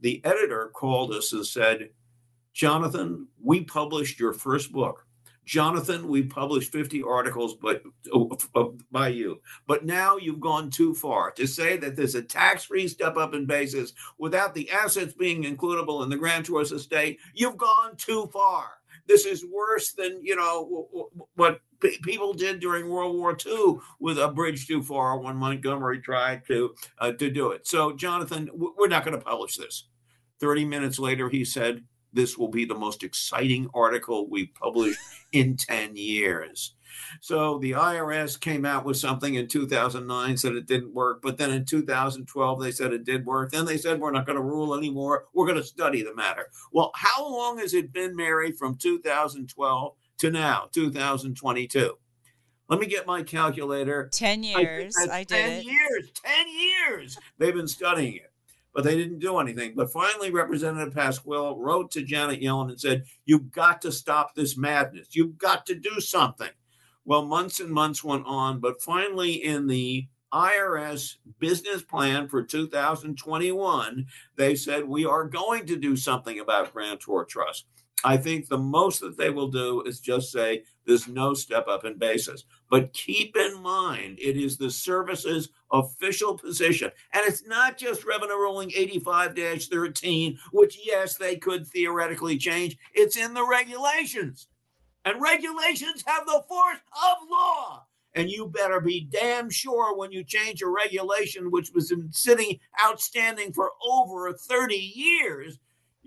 The 0.00 0.24
editor 0.24 0.70
called 0.72 1.12
us 1.12 1.32
and 1.32 1.44
said, 1.44 1.90
Jonathan, 2.58 3.28
we 3.40 3.62
published 3.62 4.18
your 4.18 4.32
first 4.32 4.72
book. 4.72 5.06
Jonathan, 5.44 6.08
we 6.08 6.24
published 6.24 6.72
50 6.72 7.04
articles 7.04 7.54
but 7.54 7.84
uh, 8.12 8.64
by 8.90 9.06
you. 9.08 9.40
But 9.68 9.86
now 9.86 10.16
you've 10.16 10.40
gone 10.40 10.68
too 10.68 10.92
far 10.92 11.30
to 11.30 11.46
say 11.46 11.76
that 11.76 11.94
there's 11.94 12.16
a 12.16 12.22
tax-free 12.22 12.88
step 12.88 13.16
up 13.16 13.32
in 13.32 13.46
basis 13.46 13.92
without 14.18 14.56
the 14.56 14.68
assets 14.72 15.14
being 15.14 15.44
includable 15.44 16.02
in 16.02 16.10
the 16.10 16.16
grantor's 16.16 16.72
estate. 16.72 17.20
You've 17.32 17.56
gone 17.56 17.94
too 17.96 18.28
far. 18.32 18.70
This 19.06 19.24
is 19.24 19.46
worse 19.46 19.92
than, 19.92 20.18
you 20.20 20.34
know, 20.34 21.08
what 21.36 21.60
people 22.02 22.34
did 22.34 22.58
during 22.58 22.88
World 22.88 23.14
War 23.14 23.38
II 23.46 23.76
with 24.00 24.18
a 24.18 24.32
bridge 24.32 24.66
too 24.66 24.82
far 24.82 25.16
when 25.20 25.36
Montgomery 25.36 26.00
tried 26.00 26.44
to 26.48 26.74
uh, 26.98 27.12
to 27.12 27.30
do 27.30 27.52
it. 27.52 27.68
So, 27.68 27.92
Jonathan, 27.94 28.50
we're 28.52 28.88
not 28.88 29.04
going 29.04 29.16
to 29.16 29.24
publish 29.24 29.56
this. 29.56 29.86
30 30.40 30.64
minutes 30.64 30.98
later, 30.98 31.28
he 31.28 31.44
said, 31.44 31.84
this 32.12 32.38
will 32.38 32.48
be 32.48 32.64
the 32.64 32.74
most 32.74 33.02
exciting 33.02 33.68
article 33.74 34.28
we've 34.28 34.54
published 34.54 35.00
in 35.32 35.56
10 35.58 35.96
years. 35.96 36.74
So 37.20 37.58
the 37.58 37.72
IRS 37.72 38.40
came 38.40 38.64
out 38.64 38.84
with 38.84 38.96
something 38.96 39.34
in 39.34 39.46
2009, 39.46 40.36
said 40.36 40.52
it 40.54 40.66
didn't 40.66 40.94
work. 40.94 41.22
But 41.22 41.38
then 41.38 41.50
in 41.50 41.64
2012, 41.64 42.60
they 42.60 42.70
said 42.70 42.92
it 42.92 43.04
did 43.04 43.26
work. 43.26 43.50
Then 43.52 43.66
they 43.66 43.76
said, 43.76 44.00
we're 44.00 44.10
not 44.10 44.26
going 44.26 44.36
to 44.36 44.42
rule 44.42 44.74
anymore. 44.74 45.26
We're 45.34 45.46
going 45.46 45.58
to 45.58 45.64
study 45.64 46.02
the 46.02 46.14
matter. 46.14 46.46
Well, 46.72 46.90
how 46.94 47.30
long 47.30 47.58
has 47.58 47.74
it 47.74 47.92
been, 47.92 48.16
Mary, 48.16 48.52
from 48.52 48.76
2012 48.76 49.94
to 50.18 50.30
now, 50.30 50.68
2022? 50.72 51.94
Let 52.68 52.80
me 52.80 52.86
get 52.86 53.06
my 53.06 53.22
calculator. 53.22 54.08
10 54.12 54.42
years. 54.42 54.94
I, 55.10 55.18
I 55.18 55.24
did 55.24 55.28
10 55.28 55.52
it. 55.52 55.64
years. 55.64 56.10
10 56.22 56.46
years. 56.48 57.18
They've 57.38 57.54
been 57.54 57.68
studying 57.68 58.16
it 58.16 58.27
but 58.78 58.84
they 58.84 58.96
didn't 58.96 59.18
do 59.18 59.38
anything. 59.38 59.72
But 59.74 59.90
finally, 59.90 60.30
Representative 60.30 60.94
Pascrell 60.94 61.58
wrote 61.58 61.90
to 61.90 62.04
Janet 62.04 62.40
Yellen 62.40 62.68
and 62.68 62.80
said, 62.80 63.06
You've 63.26 63.50
got 63.50 63.82
to 63.82 63.90
stop 63.90 64.36
this 64.36 64.56
madness. 64.56 65.16
You've 65.16 65.36
got 65.36 65.66
to 65.66 65.74
do 65.74 65.98
something. 65.98 66.50
Well, 67.04 67.24
months 67.24 67.58
and 67.58 67.70
months 67.70 68.04
went 68.04 68.24
on, 68.24 68.60
but 68.60 68.80
finally, 68.80 69.32
in 69.32 69.66
the 69.66 70.06
IRS 70.32 71.16
business 71.40 71.82
plan 71.82 72.28
for 72.28 72.44
2021, 72.44 74.06
they 74.36 74.54
said, 74.54 74.84
We 74.84 75.04
are 75.04 75.24
going 75.24 75.66
to 75.66 75.74
do 75.74 75.96
something 75.96 76.38
about 76.38 76.72
grantor 76.72 77.24
trust. 77.24 77.66
I 78.04 78.16
think 78.16 78.48
the 78.48 78.58
most 78.58 79.00
that 79.00 79.18
they 79.18 79.30
will 79.30 79.48
do 79.48 79.82
is 79.82 79.98
just 79.98 80.30
say 80.30 80.62
there's 80.86 81.08
no 81.08 81.34
step 81.34 81.66
up 81.66 81.84
in 81.84 81.98
basis. 81.98 82.44
But 82.70 82.92
keep 82.92 83.36
in 83.36 83.60
mind, 83.60 84.18
it 84.20 84.36
is 84.36 84.56
the 84.56 84.70
service's 84.70 85.48
official 85.72 86.38
position. 86.38 86.92
And 87.12 87.22
it's 87.26 87.46
not 87.46 87.76
just 87.76 88.06
Revenue 88.06 88.34
Ruling 88.34 88.70
85 88.74 89.34
13, 89.34 90.38
which, 90.52 90.78
yes, 90.84 91.16
they 91.16 91.36
could 91.36 91.66
theoretically 91.66 92.38
change. 92.38 92.76
It's 92.94 93.16
in 93.16 93.34
the 93.34 93.46
regulations. 93.46 94.46
And 95.04 95.20
regulations 95.20 96.04
have 96.06 96.26
the 96.26 96.42
force 96.48 96.78
of 96.92 97.28
law. 97.30 97.84
And 98.14 98.30
you 98.30 98.46
better 98.46 98.80
be 98.80 99.08
damn 99.10 99.50
sure 99.50 99.96
when 99.96 100.12
you 100.12 100.24
change 100.24 100.62
a 100.62 100.68
regulation, 100.68 101.50
which 101.50 101.70
was 101.74 101.92
sitting 102.10 102.58
outstanding 102.84 103.52
for 103.52 103.72
over 103.82 104.32
30 104.32 104.74
years, 104.74 105.58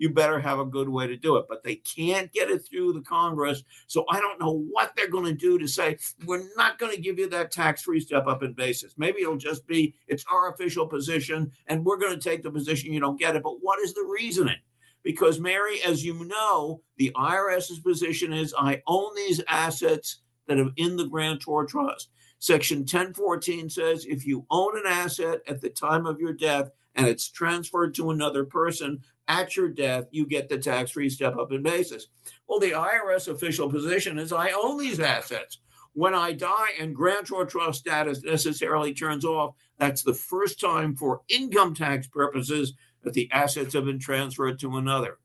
you 0.02 0.10
better 0.10 0.40
have 0.40 0.58
a 0.58 0.64
good 0.64 0.88
way 0.88 1.06
to 1.06 1.16
do 1.16 1.36
it. 1.36 1.46
But 1.48 1.62
they 1.62 1.76
can't 1.76 2.32
get 2.32 2.50
it 2.50 2.66
through 2.68 2.92
the 2.92 3.02
Congress. 3.02 3.62
So 3.86 4.04
I 4.10 4.18
don't 4.18 4.40
know 4.40 4.64
what 4.68 4.90
they're 4.96 5.08
going 5.08 5.26
to 5.26 5.32
do 5.32 5.60
to 5.60 5.68
say, 5.68 5.96
we're 6.26 6.48
not 6.56 6.80
going 6.80 6.92
to 6.92 7.00
give 7.00 7.20
you 7.20 7.28
that 7.28 7.52
tax 7.52 7.82
free 7.82 8.00
step 8.00 8.26
up 8.26 8.42
in 8.42 8.52
basis. 8.52 8.94
Maybe 8.98 9.22
it'll 9.22 9.36
just 9.36 9.64
be, 9.64 9.94
it's 10.08 10.24
our 10.28 10.52
official 10.52 10.88
position, 10.88 11.52
and 11.68 11.84
we're 11.84 11.98
going 11.98 12.18
to 12.18 12.28
take 12.28 12.42
the 12.42 12.50
position 12.50 12.92
you 12.92 12.98
don't 12.98 13.18
get 13.18 13.36
it. 13.36 13.44
But 13.44 13.62
what 13.62 13.78
is 13.78 13.94
the 13.94 14.04
reasoning? 14.10 14.58
Because, 15.04 15.38
Mary, 15.38 15.80
as 15.86 16.04
you 16.04 16.24
know, 16.24 16.80
the 16.96 17.12
IRS's 17.14 17.78
position 17.78 18.32
is 18.32 18.52
I 18.58 18.82
own 18.88 19.14
these 19.14 19.40
assets 19.46 20.22
that 20.48 20.58
are 20.58 20.70
in 20.76 20.96
the 20.96 21.06
grantor 21.06 21.64
trust. 21.64 22.10
Section 22.40 22.78
1014 22.78 23.70
says 23.70 24.04
if 24.04 24.26
you 24.26 24.44
own 24.50 24.76
an 24.76 24.84
asset 24.84 25.42
at 25.46 25.60
the 25.60 25.70
time 25.70 26.06
of 26.06 26.18
your 26.18 26.32
death 26.32 26.72
and 26.96 27.06
it's 27.06 27.30
transferred 27.30 27.94
to 27.94 28.10
another 28.10 28.44
person, 28.44 29.00
at 29.28 29.56
your 29.56 29.68
death, 29.68 30.04
you 30.10 30.26
get 30.26 30.48
the 30.48 30.58
tax 30.58 30.90
free 30.90 31.08
step 31.08 31.36
up 31.36 31.52
in 31.52 31.62
basis. 31.62 32.08
Well, 32.48 32.58
the 32.58 32.72
IRS 32.72 33.28
official 33.28 33.70
position 33.70 34.18
is 34.18 34.32
I 34.32 34.50
own 34.50 34.78
these 34.78 35.00
assets. 35.00 35.58
When 35.94 36.14
I 36.14 36.32
die 36.32 36.70
and 36.80 36.94
grantor 36.94 37.44
trust 37.44 37.80
status 37.80 38.22
necessarily 38.22 38.94
turns 38.94 39.24
off, 39.24 39.54
that's 39.78 40.02
the 40.02 40.14
first 40.14 40.58
time 40.60 40.96
for 40.96 41.20
income 41.28 41.74
tax 41.74 42.06
purposes 42.06 42.72
that 43.02 43.12
the 43.12 43.30
assets 43.32 43.74
have 43.74 43.84
been 43.84 43.98
transferred 43.98 44.58
to 44.60 44.76
another. 44.76 45.18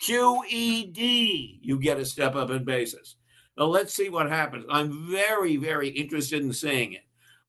QED, 0.00 1.58
you 1.62 1.78
get 1.78 1.98
a 1.98 2.04
step 2.04 2.34
up 2.36 2.50
in 2.50 2.64
basis. 2.64 3.16
Now, 3.56 3.66
let's 3.66 3.94
see 3.94 4.08
what 4.10 4.28
happens. 4.28 4.66
I'm 4.68 5.10
very, 5.10 5.56
very 5.56 5.88
interested 5.88 6.42
in 6.42 6.52
seeing 6.52 6.92
it 6.92 7.04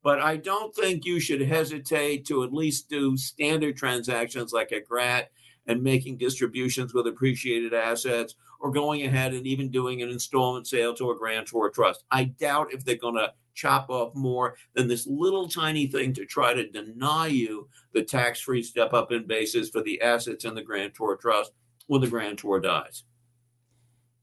but 0.06 0.20
I 0.22 0.38
don't 0.38 0.74
think 0.76 1.04
you 1.04 1.20
should 1.20 1.42
hesitate 1.42 2.28
to 2.28 2.44
at 2.44 2.54
least 2.54 2.90
do 2.90 3.18
standard 3.18 3.76
transactions 3.76 4.54
like 4.54 4.72
a 4.72 4.80
GRAT 4.80 5.32
and 5.68 5.82
making 5.82 6.18
distributions 6.18 6.94
with 6.94 7.08
appreciated 7.08 7.74
assets 7.74 8.36
or 8.60 8.72
going 8.72 9.04
ahead 9.04 9.34
and 9.34 9.48
even 9.48 9.70
doing 9.70 10.02
an 10.02 10.10
installment 10.10 10.68
sale 10.68 10.94
to 10.96 11.12
a 11.12 11.18
grantor 11.18 11.70
trust. 11.70 12.04
I 12.12 12.26
doubt 12.26 12.74
if 12.74 12.86
they're 12.86 12.96
going 12.96 13.16
to 13.16 13.34
chop 13.54 13.90
off 13.90 14.14
more 14.14 14.58
than 14.74 14.88
this 14.88 15.08
little 15.08 15.48
tiny 15.48 15.88
thing 15.88 16.14
to 16.14 16.26
try 16.26 16.54
to 16.54 16.70
deny 16.70 17.28
you 17.28 17.70
the 17.94 18.04
tax 18.04 18.40
free 18.40 18.62
step 18.62 18.94
up 18.94 19.12
in 19.12 19.26
basis 19.26 19.70
for 19.70 19.82
the 19.82 20.02
assets 20.02 20.46
in 20.46 20.56
the 20.56 20.62
grantor 20.62 21.16
trust 21.16 21.52
when 21.88 22.02
the 22.02 22.08
grantor 22.08 22.60
dies. 22.60 23.04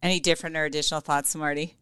Any 0.02 0.20
different 0.20 0.56
or 0.56 0.64
additional 0.64 1.00
thoughts, 1.00 1.34
Marty? 1.34 1.76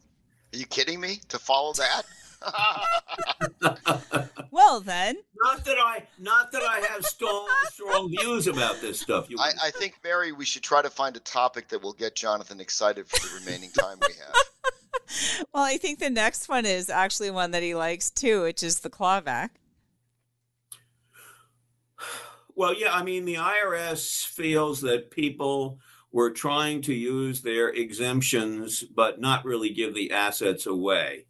Are 0.52 0.58
you 0.58 0.66
kidding 0.66 1.00
me? 1.00 1.20
To 1.28 1.38
follow 1.38 1.72
that? 1.74 2.02
well 4.50 4.81
then, 4.81 5.16
not 5.37 5.64
that 5.64 5.76
I 5.79 6.07
not 6.18 6.50
that 6.53 6.62
I 6.62 6.81
have 6.81 7.05
strong 7.05 7.46
strong 7.70 8.11
views 8.11 8.46
about 8.46 8.81
this 8.81 9.00
stuff. 9.00 9.29
I, 9.38 9.53
I, 9.64 9.70
think 9.70 9.98
Mary, 10.03 10.33
we 10.33 10.46
should 10.46 10.62
try 10.62 10.81
to 10.81 10.88
find 10.88 11.14
a 11.16 11.20
topic 11.20 11.68
that 11.68 11.83
will 11.83 11.92
get 11.92 12.14
Jonathan 12.14 12.61
excited 12.61 13.09
for 13.09 13.26
the 13.26 13.35
remaining 13.40 13.70
time 13.72 13.98
we 14.00 14.14
have. 14.14 15.44
well, 15.53 15.64
I 15.64 15.76
think 15.76 15.98
the 15.98 16.09
next 16.09 16.48
one 16.48 16.64
is 16.64 16.88
actually 16.88 17.31
one 17.31 17.50
that 17.50 17.62
he 17.62 17.74
likes 17.74 18.11
too, 18.11 18.42
which 18.42 18.62
is 18.62 18.81
the 18.81 18.90
clawback. 18.90 19.50
Well, 22.55 22.74
yeah, 22.74 22.94
I 22.94 23.03
mean 23.03 23.26
the 23.26 23.37
IRS 23.37 24.26
feels 24.26 24.81
that 24.81 25.11
people 25.11 25.78
were 26.12 26.30
trying 26.30 26.80
to 26.82 26.95
use 26.95 27.43
their 27.43 27.68
exemptions 27.68 28.82
but 28.82 29.20
not 29.20 29.45
really 29.45 29.70
give 29.70 29.95
the 29.95 30.11
assets 30.11 30.66
away. 30.66 31.26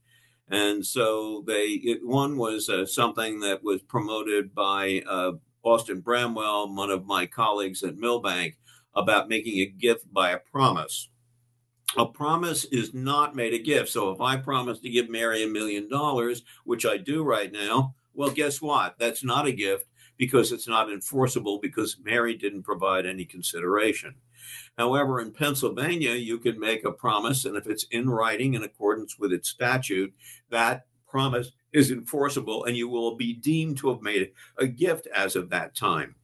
And 0.50 0.84
so 0.84 1.44
they 1.46 1.64
it, 1.84 2.00
one 2.04 2.36
was 2.36 2.68
uh, 2.68 2.86
something 2.86 3.40
that 3.40 3.62
was 3.62 3.82
promoted 3.82 4.54
by 4.54 5.02
uh, 5.08 5.32
Austin 5.62 6.00
Bramwell, 6.00 6.74
one 6.74 6.90
of 6.90 7.06
my 7.06 7.26
colleagues 7.26 7.82
at 7.82 7.96
Milbank, 7.96 8.58
about 8.94 9.28
making 9.28 9.60
a 9.60 9.66
gift 9.66 10.12
by 10.12 10.30
a 10.32 10.38
promise. 10.38 11.08
a 11.96 12.06
promise 12.06 12.64
is 12.66 12.94
not 12.94 13.34
made 13.34 13.52
a 13.54 13.58
gift. 13.58 13.88
So 13.90 14.10
if 14.10 14.20
I 14.20 14.36
promise 14.36 14.78
to 14.80 14.90
give 14.90 15.08
Mary 15.10 15.42
a 15.42 15.48
million 15.48 15.88
dollars, 15.88 16.42
which 16.64 16.86
I 16.86 16.96
do 16.96 17.24
right 17.24 17.50
now, 17.52 17.94
well, 18.14 18.30
guess 18.30 18.60
what? 18.62 18.96
That's 18.98 19.24
not 19.24 19.46
a 19.46 19.52
gift 19.52 19.86
because 20.16 20.52
it's 20.52 20.68
not 20.68 20.90
enforceable 20.90 21.58
because 21.60 21.96
Mary 22.04 22.36
didn't 22.36 22.62
provide 22.62 23.06
any 23.06 23.24
consideration. 23.24 24.14
However, 24.80 25.20
in 25.20 25.30
Pennsylvania, 25.30 26.12
you 26.12 26.38
can 26.38 26.58
make 26.58 26.86
a 26.86 26.90
promise, 26.90 27.44
and 27.44 27.54
if 27.54 27.66
it's 27.66 27.84
in 27.90 28.08
writing 28.08 28.54
in 28.54 28.62
accordance 28.62 29.18
with 29.18 29.30
its 29.30 29.50
statute, 29.50 30.10
that 30.48 30.86
promise 31.06 31.52
is 31.74 31.90
enforceable 31.90 32.64
and 32.64 32.74
you 32.74 32.88
will 32.88 33.14
be 33.14 33.34
deemed 33.34 33.76
to 33.76 33.90
have 33.90 34.00
made 34.00 34.32
a 34.56 34.66
gift 34.66 35.06
as 35.14 35.36
of 35.36 35.50
that 35.50 35.76
time. 35.76 36.14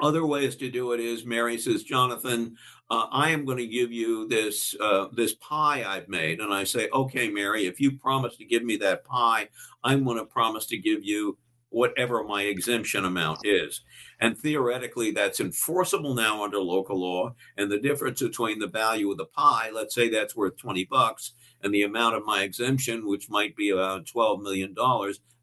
Other 0.00 0.24
ways 0.24 0.56
to 0.56 0.70
do 0.70 0.92
it 0.92 1.00
is 1.00 1.26
Mary 1.26 1.58
says, 1.58 1.82
Jonathan, 1.82 2.56
uh, 2.88 3.08
I 3.12 3.28
am 3.28 3.44
going 3.44 3.58
to 3.58 3.66
give 3.66 3.92
you 3.92 4.26
this 4.26 4.74
uh, 4.80 5.08
this 5.12 5.34
pie 5.34 5.84
I've 5.86 6.08
made, 6.08 6.40
and 6.40 6.54
I 6.54 6.64
say, 6.64 6.88
okay, 6.94 7.28
Mary, 7.28 7.66
if 7.66 7.78
you 7.78 7.98
promise 7.98 8.38
to 8.38 8.46
give 8.46 8.64
me 8.64 8.78
that 8.78 9.04
pie, 9.04 9.50
I'm 9.84 10.02
going 10.04 10.16
to 10.16 10.24
promise 10.24 10.64
to 10.68 10.78
give 10.78 11.04
you 11.04 11.36
whatever 11.70 12.22
my 12.22 12.42
exemption 12.42 13.04
amount 13.04 13.40
is. 13.44 13.80
And 14.20 14.36
theoretically, 14.36 15.12
that's 15.12 15.40
enforceable 15.40 16.14
now 16.14 16.44
under 16.44 16.58
local 16.58 17.00
law. 17.00 17.34
And 17.56 17.70
the 17.70 17.78
difference 17.78 18.20
between 18.20 18.58
the 18.58 18.66
value 18.66 19.10
of 19.10 19.16
the 19.16 19.24
pie, 19.24 19.70
let's 19.72 19.94
say 19.94 20.08
that's 20.08 20.36
worth 20.36 20.56
20 20.58 20.84
bucks, 20.84 21.32
and 21.62 21.72
the 21.72 21.82
amount 21.82 22.16
of 22.16 22.24
my 22.24 22.42
exemption, 22.42 23.08
which 23.08 23.30
might 23.30 23.56
be 23.56 23.70
about 23.70 24.04
$12 24.04 24.42
million, 24.42 24.74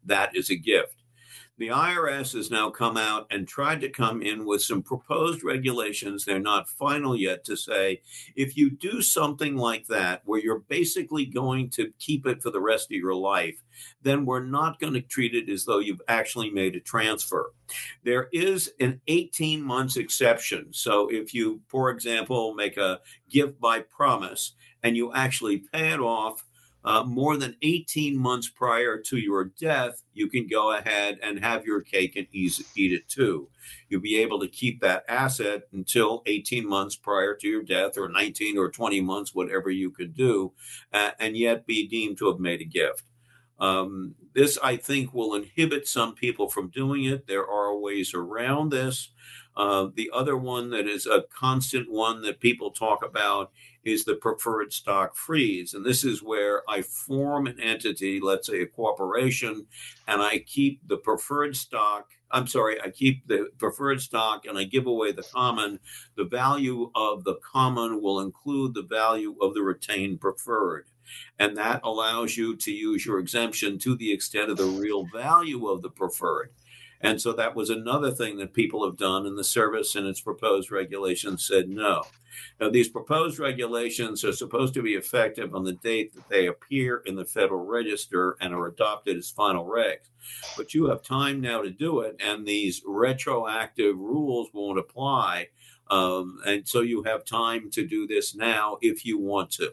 that 0.04 0.36
is 0.36 0.50
a 0.50 0.56
gift. 0.56 0.97
The 1.58 1.68
IRS 1.68 2.34
has 2.34 2.52
now 2.52 2.70
come 2.70 2.96
out 2.96 3.26
and 3.30 3.46
tried 3.46 3.80
to 3.80 3.88
come 3.88 4.22
in 4.22 4.46
with 4.46 4.62
some 4.62 4.80
proposed 4.80 5.42
regulations. 5.42 6.24
They're 6.24 6.38
not 6.38 6.68
final 6.68 7.16
yet 7.16 7.42
to 7.44 7.56
say 7.56 8.00
if 8.36 8.56
you 8.56 8.70
do 8.70 9.02
something 9.02 9.56
like 9.56 9.88
that, 9.88 10.22
where 10.24 10.38
you're 10.38 10.60
basically 10.60 11.26
going 11.26 11.70
to 11.70 11.92
keep 11.98 12.26
it 12.26 12.42
for 12.42 12.50
the 12.50 12.60
rest 12.60 12.92
of 12.92 12.96
your 12.96 13.14
life, 13.14 13.60
then 14.02 14.24
we're 14.24 14.44
not 14.44 14.78
going 14.78 14.92
to 14.94 15.00
treat 15.00 15.34
it 15.34 15.48
as 15.48 15.64
though 15.64 15.80
you've 15.80 16.02
actually 16.06 16.50
made 16.50 16.76
a 16.76 16.80
transfer. 16.80 17.52
There 18.04 18.28
is 18.32 18.72
an 18.78 19.00
18 19.08 19.60
months 19.60 19.96
exception. 19.96 20.68
So 20.70 21.08
if 21.10 21.34
you, 21.34 21.60
for 21.66 21.90
example, 21.90 22.54
make 22.54 22.76
a 22.76 23.00
gift 23.28 23.60
by 23.60 23.80
promise 23.80 24.52
and 24.84 24.96
you 24.96 25.12
actually 25.12 25.64
pay 25.72 25.92
it 25.92 26.00
off 26.00 26.44
uh, 26.84 27.02
more 27.02 27.36
than 27.36 27.56
18 27.62 28.16
months 28.16 28.48
prior 28.48 28.98
to 28.98 29.16
your 29.18 29.44
death, 29.44 30.02
you 30.14 30.28
can 30.28 30.46
go 30.46 30.72
ahead 30.72 31.18
and 31.22 31.40
have 31.40 31.66
your 31.66 31.80
cake 31.80 32.16
and 32.16 32.26
eat 32.32 32.58
it 32.76 33.08
too. 33.08 33.48
You'll 33.88 34.00
be 34.00 34.16
able 34.18 34.38
to 34.40 34.48
keep 34.48 34.80
that 34.80 35.04
asset 35.08 35.62
until 35.72 36.22
18 36.26 36.68
months 36.68 36.96
prior 36.96 37.34
to 37.34 37.48
your 37.48 37.62
death, 37.62 37.98
or 37.98 38.08
19 38.08 38.56
or 38.58 38.70
20 38.70 39.00
months, 39.00 39.34
whatever 39.34 39.70
you 39.70 39.90
could 39.90 40.14
do, 40.14 40.52
uh, 40.92 41.10
and 41.18 41.36
yet 41.36 41.66
be 41.66 41.86
deemed 41.88 42.18
to 42.18 42.30
have 42.30 42.40
made 42.40 42.60
a 42.60 42.64
gift. 42.64 43.02
Um, 43.58 44.14
this, 44.34 44.56
I 44.62 44.76
think, 44.76 45.12
will 45.12 45.34
inhibit 45.34 45.88
some 45.88 46.14
people 46.14 46.48
from 46.48 46.68
doing 46.68 47.04
it. 47.04 47.26
There 47.26 47.46
are 47.46 47.76
ways 47.76 48.14
around 48.14 48.70
this. 48.70 49.10
Uh, 49.58 49.88
the 49.96 50.08
other 50.14 50.36
one 50.36 50.70
that 50.70 50.86
is 50.86 51.06
a 51.06 51.24
constant 51.34 51.90
one 51.90 52.22
that 52.22 52.38
people 52.38 52.70
talk 52.70 53.04
about 53.04 53.50
is 53.84 54.04
the 54.04 54.14
preferred 54.14 54.72
stock 54.72 55.16
freeze. 55.16 55.74
And 55.74 55.84
this 55.84 56.04
is 56.04 56.22
where 56.22 56.62
I 56.70 56.82
form 56.82 57.48
an 57.48 57.58
entity, 57.60 58.20
let's 58.20 58.46
say 58.46 58.62
a 58.62 58.66
corporation, 58.66 59.66
and 60.06 60.22
I 60.22 60.38
keep 60.38 60.86
the 60.86 60.98
preferred 60.98 61.56
stock. 61.56 62.08
I'm 62.30 62.46
sorry, 62.46 62.80
I 62.80 62.90
keep 62.90 63.26
the 63.26 63.48
preferred 63.58 64.00
stock 64.00 64.46
and 64.46 64.56
I 64.56 64.64
give 64.64 64.86
away 64.86 65.10
the 65.10 65.24
common. 65.24 65.80
The 66.16 66.24
value 66.24 66.92
of 66.94 67.24
the 67.24 67.36
common 67.36 68.00
will 68.00 68.20
include 68.20 68.74
the 68.74 68.82
value 68.82 69.34
of 69.40 69.54
the 69.54 69.62
retained 69.62 70.20
preferred. 70.20 70.86
And 71.40 71.56
that 71.56 71.80
allows 71.82 72.36
you 72.36 72.54
to 72.56 72.70
use 72.70 73.04
your 73.04 73.18
exemption 73.18 73.78
to 73.80 73.96
the 73.96 74.12
extent 74.12 74.50
of 74.50 74.56
the 74.58 74.66
real 74.66 75.06
value 75.12 75.66
of 75.66 75.82
the 75.82 75.90
preferred. 75.90 76.52
And 77.00 77.20
so 77.20 77.32
that 77.32 77.54
was 77.54 77.70
another 77.70 78.10
thing 78.10 78.38
that 78.38 78.52
people 78.52 78.84
have 78.84 78.96
done, 78.96 79.24
and 79.26 79.38
the 79.38 79.44
service 79.44 79.94
and 79.94 80.06
its 80.06 80.20
proposed 80.20 80.70
regulations 80.70 81.46
said 81.46 81.68
no. 81.68 82.02
Now, 82.60 82.70
these 82.70 82.88
proposed 82.88 83.38
regulations 83.38 84.24
are 84.24 84.32
supposed 84.32 84.74
to 84.74 84.82
be 84.82 84.94
effective 84.94 85.54
on 85.54 85.64
the 85.64 85.72
date 85.72 86.14
that 86.14 86.28
they 86.28 86.46
appear 86.46 87.02
in 87.06 87.14
the 87.14 87.24
Federal 87.24 87.64
Register 87.64 88.36
and 88.40 88.52
are 88.52 88.66
adopted 88.66 89.16
as 89.16 89.30
final 89.30 89.64
regs. 89.64 90.08
But 90.56 90.74
you 90.74 90.86
have 90.86 91.02
time 91.02 91.40
now 91.40 91.62
to 91.62 91.70
do 91.70 92.00
it, 92.00 92.16
and 92.20 92.46
these 92.46 92.82
retroactive 92.84 93.96
rules 93.96 94.48
won't 94.52 94.78
apply. 94.78 95.48
Um, 95.90 96.40
and 96.46 96.68
so 96.68 96.80
you 96.80 97.04
have 97.04 97.24
time 97.24 97.70
to 97.70 97.86
do 97.86 98.06
this 98.06 98.34
now 98.34 98.78
if 98.82 99.04
you 99.04 99.18
want 99.18 99.50
to. 99.52 99.72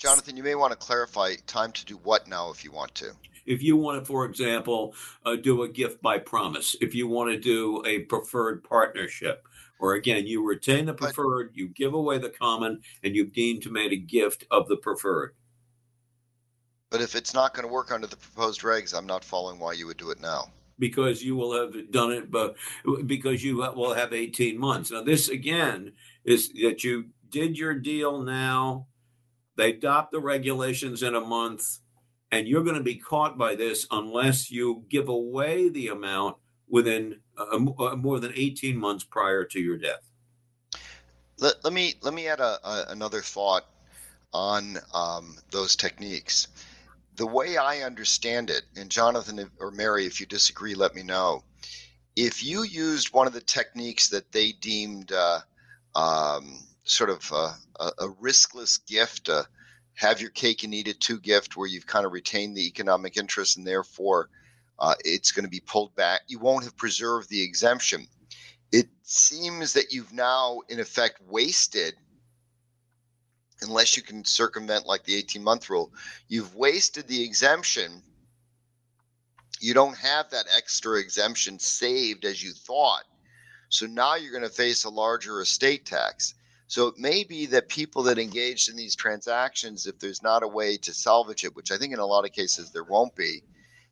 Jonathan, 0.00 0.34
you 0.34 0.42
may 0.42 0.54
want 0.54 0.72
to 0.72 0.78
clarify 0.78 1.34
time 1.46 1.70
to 1.72 1.84
do 1.84 1.98
what 1.98 2.26
now 2.26 2.50
if 2.50 2.64
you 2.64 2.72
want 2.72 2.94
to. 2.94 3.10
If 3.44 3.62
you 3.62 3.76
want 3.76 4.00
to, 4.00 4.06
for 4.06 4.24
example, 4.24 4.94
uh, 5.26 5.36
do 5.36 5.62
a 5.62 5.68
gift 5.68 6.00
by 6.00 6.18
promise, 6.18 6.74
if 6.80 6.94
you 6.94 7.06
want 7.06 7.30
to 7.30 7.38
do 7.38 7.82
a 7.84 7.98
preferred 8.00 8.64
partnership, 8.64 9.46
or 9.78 9.94
again, 9.94 10.26
you 10.26 10.42
retain 10.42 10.86
the 10.86 10.94
preferred, 10.94 11.50
you 11.52 11.68
give 11.68 11.92
away 11.92 12.16
the 12.16 12.30
common, 12.30 12.80
and 13.04 13.14
you've 13.14 13.34
deemed 13.34 13.62
to 13.64 13.70
make 13.70 13.92
a 13.92 13.96
gift 13.96 14.46
of 14.50 14.68
the 14.68 14.76
preferred. 14.78 15.34
But 16.88 17.02
if 17.02 17.14
it's 17.14 17.34
not 17.34 17.52
going 17.52 17.68
to 17.68 17.72
work 17.72 17.92
under 17.92 18.06
the 18.06 18.16
proposed 18.16 18.62
regs, 18.62 18.96
I'm 18.96 19.06
not 19.06 19.22
following 19.22 19.58
why 19.58 19.74
you 19.74 19.86
would 19.86 19.98
do 19.98 20.10
it 20.10 20.20
now. 20.22 20.46
Because 20.78 21.22
you 21.22 21.36
will 21.36 21.52
have 21.52 21.92
done 21.92 22.10
it, 22.10 22.30
but 22.30 22.56
because 23.04 23.44
you 23.44 23.58
will 23.58 23.92
have 23.92 24.14
18 24.14 24.58
months. 24.58 24.90
Now, 24.90 25.02
this 25.02 25.28
again 25.28 25.92
is 26.24 26.48
that 26.62 26.84
you 26.84 27.10
did 27.28 27.58
your 27.58 27.74
deal 27.74 28.22
now. 28.22 28.86
They 29.60 29.72
adopt 29.72 30.10
the 30.10 30.20
regulations 30.20 31.02
in 31.02 31.14
a 31.14 31.20
month, 31.20 31.80
and 32.32 32.48
you're 32.48 32.64
going 32.64 32.78
to 32.78 32.82
be 32.82 32.94
caught 32.94 33.36
by 33.36 33.56
this 33.56 33.86
unless 33.90 34.50
you 34.50 34.86
give 34.88 35.10
away 35.10 35.68
the 35.68 35.88
amount 35.88 36.38
within 36.70 37.20
uh, 37.36 37.58
uh, 37.78 37.94
more 37.94 38.20
than 38.20 38.32
18 38.34 38.74
months 38.74 39.04
prior 39.04 39.44
to 39.44 39.60
your 39.60 39.76
death. 39.76 40.08
Let, 41.38 41.62
let 41.62 41.74
me 41.74 41.92
let 42.00 42.14
me 42.14 42.26
add 42.26 42.40
a, 42.40 42.58
a, 42.66 42.86
another 42.88 43.20
thought 43.20 43.66
on 44.32 44.78
um, 44.94 45.36
those 45.50 45.76
techniques. 45.76 46.48
The 47.16 47.26
way 47.26 47.58
I 47.58 47.82
understand 47.82 48.48
it, 48.48 48.62
and 48.78 48.88
Jonathan 48.88 49.50
or 49.60 49.72
Mary, 49.72 50.06
if 50.06 50.20
you 50.20 50.26
disagree, 50.26 50.74
let 50.74 50.94
me 50.94 51.02
know. 51.02 51.44
If 52.16 52.42
you 52.42 52.62
used 52.62 53.12
one 53.12 53.26
of 53.26 53.34
the 53.34 53.42
techniques 53.42 54.08
that 54.08 54.32
they 54.32 54.52
deemed 54.52 55.12
uh, 55.12 55.40
um, 55.94 56.60
sort 56.90 57.10
of 57.10 57.32
uh, 57.32 57.52
a, 57.78 57.86
a, 58.04 58.08
riskless 58.20 58.84
gift, 58.86 59.28
uh, 59.28 59.44
have 59.94 60.20
your 60.20 60.30
cake 60.30 60.64
and 60.64 60.74
eat 60.74 60.88
it 60.88 61.00
too 61.00 61.20
gift, 61.20 61.56
where 61.56 61.68
you've 61.68 61.86
kind 61.86 62.04
of 62.04 62.12
retained 62.12 62.56
the 62.56 62.66
economic 62.66 63.16
interest 63.16 63.56
and 63.56 63.66
therefore 63.66 64.28
uh, 64.78 64.94
it's 65.04 65.32
going 65.32 65.44
to 65.44 65.50
be 65.50 65.60
pulled 65.60 65.94
back. 65.94 66.22
You 66.26 66.38
won't 66.38 66.64
have 66.64 66.76
preserved 66.76 67.28
the 67.28 67.42
exemption. 67.42 68.06
It 68.72 68.88
seems 69.02 69.72
that 69.74 69.92
you've 69.92 70.12
now, 70.12 70.60
in 70.68 70.80
effect, 70.80 71.20
wasted, 71.28 71.94
unless 73.62 73.96
you 73.96 74.02
can 74.02 74.24
circumvent 74.24 74.86
like 74.86 75.04
the 75.04 75.16
18 75.16 75.42
month 75.42 75.68
rule, 75.68 75.92
you've 76.28 76.54
wasted 76.54 77.06
the 77.06 77.22
exemption. 77.22 78.02
You 79.60 79.74
don't 79.74 79.98
have 79.98 80.30
that 80.30 80.46
extra 80.56 80.98
exemption 80.98 81.58
saved 81.58 82.24
as 82.24 82.42
you 82.42 82.52
thought. 82.52 83.04
So 83.68 83.86
now 83.86 84.14
you're 84.14 84.32
going 84.32 84.42
to 84.42 84.48
face 84.48 84.84
a 84.84 84.90
larger 84.90 85.40
estate 85.42 85.84
tax. 85.84 86.34
So 86.70 86.86
it 86.86 86.98
may 86.98 87.24
be 87.24 87.46
that 87.46 87.68
people 87.68 88.04
that 88.04 88.16
engaged 88.16 88.70
in 88.70 88.76
these 88.76 88.94
transactions, 88.94 89.88
if 89.88 89.98
there's 89.98 90.22
not 90.22 90.44
a 90.44 90.48
way 90.48 90.76
to 90.76 90.94
salvage 90.94 91.42
it, 91.42 91.56
which 91.56 91.72
I 91.72 91.76
think 91.76 91.92
in 91.92 91.98
a 91.98 92.06
lot 92.06 92.24
of 92.24 92.30
cases 92.30 92.70
there 92.70 92.84
won't 92.84 93.16
be, 93.16 93.42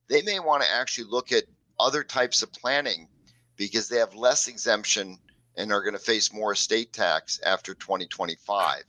they 0.07 0.23
may 0.23 0.39
want 0.39 0.63
to 0.63 0.71
actually 0.71 1.09
look 1.11 1.33
at 1.33 1.43
other 1.81 2.05
types 2.05 2.41
of 2.41 2.53
planning 2.53 3.09
because 3.57 3.89
they 3.89 3.99
have 3.99 4.15
less 4.15 4.47
exemption 4.47 5.19
and 5.57 5.73
are 5.73 5.83
going 5.83 5.95
to 5.95 5.99
face 5.99 6.33
more 6.33 6.53
estate 6.53 6.93
tax 6.93 7.41
after 7.45 7.75
2025. 7.75 8.85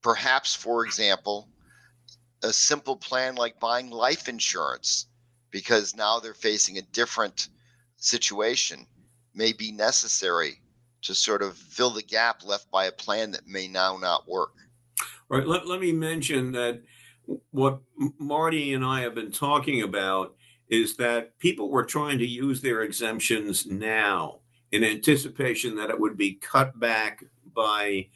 Perhaps, 0.00 0.54
for 0.54 0.86
example, 0.86 1.50
a 2.42 2.50
simple 2.50 2.96
plan 2.96 3.34
like 3.34 3.60
buying 3.60 3.90
life 3.90 4.26
insurance 4.26 5.06
because 5.50 5.94
now 5.94 6.18
they're 6.18 6.32
facing 6.32 6.78
a 6.78 6.92
different 6.92 7.50
situation 7.98 8.86
may 9.34 9.52
be 9.52 9.70
necessary 9.70 10.62
to 11.08 11.14
sort 11.14 11.40
of 11.40 11.56
fill 11.56 11.88
the 11.88 12.02
gap 12.02 12.44
left 12.44 12.70
by 12.70 12.84
a 12.84 12.92
plan 12.92 13.30
that 13.30 13.46
may 13.46 13.66
now 13.66 13.96
not 13.96 14.28
work. 14.28 14.52
Right. 15.30 15.46
Let, 15.46 15.66
let 15.66 15.80
me 15.80 15.90
mention 15.90 16.52
that 16.52 16.82
what 17.50 17.80
Marty 18.18 18.74
and 18.74 18.84
I 18.84 19.00
have 19.00 19.14
been 19.14 19.32
talking 19.32 19.80
about 19.80 20.34
is 20.68 20.96
that 20.96 21.38
people 21.38 21.70
were 21.70 21.84
trying 21.84 22.18
to 22.18 22.26
use 22.26 22.60
their 22.60 22.82
exemptions 22.82 23.64
now 23.64 24.40
in 24.70 24.84
anticipation 24.84 25.76
that 25.76 25.88
it 25.88 25.98
would 25.98 26.18
be 26.18 26.34
cut 26.34 26.78
back 26.78 27.24
by 27.54 28.08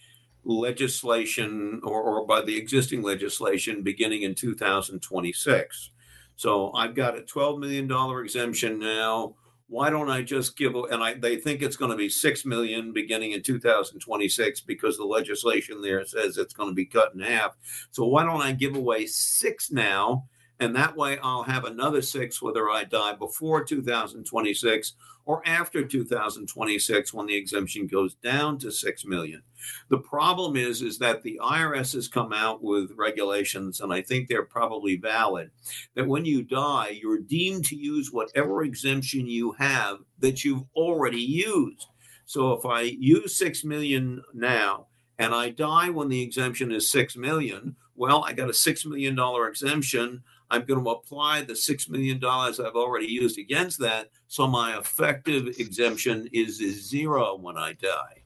legislation 0.44 1.80
or, 1.82 2.02
or 2.02 2.26
by 2.26 2.42
the 2.42 2.58
existing 2.58 3.00
legislation 3.00 3.82
beginning 3.82 4.20
in 4.20 4.34
2026. 4.34 5.90
So 6.36 6.72
I've 6.74 6.94
got 6.94 7.16
a 7.16 7.22
$12 7.22 7.58
million 7.58 7.90
exemption 8.22 8.78
now. 8.78 9.36
Why 9.72 9.88
don't 9.88 10.10
I 10.10 10.20
just 10.20 10.58
give? 10.58 10.74
And 10.74 11.02
I, 11.02 11.14
they 11.14 11.36
think 11.36 11.62
it's 11.62 11.78
going 11.78 11.90
to 11.90 11.96
be 11.96 12.10
six 12.10 12.44
million 12.44 12.92
beginning 12.92 13.32
in 13.32 13.42
2026 13.42 14.60
because 14.60 14.98
the 14.98 15.04
legislation 15.04 15.80
there 15.80 16.04
says 16.04 16.36
it's 16.36 16.52
going 16.52 16.68
to 16.68 16.74
be 16.74 16.84
cut 16.84 17.14
in 17.14 17.20
half. 17.20 17.56
So 17.90 18.04
why 18.04 18.22
don't 18.22 18.42
I 18.42 18.52
give 18.52 18.76
away 18.76 19.06
six 19.06 19.70
now? 19.70 20.28
And 20.60 20.76
that 20.76 20.96
way 20.96 21.18
I'll 21.22 21.42
have 21.42 21.64
another 21.64 22.02
six 22.02 22.40
whether 22.40 22.70
I 22.70 22.84
die 22.84 23.14
before 23.14 23.64
2026 23.64 24.92
or 25.24 25.42
after 25.46 25.84
2026 25.84 27.14
when 27.14 27.26
the 27.26 27.36
exemption 27.36 27.86
goes 27.86 28.14
down 28.16 28.58
to 28.58 28.70
6 28.70 29.04
million. 29.04 29.42
The 29.88 29.98
problem 29.98 30.56
is 30.56 30.82
is 30.82 30.98
that 30.98 31.22
the 31.22 31.40
IRS 31.42 31.94
has 31.94 32.08
come 32.08 32.32
out 32.32 32.62
with 32.62 32.92
regulations 32.96 33.80
and 33.80 33.92
I 33.92 34.02
think 34.02 34.28
they're 34.28 34.44
probably 34.44 34.96
valid 34.96 35.50
that 35.94 36.06
when 36.06 36.24
you 36.24 36.42
die 36.42 36.98
you're 37.00 37.20
deemed 37.20 37.64
to 37.66 37.76
use 37.76 38.12
whatever 38.12 38.62
exemption 38.62 39.26
you 39.26 39.52
have 39.52 39.98
that 40.18 40.44
you've 40.44 40.64
already 40.74 41.20
used. 41.22 41.86
So 42.24 42.52
if 42.52 42.64
I 42.64 42.82
use 42.82 43.36
6 43.36 43.64
million 43.64 44.22
now 44.34 44.86
and 45.18 45.34
I 45.34 45.50
die 45.50 45.90
when 45.90 46.08
the 46.08 46.22
exemption 46.22 46.72
is 46.72 46.90
6 46.90 47.16
million, 47.16 47.76
well 47.94 48.24
I 48.24 48.32
got 48.32 48.50
a 48.50 48.54
6 48.54 48.86
million 48.86 49.14
dollar 49.14 49.48
exemption 49.48 50.22
I'm 50.52 50.66
going 50.66 50.84
to 50.84 50.90
apply 50.90 51.40
the 51.40 51.54
$6 51.54 51.88
million 51.88 52.22
I've 52.22 52.76
already 52.76 53.06
used 53.06 53.38
against 53.38 53.78
that. 53.78 54.10
So 54.28 54.46
my 54.46 54.78
effective 54.78 55.46
exemption 55.58 56.28
is, 56.30 56.58
zero 56.58 57.36
when 57.36 57.56
I 57.56 57.72
die. 57.72 58.22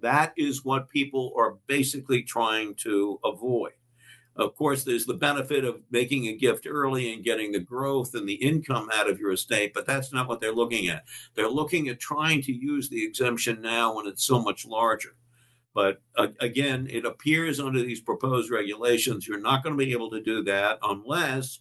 That 0.00 0.32
is 0.38 0.64
what 0.64 0.88
people 0.88 1.34
are 1.36 1.58
basically 1.66 2.22
trying 2.22 2.76
to 2.76 3.20
avoid. 3.24 3.72
Of 4.36 4.56
course, 4.56 4.84
there's 4.84 5.04
the 5.04 5.14
benefit 5.14 5.66
of 5.66 5.82
making 5.90 6.28
a 6.28 6.36
gift 6.36 6.66
early 6.66 7.12
and 7.12 7.22
getting 7.22 7.52
the 7.52 7.60
growth 7.60 8.14
and 8.14 8.26
the 8.26 8.34
income 8.34 8.88
out 8.94 9.10
of 9.10 9.20
your 9.20 9.32
estate, 9.32 9.74
but 9.74 9.86
that's 9.86 10.14
not 10.14 10.28
what 10.28 10.40
they're 10.40 10.52
looking 10.52 10.88
at. 10.88 11.04
They're 11.34 11.48
looking 11.48 11.88
at 11.88 12.00
trying 12.00 12.40
to 12.42 12.52
use 12.52 12.88
the 12.88 13.04
exemption 13.04 13.60
now 13.60 13.96
when 13.96 14.06
it's 14.06 14.24
so 14.24 14.40
much 14.40 14.64
larger. 14.64 15.14
But 15.74 16.00
uh, 16.16 16.28
again, 16.40 16.88
it 16.90 17.04
appears 17.04 17.60
under 17.60 17.82
these 17.82 18.00
proposed 18.00 18.50
regulations, 18.50 19.28
you're 19.28 19.38
not 19.38 19.62
going 19.62 19.76
to 19.76 19.84
be 19.84 19.92
able 19.92 20.10
to 20.10 20.22
do 20.22 20.42
that 20.44 20.78
unless 20.82 21.60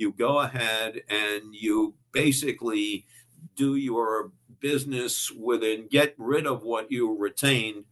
you 0.00 0.12
go 0.12 0.40
ahead 0.40 1.02
and 1.08 1.54
you 1.54 1.94
basically 2.12 3.06
do 3.54 3.76
your 3.76 4.32
business 4.60 5.30
within 5.30 5.86
get 5.88 6.14
rid 6.18 6.46
of 6.46 6.62
what 6.62 6.90
you 6.90 7.16
retained 7.16 7.84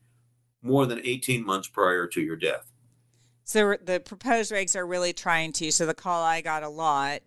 more 0.63 0.87
than 0.87 1.01
18 1.05 1.45
months 1.45 1.69
prior 1.69 2.07
to 2.07 2.21
your 2.21 2.37
death. 2.37 2.71
So 3.45 3.77
the 3.83 4.01
proposed 4.01 4.53
regs 4.53 4.77
are 4.77 4.87
really 4.87 5.13
trying 5.13 5.53
to. 5.55 5.71
So 5.71 5.87
the 5.87 5.95
call 5.95 6.23
I 6.23 6.41
got 6.41 6.63
a 6.63 6.69
lot 6.69 7.21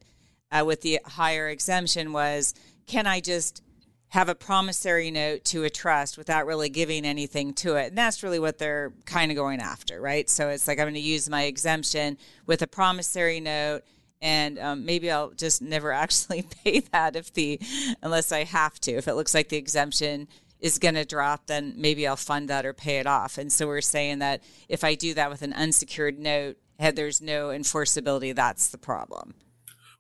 uh, 0.51 0.63
with 0.65 0.82
the 0.82 0.99
higher 1.05 1.49
exemption 1.49 2.13
was, 2.13 2.53
can 2.86 3.07
I 3.07 3.21
just 3.21 3.63
have 4.09 4.29
a 4.29 4.36
promissory 4.36 5.09
note 5.09 5.43
to 5.45 5.63
a 5.63 5.69
trust 5.69 6.17
without 6.17 6.45
really 6.45 6.69
giving 6.69 7.05
anything 7.05 7.53
to 7.53 7.75
it? 7.75 7.88
And 7.88 7.97
that's 7.97 8.21
really 8.21 8.39
what 8.39 8.57
they're 8.57 8.93
kind 9.05 9.32
of 9.32 9.38
going 9.38 9.61
after, 9.61 10.01
right? 10.01 10.29
So 10.29 10.49
it's 10.49 10.67
like 10.67 10.77
I'm 10.77 10.86
going 10.86 10.93
to 10.95 10.99
use 10.99 11.29
my 11.29 11.43
exemption 11.43 12.17
with 12.45 12.61
a 12.61 12.67
promissory 12.67 13.39
note 13.39 13.84
and 14.22 14.59
um, 14.59 14.86
maybe 14.86 15.09
I'll 15.09 15.32
just 15.32 15.61
never 15.61 15.91
actually 16.03 16.43
pay 16.63 16.80
that 16.91 17.15
if 17.15 17.34
the 17.34 17.59
unless 18.01 18.32
I 18.32 18.43
have 18.43 18.80
to. 18.82 18.91
If 18.91 19.07
it 19.07 19.15
looks 19.15 19.34
like 19.34 19.49
the 19.49 19.57
exemption 19.57 20.28
is 20.59 20.78
going 20.78 20.95
to 20.95 21.05
drop, 21.05 21.47
then 21.47 21.74
maybe 21.76 22.07
I'll 22.07 22.15
fund 22.15 22.49
that 22.49 22.65
or 22.65 22.74
pay 22.74 22.97
it 22.97 23.07
off. 23.07 23.38
And 23.38 23.51
so 23.51 23.67
we're 23.67 23.82
saying 23.82 24.19
that 24.19 24.43
if 24.69 24.84
I 24.84 24.93
do 24.93 25.13
that 25.15 25.30
with 25.30 25.41
an 25.41 25.53
unsecured 25.53 26.19
note, 26.19 26.57
there's 26.80 27.22
no 27.22 27.49
enforceability. 27.49 28.36
That's 28.36 28.69
the 28.69 28.78
problem. 28.78 29.34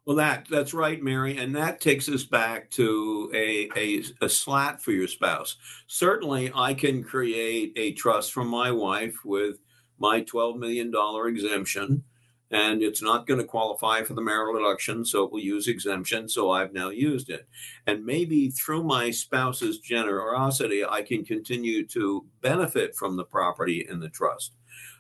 Well, 0.05 0.15
that 0.15 0.47
that's 0.49 0.73
right, 0.73 1.01
Mary, 1.01 1.37
and 1.37 1.55
that 1.55 1.79
takes 1.79 2.09
us 2.09 2.23
back 2.23 2.71
to 2.71 3.31
a, 3.35 3.69
a, 3.77 4.03
a 4.21 4.29
SLAT 4.29 4.81
for 4.81 4.91
your 4.91 5.07
spouse. 5.07 5.57
Certainly, 5.85 6.51
I 6.55 6.73
can 6.73 7.03
create 7.03 7.73
a 7.75 7.91
trust 7.93 8.33
from 8.33 8.47
my 8.47 8.71
wife 8.71 9.23
with 9.23 9.57
my 9.99 10.21
twelve 10.21 10.57
million 10.57 10.89
dollar 10.89 11.27
exemption 11.27 12.03
and 12.51 12.83
it's 12.83 13.01
not 13.01 13.25
going 13.25 13.39
to 13.39 13.45
qualify 13.45 14.03
for 14.03 14.13
the 14.13 14.21
marital 14.21 14.61
deduction, 14.61 15.05
so 15.05 15.23
it 15.23 15.31
will 15.31 15.39
use 15.39 15.67
exemption. 15.67 16.27
So 16.27 16.51
I've 16.51 16.73
now 16.73 16.89
used 16.89 17.29
it. 17.29 17.47
And 17.87 18.05
maybe 18.05 18.49
through 18.49 18.83
my 18.83 19.09
spouse's 19.09 19.79
generosity, 19.79 20.85
I 20.85 21.01
can 21.01 21.23
continue 21.23 21.87
to 21.87 22.25
benefit 22.41 22.95
from 22.95 23.15
the 23.15 23.23
property 23.23 23.87
in 23.89 23.99
the 23.99 24.09
trust. 24.09 24.53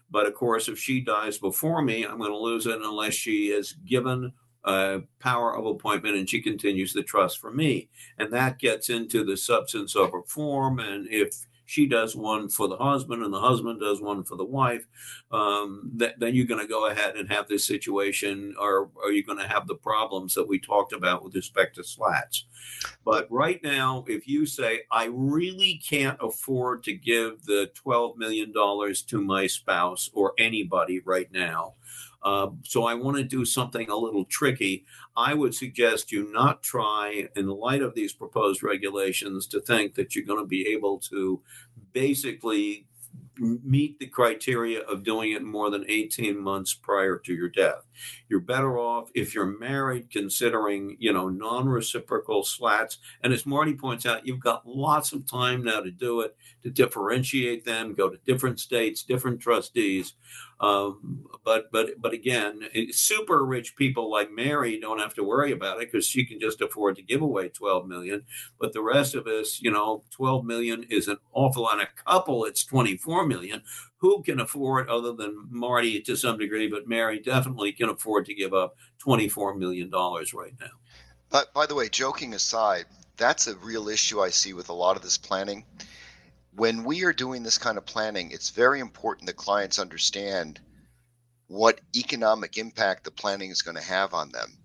But 0.09 0.25
of 0.25 0.33
course, 0.33 0.69
if 0.69 0.79
she 0.79 1.01
dies 1.01 1.37
before 1.37 1.81
me, 1.81 2.05
I'm 2.05 2.17
going 2.17 2.31
to 2.31 2.37
lose 2.37 2.65
it 2.65 2.81
unless 2.81 3.13
she 3.13 3.47
is 3.47 3.73
given 3.73 4.31
a 4.63 5.01
power 5.19 5.57
of 5.57 5.65
appointment 5.65 6.15
and 6.15 6.29
she 6.29 6.41
continues 6.41 6.93
the 6.93 7.03
trust 7.03 7.39
for 7.39 7.51
me. 7.51 7.89
And 8.17 8.31
that 8.31 8.59
gets 8.59 8.89
into 8.89 9.23
the 9.23 9.37
substance 9.37 9.95
of 9.95 10.11
form. 10.27 10.79
And 10.79 11.07
if 11.09 11.33
she 11.71 11.87
does 11.87 12.17
one 12.17 12.49
for 12.49 12.67
the 12.67 12.75
husband 12.75 13.23
and 13.23 13.33
the 13.33 13.39
husband 13.39 13.79
does 13.79 14.01
one 14.01 14.25
for 14.25 14.35
the 14.35 14.43
wife, 14.43 14.85
um, 15.31 15.89
then 15.95 16.35
you're 16.35 16.45
going 16.45 16.59
to 16.59 16.67
go 16.67 16.87
ahead 16.87 17.15
and 17.15 17.31
have 17.31 17.47
this 17.47 17.63
situation, 17.65 18.53
or 18.59 18.89
are 19.01 19.13
you 19.13 19.23
going 19.23 19.37
to 19.37 19.47
have 19.47 19.67
the 19.67 19.75
problems 19.75 20.33
that 20.33 20.45
we 20.45 20.59
talked 20.59 20.91
about 20.91 21.23
with 21.23 21.33
respect 21.33 21.75
to 21.75 21.81
SLATs? 21.81 22.43
But 23.05 23.25
right 23.31 23.63
now, 23.63 24.03
if 24.09 24.27
you 24.27 24.45
say, 24.45 24.81
I 24.91 25.05
really 25.13 25.81
can't 25.87 26.17
afford 26.21 26.83
to 26.83 26.93
give 26.93 27.45
the 27.45 27.71
$12 27.85 28.17
million 28.17 28.51
to 28.53 29.21
my 29.21 29.47
spouse 29.47 30.09
or 30.13 30.33
anybody 30.37 30.99
right 31.05 31.31
now, 31.31 31.75
uh, 32.23 32.49
so 32.63 32.83
I 32.83 32.93
want 32.93 33.17
to 33.17 33.23
do 33.23 33.45
something 33.45 33.89
a 33.89 33.95
little 33.95 34.25
tricky. 34.25 34.85
I 35.15 35.33
would 35.33 35.53
suggest 35.53 36.11
you 36.11 36.31
not 36.31 36.63
try, 36.63 37.27
in 37.35 37.47
light 37.47 37.81
of 37.81 37.95
these 37.95 38.13
proposed 38.13 38.63
regulations, 38.63 39.47
to 39.47 39.59
think 39.59 39.95
that 39.95 40.15
you're 40.15 40.25
going 40.25 40.43
to 40.43 40.47
be 40.47 40.67
able 40.67 40.99
to 40.99 41.41
basically 41.93 42.87
meet 43.37 43.97
the 43.97 44.05
criteria 44.05 44.81
of 44.81 45.03
doing 45.03 45.31
it 45.31 45.41
more 45.41 45.71
than 45.71 45.85
18 45.87 46.39
months 46.39 46.73
prior 46.73 47.17
to 47.17 47.33
your 47.33 47.49
death. 47.49 47.87
You're 48.29 48.39
better 48.39 48.77
off 48.77 49.09
if 49.15 49.33
you're 49.33 49.57
married 49.59 50.11
considering, 50.11 50.95
you 50.99 51.11
know, 51.11 51.27
non-reciprocal 51.29 52.43
SLATs. 52.43 52.97
And 53.23 53.33
as 53.33 53.45
Marty 53.45 53.73
points 53.73 54.05
out, 54.05 54.27
you've 54.27 54.39
got 54.39 54.67
lots 54.67 55.11
of 55.11 55.25
time 55.25 55.63
now 55.63 55.79
to 55.79 55.91
do 55.91 56.21
it, 56.21 56.35
to 56.63 56.69
differentiate 56.69 57.65
them, 57.65 57.95
go 57.95 58.09
to 58.09 58.17
different 58.25 58.59
states, 58.59 59.03
different 59.03 59.39
trustees. 59.39 60.13
Um, 60.61 61.25
but 61.43 61.71
but 61.71 61.99
but 61.99 62.13
again, 62.13 62.61
super 62.91 63.43
rich 63.43 63.75
people 63.75 64.11
like 64.11 64.31
Mary 64.31 64.79
don't 64.79 64.99
have 64.99 65.15
to 65.15 65.23
worry 65.23 65.51
about 65.51 65.81
it 65.81 65.91
because 65.91 66.05
she 66.05 66.23
can 66.23 66.39
just 66.39 66.61
afford 66.61 66.95
to 66.97 67.01
give 67.01 67.23
away 67.23 67.49
12 67.49 67.87
million. 67.87 68.23
But 68.59 68.71
the 68.71 68.83
rest 68.83 69.15
of 69.15 69.25
us, 69.25 69.59
you 69.59 69.71
know, 69.71 70.03
12 70.11 70.45
million 70.45 70.85
is 70.89 71.07
an 71.07 71.17
awful 71.33 71.63
lot. 71.63 71.81
A 71.81 71.87
couple, 72.05 72.45
it's 72.45 72.63
24 72.63 73.25
million. 73.25 73.63
Who 73.97 74.21
can 74.21 74.39
afford, 74.39 74.87
other 74.87 75.13
than 75.13 75.47
Marty 75.49 75.99
to 76.01 76.15
some 76.15 76.37
degree, 76.37 76.67
but 76.67 76.87
Mary 76.87 77.19
definitely 77.19 77.71
can 77.71 77.89
afford 77.89 78.27
to 78.27 78.35
give 78.35 78.53
up 78.53 78.75
24 78.99 79.55
million 79.55 79.89
dollars 79.89 80.31
right 80.31 80.53
now. 80.59 80.67
But 81.31 81.51
by 81.55 81.65
the 81.65 81.75
way, 81.75 81.89
joking 81.89 82.35
aside, 82.35 82.85
that's 83.17 83.47
a 83.47 83.55
real 83.57 83.89
issue 83.89 84.19
I 84.19 84.29
see 84.29 84.53
with 84.53 84.69
a 84.69 84.73
lot 84.73 84.95
of 84.95 85.01
this 85.01 85.17
planning 85.17 85.65
when 86.55 86.83
we 86.83 87.03
are 87.05 87.13
doing 87.13 87.43
this 87.43 87.57
kind 87.57 87.77
of 87.77 87.85
planning, 87.85 88.31
it's 88.31 88.49
very 88.49 88.79
important 88.79 89.27
that 89.27 89.37
clients 89.37 89.79
understand 89.79 90.59
what 91.47 91.81
economic 91.95 92.57
impact 92.57 93.03
the 93.03 93.11
planning 93.11 93.51
is 93.51 93.61
going 93.61 93.77
to 93.77 93.83
have 93.83 94.13
on 94.13 94.31
them. 94.31 94.57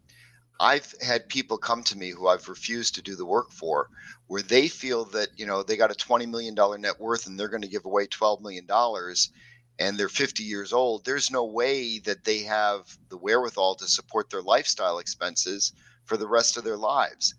I've 0.58 0.94
had 1.00 1.28
people 1.28 1.58
come 1.58 1.82
to 1.84 1.98
me 1.98 2.10
who 2.10 2.28
I've 2.28 2.48
refused 2.48 2.94
to 2.94 3.02
do 3.02 3.14
the 3.14 3.26
work 3.26 3.50
for, 3.52 3.88
where 4.26 4.42
they 4.42 4.68
feel 4.68 5.04
that 5.06 5.28
you 5.36 5.46
know 5.46 5.62
they 5.62 5.76
got 5.76 5.90
a 5.90 5.94
twenty 5.94 6.26
million 6.26 6.54
dollar 6.54 6.78
net 6.78 6.98
worth 6.98 7.26
and 7.26 7.38
they're 7.38 7.48
going 7.48 7.62
to 7.62 7.68
give 7.68 7.84
away 7.84 8.06
twelve 8.06 8.40
million 8.40 8.66
dollars, 8.66 9.30
and 9.78 9.98
they're 9.98 10.08
fifty 10.08 10.44
years 10.44 10.72
old. 10.72 11.04
There's 11.04 11.30
no 11.30 11.44
way 11.44 11.98
that 12.00 12.24
they 12.24 12.38
have 12.44 12.96
the 13.10 13.18
wherewithal 13.18 13.74
to 13.76 13.86
support 13.86 14.30
their 14.30 14.42
lifestyle 14.42 14.98
expenses 14.98 15.72
for 16.06 16.16
the 16.16 16.28
rest 16.28 16.56
of 16.56 16.64
their 16.64 16.78
lives 16.78 17.34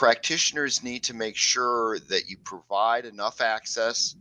practitioners 0.00 0.82
need 0.82 1.04
to 1.04 1.12
make 1.12 1.36
sure 1.36 1.98
that 2.08 2.22
you 2.26 2.34
provide 2.42 3.04
enough 3.04 3.42
access 3.42 4.16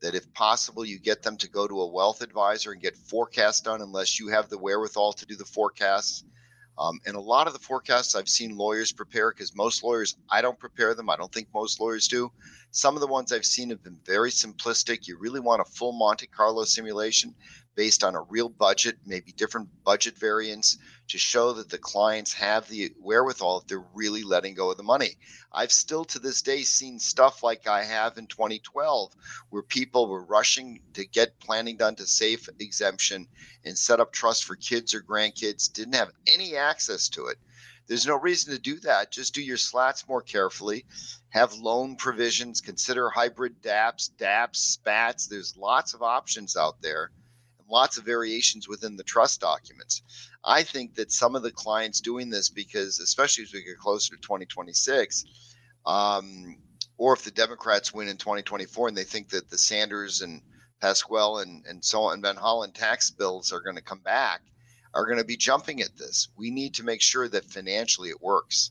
that 0.00 0.16
if 0.16 0.34
possible 0.34 0.84
you 0.84 0.98
get 0.98 1.22
them 1.22 1.36
to 1.36 1.48
go 1.48 1.68
to 1.68 1.82
a 1.82 1.86
wealth 1.86 2.22
advisor 2.22 2.72
and 2.72 2.82
get 2.82 2.96
forecasts 2.96 3.60
done 3.60 3.80
unless 3.82 4.18
you 4.18 4.26
have 4.26 4.48
the 4.48 4.58
wherewithal 4.58 5.12
to 5.12 5.24
do 5.24 5.36
the 5.36 5.44
forecasts. 5.44 6.24
Um, 6.76 6.98
and 7.06 7.14
a 7.14 7.20
lot 7.20 7.46
of 7.46 7.52
the 7.52 7.60
forecasts 7.60 8.16
i've 8.16 8.28
seen 8.28 8.56
lawyers 8.56 8.90
prepare 8.90 9.30
because 9.30 9.54
most 9.54 9.84
lawyers 9.84 10.16
i 10.28 10.42
don't 10.42 10.58
prepare 10.58 10.92
them. 10.92 11.08
I 11.08 11.14
don't 11.14 11.32
think 11.32 11.46
most 11.54 11.78
lawyers 11.78 12.08
do. 12.08 12.32
Some 12.72 12.96
of 12.96 13.00
the 13.00 13.06
ones 13.06 13.32
i've 13.32 13.44
seen 13.44 13.70
have 13.70 13.84
been 13.84 14.00
very 14.04 14.32
simplistic. 14.32 15.06
You 15.06 15.18
really 15.18 15.38
want 15.38 15.62
a 15.62 15.70
full 15.70 15.92
monte 15.92 16.26
carlo 16.26 16.64
simulation 16.64 17.32
based 17.74 18.04
on 18.04 18.14
a 18.14 18.22
real 18.22 18.48
budget, 18.48 18.98
maybe 19.06 19.32
different 19.32 19.68
budget 19.84 20.18
variants 20.18 20.78
to 21.08 21.18
show 21.18 21.52
that 21.52 21.68
the 21.68 21.78
clients 21.78 22.32
have 22.32 22.68
the 22.68 22.92
wherewithal 23.00 23.60
if 23.60 23.66
they're 23.66 23.84
really 23.94 24.22
letting 24.22 24.54
go 24.54 24.70
of 24.70 24.76
the 24.76 24.82
money. 24.82 25.16
I've 25.52 25.72
still 25.72 26.04
to 26.06 26.18
this 26.18 26.42
day 26.42 26.62
seen 26.62 26.98
stuff 26.98 27.42
like 27.42 27.66
I 27.66 27.84
have 27.84 28.18
in 28.18 28.26
2012 28.26 29.12
where 29.50 29.62
people 29.62 30.08
were 30.08 30.24
rushing 30.24 30.80
to 30.94 31.06
get 31.06 31.38
planning 31.40 31.76
done 31.76 31.96
to 31.96 32.06
save 32.06 32.48
exemption 32.58 33.26
and 33.64 33.76
set 33.76 34.00
up 34.00 34.12
trust 34.12 34.44
for 34.44 34.56
kids 34.56 34.94
or 34.94 35.02
grandkids, 35.02 35.72
didn't 35.72 35.94
have 35.94 36.12
any 36.26 36.56
access 36.56 37.08
to 37.10 37.26
it. 37.26 37.38
There's 37.86 38.06
no 38.06 38.18
reason 38.18 38.52
to 38.54 38.60
do 38.60 38.78
that. 38.80 39.10
Just 39.10 39.34
do 39.34 39.42
your 39.42 39.56
SLATs 39.56 40.08
more 40.08 40.22
carefully. 40.22 40.86
Have 41.30 41.52
loan 41.54 41.96
provisions. 41.96 42.60
Consider 42.60 43.10
hybrid 43.10 43.60
DAPs, 43.60 44.08
DAPs, 44.08 44.60
SPATs. 44.60 45.26
There's 45.26 45.56
lots 45.56 45.92
of 45.92 46.02
options 46.02 46.56
out 46.56 46.80
there 46.80 47.10
lots 47.72 47.96
of 47.96 48.04
variations 48.04 48.68
within 48.68 48.96
the 48.96 49.02
trust 49.02 49.40
documents. 49.40 50.02
I 50.44 50.62
think 50.62 50.94
that 50.94 51.10
some 51.10 51.34
of 51.34 51.42
the 51.42 51.50
clients 51.50 52.00
doing 52.00 52.30
this 52.30 52.50
because, 52.50 53.00
especially 53.00 53.44
as 53.44 53.52
we 53.52 53.64
get 53.64 53.78
closer 53.78 54.14
to 54.14 54.20
2026, 54.20 55.24
um, 55.86 56.56
or 56.98 57.14
if 57.14 57.22
the 57.22 57.30
Democrats 57.30 57.92
win 57.92 58.08
in 58.08 58.16
2024 58.18 58.88
and 58.88 58.96
they 58.96 59.04
think 59.04 59.30
that 59.30 59.50
the 59.50 59.58
Sanders 59.58 60.20
and 60.20 60.42
Pascrell 60.80 61.38
and, 61.38 61.64
and 61.66 61.84
so 61.84 62.02
on, 62.02 62.14
and 62.14 62.22
Van 62.22 62.36
Hollen 62.36 62.74
tax 62.74 63.10
bills 63.10 63.52
are 63.52 63.60
going 63.60 63.76
to 63.76 63.82
come 63.82 64.00
back, 64.00 64.42
are 64.94 65.06
going 65.06 65.18
to 65.18 65.24
be 65.24 65.36
jumping 65.36 65.80
at 65.80 65.96
this. 65.96 66.28
We 66.36 66.50
need 66.50 66.74
to 66.74 66.84
make 66.84 67.00
sure 67.00 67.28
that 67.28 67.50
financially 67.50 68.10
it 68.10 68.20
works. 68.20 68.70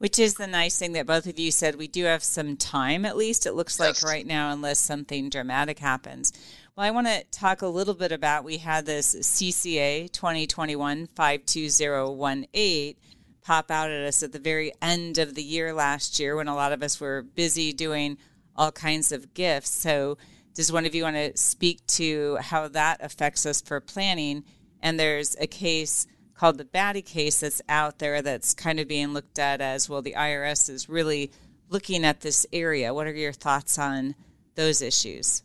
Which 0.00 0.18
is 0.18 0.36
the 0.36 0.46
nice 0.46 0.78
thing 0.78 0.92
that 0.92 1.04
both 1.04 1.26
of 1.26 1.38
you 1.38 1.50
said. 1.50 1.74
We 1.76 1.86
do 1.86 2.04
have 2.04 2.24
some 2.24 2.56
time, 2.56 3.04
at 3.04 3.18
least, 3.18 3.44
it 3.44 3.52
looks 3.52 3.78
Yes. 3.78 4.02
like 4.02 4.10
right 4.10 4.26
now, 4.26 4.50
unless 4.50 4.78
something 4.78 5.28
dramatic 5.28 5.78
happens. 5.78 6.32
Well, 6.74 6.86
I 6.86 6.90
want 6.90 7.06
to 7.08 7.22
talk 7.30 7.60
a 7.60 7.66
little 7.66 7.92
bit 7.92 8.10
about 8.10 8.42
we 8.42 8.56
had 8.56 8.86
this 8.86 9.14
CCA 9.14 10.08
2021 10.10 11.06
52018 11.14 12.94
pop 13.42 13.70
out 13.70 13.90
at 13.90 14.06
us 14.06 14.22
at 14.22 14.32
the 14.32 14.38
very 14.38 14.72
end 14.80 15.18
of 15.18 15.34
the 15.34 15.44
year 15.44 15.74
last 15.74 16.18
year 16.18 16.34
when 16.34 16.48
a 16.48 16.54
lot 16.54 16.72
of 16.72 16.82
us 16.82 16.98
were 16.98 17.20
busy 17.20 17.70
doing 17.70 18.16
all 18.56 18.72
kinds 18.72 19.12
of 19.12 19.34
gifts. 19.34 19.68
So, 19.68 20.16
does 20.54 20.72
one 20.72 20.86
of 20.86 20.94
you 20.94 21.02
want 21.02 21.16
to 21.16 21.36
speak 21.36 21.86
to 21.88 22.38
how 22.40 22.68
that 22.68 23.04
affects 23.04 23.44
us 23.44 23.60
for 23.60 23.80
planning? 23.80 24.44
And 24.80 24.98
there's 24.98 25.36
a 25.38 25.46
case 25.46 26.06
called 26.40 26.56
the 26.56 26.64
Batty 26.64 27.02
case 27.02 27.40
that's 27.40 27.60
out 27.68 27.98
there 27.98 28.22
that's 28.22 28.54
kind 28.54 28.80
of 28.80 28.88
being 28.88 29.12
looked 29.12 29.38
at 29.38 29.60
as 29.60 29.90
well. 29.90 30.00
The 30.00 30.14
IRS 30.14 30.70
is 30.70 30.88
really 30.88 31.30
looking 31.68 32.02
at 32.02 32.22
this 32.22 32.46
area. 32.50 32.94
What 32.94 33.06
are 33.06 33.12
your 33.12 33.34
thoughts 33.34 33.78
on 33.78 34.14
those 34.54 34.80
issues? 34.80 35.42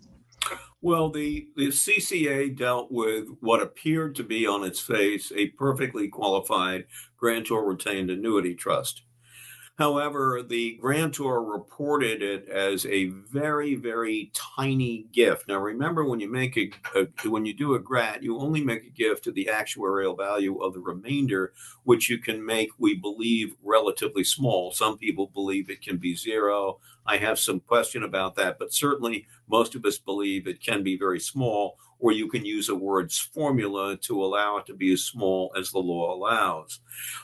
Well, 0.82 1.10
the, 1.10 1.50
the 1.58 1.68
CCA 1.68 2.58
dealt 2.58 2.94
with 2.94 3.28
what 3.42 3.62
appeared 3.62 4.16
to 4.16 4.24
be 4.24 4.48
on 4.48 4.64
its 4.64 4.80
face 4.80 5.34
a 5.36 5.48
perfectly 5.48 6.08
qualified 6.08 6.86
grantor 7.18 7.66
retained 7.66 8.10
annuity 8.10 8.56
trust. 8.56 9.02
However, 9.78 10.42
the 10.42 10.78
grantor 10.80 11.44
reported 11.44 12.22
it 12.22 12.48
as 12.48 12.86
a 12.86 13.08
very, 13.08 13.76
very 13.76 14.32
tiny 14.34 15.08
gift. 15.12 15.50
Now, 15.50 15.60
remember, 15.60 16.06
when 16.06 16.22
you 16.22 16.32
make 16.32 16.56
a, 16.56 16.72
a 16.96 17.30
when 17.30 17.46
you 17.46 17.54
do 17.54 17.74
a 17.74 17.80
GRAT, 17.80 18.24
you 18.24 18.40
only 18.40 18.64
make 18.64 18.86
a 18.86 18.90
gift 18.90 19.26
to 19.26 19.34
the 19.34 19.50
actuarial 19.52 20.18
value 20.18 20.62
of 20.62 20.74
the 20.74 20.80
remainder, 20.80 21.52
which 21.84 22.10
you 22.10 22.20
can 22.20 22.46
make, 22.46 22.70
we 22.78 22.96
believe, 22.96 23.56
relatively 23.62 24.24
small. 24.24 24.72
Some 24.72 24.98
people 24.98 25.28
believe 25.34 25.70
it 25.70 25.82
can 25.82 25.98
be 25.98 26.16
zero. 26.16 26.80
I 27.06 27.18
have 27.18 27.38
some 27.38 27.60
question 27.60 28.04
about 28.04 28.36
that, 28.36 28.58
but 28.58 28.74
certainly 28.74 29.28
most 29.50 29.76
of 29.76 29.86
us 29.86 29.98
believe 29.98 30.48
it 30.48 30.64
can 30.64 30.84
be 30.84 30.98
very 30.98 31.20
small, 31.20 31.78
or 32.00 32.12
you 32.12 32.28
can 32.28 32.46
use 32.46 32.70
a 32.70 32.76
word's 32.76 33.18
formula 33.18 33.98
to 33.98 34.24
allow 34.24 34.58
it 34.58 34.66
to 34.66 34.74
be 34.74 34.94
as 34.94 35.04
small 35.04 35.52
as 35.58 35.72
the 35.72 35.80
law 35.80 36.14
allows. 36.14 36.80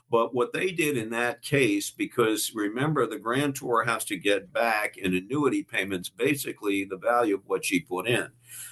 But 0.09 0.33
what 0.33 0.53
they 0.53 0.71
did 0.71 0.97
in 0.97 1.09
that 1.11 1.41
case, 1.41 1.91
because 1.91 2.51
remember, 2.53 3.05
the 3.05 3.19
grantor 3.19 3.83
has 3.83 4.05
to 4.05 4.17
get 4.17 4.53
back 4.53 4.97
in 4.97 5.15
annuity 5.15 5.63
payments 5.63 6.09
basically 6.09 6.85
the 6.85 6.97
value 6.97 7.35
of 7.35 7.45
what 7.45 7.65
she 7.65 7.79
put 7.79 8.07
in. 8.07 8.29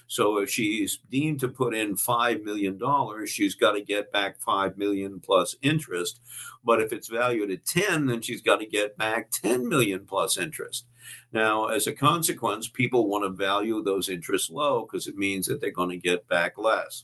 So 0.09 0.39
if 0.39 0.49
she's 0.49 0.97
deemed 1.11 1.39
to 1.41 1.47
put 1.47 1.75
in 1.75 1.95
$5 1.95 2.43
million, 2.43 2.79
she's 3.27 3.53
got 3.53 3.73
to 3.73 3.81
get 3.81 4.11
back 4.11 4.39
5 4.41 4.75
million 4.75 5.19
plus 5.19 5.55
interest. 5.61 6.19
But 6.63 6.81
if 6.81 6.91
it's 6.91 7.07
valued 7.07 7.51
at 7.51 7.63
10, 7.63 8.07
then 8.07 8.21
she's 8.21 8.41
got 8.41 8.59
to 8.59 8.65
get 8.65 8.97
back 8.97 9.29
10 9.29 9.69
million 9.69 10.07
plus 10.07 10.35
interest. 10.35 10.87
Now, 11.31 11.67
as 11.67 11.85
a 11.85 11.93
consequence, 11.93 12.67
people 12.67 13.07
want 13.07 13.23
to 13.23 13.29
value 13.29 13.83
those 13.83 14.09
interests 14.09 14.49
low 14.49 14.81
because 14.81 15.05
it 15.05 15.15
means 15.15 15.45
that 15.45 15.61
they're 15.61 15.69
going 15.69 15.91
to 15.91 15.97
get 15.97 16.27
back 16.27 16.57
less. 16.57 17.03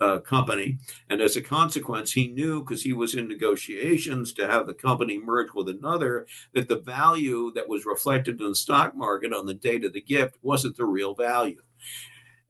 uh, 0.00 0.18
company. 0.18 0.78
And 1.08 1.20
as 1.20 1.36
a 1.36 1.42
consequence, 1.42 2.12
he 2.12 2.28
knew 2.28 2.60
because 2.60 2.82
he 2.82 2.92
was 2.92 3.14
in 3.14 3.26
negotiations 3.26 4.32
to 4.34 4.46
have 4.46 4.66
the 4.66 4.74
company 4.74 5.18
merge 5.18 5.54
with 5.54 5.68
another 5.70 6.26
that 6.52 6.68
the 6.68 6.78
value 6.78 7.50
that 7.54 7.68
was 7.68 7.86
reflected 7.86 8.40
in 8.40 8.50
the 8.50 8.54
stock 8.54 8.94
market 8.94 9.32
on 9.32 9.46
the 9.46 9.54
date 9.54 9.84
of 9.84 9.94
the 9.94 10.02
gift 10.02 10.36
wasn't 10.42 10.76
the 10.76 10.84
real 10.84 11.14
value. 11.14 11.62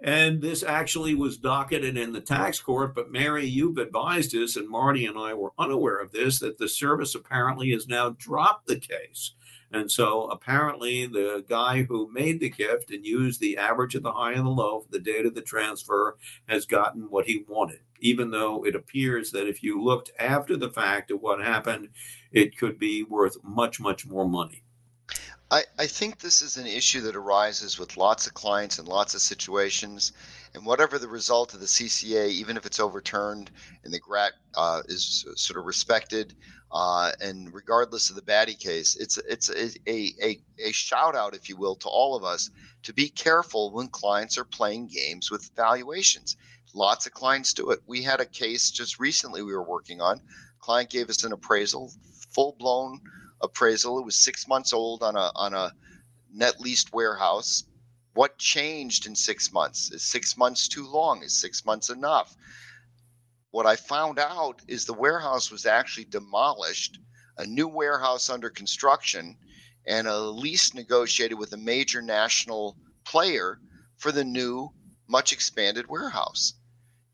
And 0.00 0.42
this 0.42 0.62
actually 0.62 1.14
was 1.14 1.38
docketed 1.38 1.96
in 1.96 2.12
the 2.12 2.20
tax 2.20 2.60
court. 2.60 2.94
But 2.94 3.12
Mary, 3.12 3.46
you've 3.46 3.78
advised 3.78 4.34
us, 4.34 4.56
and 4.56 4.68
Marty 4.68 5.06
and 5.06 5.16
I 5.16 5.34
were 5.34 5.52
unaware 5.58 5.98
of 5.98 6.12
this, 6.12 6.40
that 6.40 6.58
the 6.58 6.68
service 6.68 7.14
apparently 7.14 7.70
has 7.70 7.86
now 7.86 8.10
dropped 8.10 8.66
the 8.66 8.78
case. 8.78 9.34
And 9.72 9.90
so 9.90 10.28
apparently, 10.28 11.06
the 11.06 11.44
guy 11.48 11.82
who 11.82 12.12
made 12.12 12.40
the 12.40 12.50
gift 12.50 12.90
and 12.90 13.04
used 13.04 13.40
the 13.40 13.56
average 13.56 13.94
of 13.94 14.02
the 14.02 14.12
high 14.12 14.32
and 14.32 14.46
the 14.46 14.50
low 14.50 14.80
for 14.80 14.90
the 14.90 15.00
date 15.00 15.26
of 15.26 15.34
the 15.34 15.42
transfer 15.42 16.16
has 16.48 16.66
gotten 16.66 17.10
what 17.10 17.26
he 17.26 17.44
wanted, 17.48 17.80
even 18.00 18.30
though 18.30 18.64
it 18.64 18.74
appears 18.74 19.30
that 19.32 19.48
if 19.48 19.62
you 19.62 19.82
looked 19.82 20.12
after 20.18 20.56
the 20.56 20.70
fact 20.70 21.10
at 21.10 21.20
what 21.20 21.40
happened, 21.40 21.88
it 22.32 22.56
could 22.56 22.78
be 22.78 23.02
worth 23.02 23.36
much, 23.42 23.80
much 23.80 24.06
more 24.06 24.28
money. 24.28 24.62
I, 25.50 25.64
I 25.78 25.86
think 25.86 26.18
this 26.18 26.42
is 26.42 26.56
an 26.56 26.66
issue 26.66 27.00
that 27.02 27.16
arises 27.16 27.78
with 27.78 27.96
lots 27.96 28.26
of 28.26 28.34
clients 28.34 28.78
and 28.78 28.88
lots 28.88 29.14
of 29.14 29.20
situations. 29.20 30.12
And 30.54 30.64
whatever 30.64 30.98
the 30.98 31.08
result 31.08 31.52
of 31.52 31.60
the 31.60 31.66
CCA, 31.66 32.28
even 32.28 32.56
if 32.56 32.64
it's 32.64 32.78
overturned 32.78 33.50
and 33.82 33.92
the 33.92 33.98
GRAT 33.98 34.32
uh, 34.56 34.82
is 34.86 35.26
sort 35.34 35.58
of 35.58 35.64
respected, 35.64 36.34
uh, 36.70 37.12
and 37.20 37.52
regardless 37.52 38.08
of 38.08 38.16
the 38.16 38.22
Batty 38.22 38.54
case, 38.54 38.96
it's 38.96 39.18
it's 39.18 39.48
a, 39.50 39.70
a, 39.88 40.40
a 40.58 40.72
shout 40.72 41.16
out, 41.16 41.34
if 41.34 41.48
you 41.48 41.56
will, 41.56 41.76
to 41.76 41.88
all 41.88 42.16
of 42.16 42.24
us 42.24 42.50
to 42.84 42.92
be 42.92 43.08
careful 43.08 43.72
when 43.72 43.88
clients 43.88 44.38
are 44.38 44.44
playing 44.44 44.86
games 44.86 45.30
with 45.30 45.50
valuations. 45.56 46.36
Lots 46.72 47.06
of 47.06 47.12
clients 47.12 47.52
do 47.52 47.70
it. 47.70 47.80
We 47.86 48.02
had 48.02 48.20
a 48.20 48.26
case 48.26 48.72
just 48.72 48.98
recently 48.98 49.42
we 49.42 49.52
were 49.52 49.62
working 49.62 50.00
on. 50.00 50.20
Client 50.58 50.90
gave 50.90 51.08
us 51.08 51.22
an 51.22 51.32
appraisal, 51.32 51.92
full 52.30 52.56
blown 52.58 53.00
appraisal. 53.40 53.98
It 53.98 54.04
was 54.04 54.16
six 54.16 54.48
months 54.48 54.72
old 54.72 55.02
on 55.02 55.14
a 55.14 55.30
on 55.36 55.54
a 55.54 55.72
net 56.32 56.60
leased 56.60 56.92
warehouse. 56.92 57.64
What 58.14 58.38
changed 58.38 59.06
in 59.06 59.16
six 59.16 59.52
months? 59.52 59.90
Is 59.90 60.04
six 60.04 60.36
months 60.36 60.68
too 60.68 60.86
long? 60.86 61.22
Is 61.22 61.36
six 61.36 61.64
months 61.64 61.90
enough? 61.90 62.36
What 63.50 63.66
I 63.66 63.76
found 63.76 64.18
out 64.18 64.62
is 64.68 64.84
the 64.84 64.94
warehouse 64.94 65.50
was 65.50 65.66
actually 65.66 66.06
demolished, 66.06 66.98
a 67.36 67.46
new 67.46 67.68
warehouse 67.68 68.30
under 68.30 68.50
construction, 68.50 69.36
and 69.86 70.06
a 70.06 70.18
lease 70.18 70.74
negotiated 70.74 71.38
with 71.38 71.52
a 71.52 71.56
major 71.56 72.00
national 72.00 72.76
player 73.04 73.60
for 73.96 74.12
the 74.12 74.24
new, 74.24 74.72
much 75.08 75.32
expanded 75.32 75.88
warehouse. 75.88 76.54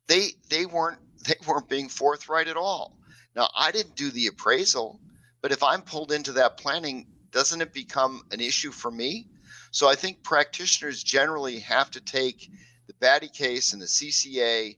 They 0.07 0.35
they 0.49 0.67
weren't 0.67 1.01
they 1.27 1.37
weren't 1.47 1.69
being 1.69 1.89
forthright 1.89 2.49
at 2.49 2.57
all. 2.57 2.99
Now 3.35 3.49
I 3.57 3.71
didn't 3.73 3.97
do 3.97 4.11
the 4.11 4.27
appraisal. 4.27 5.01
But 5.43 5.53
if 5.53 5.63
I'm 5.63 5.81
pulled 5.81 6.13
into 6.13 6.33
that 6.33 6.59
planning, 6.59 7.07
doesn't 7.31 7.63
it 7.63 7.73
become 7.73 8.23
an 8.31 8.41
issue 8.41 8.71
for 8.71 8.91
me? 8.91 9.27
So 9.71 9.89
I 9.89 9.95
think 9.95 10.23
practitioners 10.23 11.03
generally 11.03 11.61
have 11.61 11.91
to 11.93 12.01
take 12.01 12.51
the 12.87 12.95
Batty 12.95 13.29
case 13.29 13.73
and 13.73 13.81
the 13.81 13.87
CCA 13.87 14.77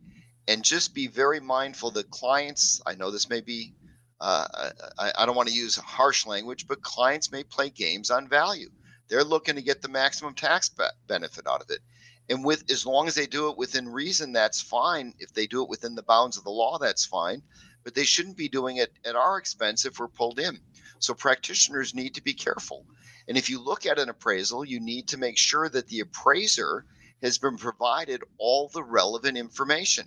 and 0.49 0.63
just 0.63 0.95
be 0.95 1.07
very 1.07 1.41
mindful 1.41 1.91
that 1.93 2.11
clients, 2.11 2.81
I 2.87 2.95
know 2.95 3.11
this 3.11 3.31
may 3.31 3.41
be, 3.41 3.75
uh, 4.21 4.71
I, 4.99 5.13
I 5.19 5.27
don't 5.27 5.37
want 5.37 5.49
to 5.49 5.55
use 5.55 5.77
harsh 5.77 6.27
language, 6.27 6.67
but 6.67 6.83
clients 6.83 7.33
may 7.33 7.45
play 7.45 7.71
games 7.71 8.11
on 8.11 8.29
value. 8.29 8.69
They're 9.09 9.25
looking 9.25 9.55
to 9.57 9.63
get 9.63 9.83
the 9.83 9.89
maximum 9.89 10.35
tax 10.35 10.69
be- 10.69 10.85
benefit 11.07 11.47
out 11.47 11.63
of 11.63 11.71
it. 11.71 11.81
And 12.29 12.45
with 12.45 12.71
as 12.71 12.87
long 12.87 13.09
as 13.09 13.15
they 13.15 13.27
do 13.27 13.51
it 13.51 13.59
within 13.59 13.89
reason, 13.89 14.33
that's 14.33 14.61
fine. 14.61 15.15
If 15.19 15.33
they 15.33 15.47
do 15.47 15.63
it 15.63 15.69
within 15.69 15.95
the 15.95 16.03
bounds 16.03 16.37
of 16.37 16.45
the 16.45 16.51
law, 16.51 16.79
that's 16.79 17.05
fine 17.05 17.43
but 17.85 17.95
they 17.95 18.05
shouldn't 18.05 18.37
be 18.37 18.49
doing 18.49 18.77
it 18.77 18.93
at 19.05 19.17
our 19.17 19.39
expense 19.39 19.85
if 19.85 19.99
we're 19.99 20.09
pulled 20.09 20.39
in. 20.39 20.59
So 20.99 21.15
practitioners 21.15 21.95
need 21.95 22.15
to 22.15 22.23
be 22.23 22.35
careful. 22.35 22.87
And 23.33 23.39
if 23.39 23.49
you 23.49 23.59
look 23.59 23.87
at 23.87 23.99
an 23.99 24.11
appraisal, 24.11 24.63
you 24.63 24.79
need 24.79 25.09
to 25.09 25.17
make 25.17 25.39
sure 25.39 25.67
that 25.71 25.89
the 25.89 26.01
appraiser 26.01 26.85
has 27.23 27.39
been 27.39 27.57
provided 27.57 28.23
all 28.37 28.69
the 28.69 28.83
relevant 28.83 29.39
information. 29.39 30.05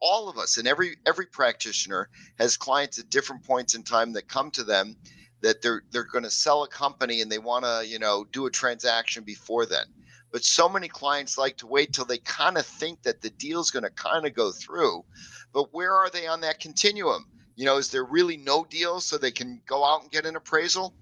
All 0.00 0.28
of 0.28 0.38
us 0.38 0.56
and 0.56 0.66
every 0.66 0.96
every 1.06 1.26
practitioner 1.26 2.10
has 2.36 2.56
clients 2.56 2.98
at 2.98 3.10
different 3.10 3.44
points 3.44 3.76
in 3.76 3.84
time 3.84 4.12
that 4.14 4.26
come 4.26 4.50
to 4.50 4.64
them 4.64 4.96
that 5.40 5.62
they're 5.62 5.84
they're 5.92 6.02
going 6.02 6.24
to 6.24 6.30
sell 6.32 6.64
a 6.64 6.68
company 6.68 7.20
and 7.20 7.30
they 7.30 7.38
want 7.38 7.64
to, 7.64 7.86
you 7.86 8.00
know, 8.00 8.24
do 8.32 8.46
a 8.46 8.50
transaction 8.50 9.22
before 9.22 9.66
then. 9.66 9.86
But 10.32 10.44
so 10.44 10.68
many 10.68 10.88
clients 10.88 11.38
like 11.38 11.58
to 11.58 11.68
wait 11.68 11.92
till 11.92 12.06
they 12.06 12.18
kind 12.18 12.58
of 12.58 12.66
think 12.66 13.04
that 13.04 13.20
the 13.22 13.30
deal's 13.30 13.70
going 13.70 13.84
to 13.84 13.90
kind 13.90 14.26
of 14.26 14.34
go 14.34 14.50
through 14.50 15.04
but 15.52 15.72
where 15.72 15.94
are 15.94 16.10
they 16.10 16.26
on 16.26 16.40
that 16.40 16.58
continuum? 16.58 17.28
You 17.54 17.66
know, 17.66 17.76
is 17.76 17.90
there 17.90 18.04
really 18.04 18.36
no 18.36 18.64
deal 18.64 18.98
so 18.98 19.16
they 19.16 19.30
can 19.30 19.62
go 19.64 19.84
out 19.84 20.02
and 20.02 20.10
get 20.10 20.26
an 20.26 20.34
appraisal? 20.34 20.92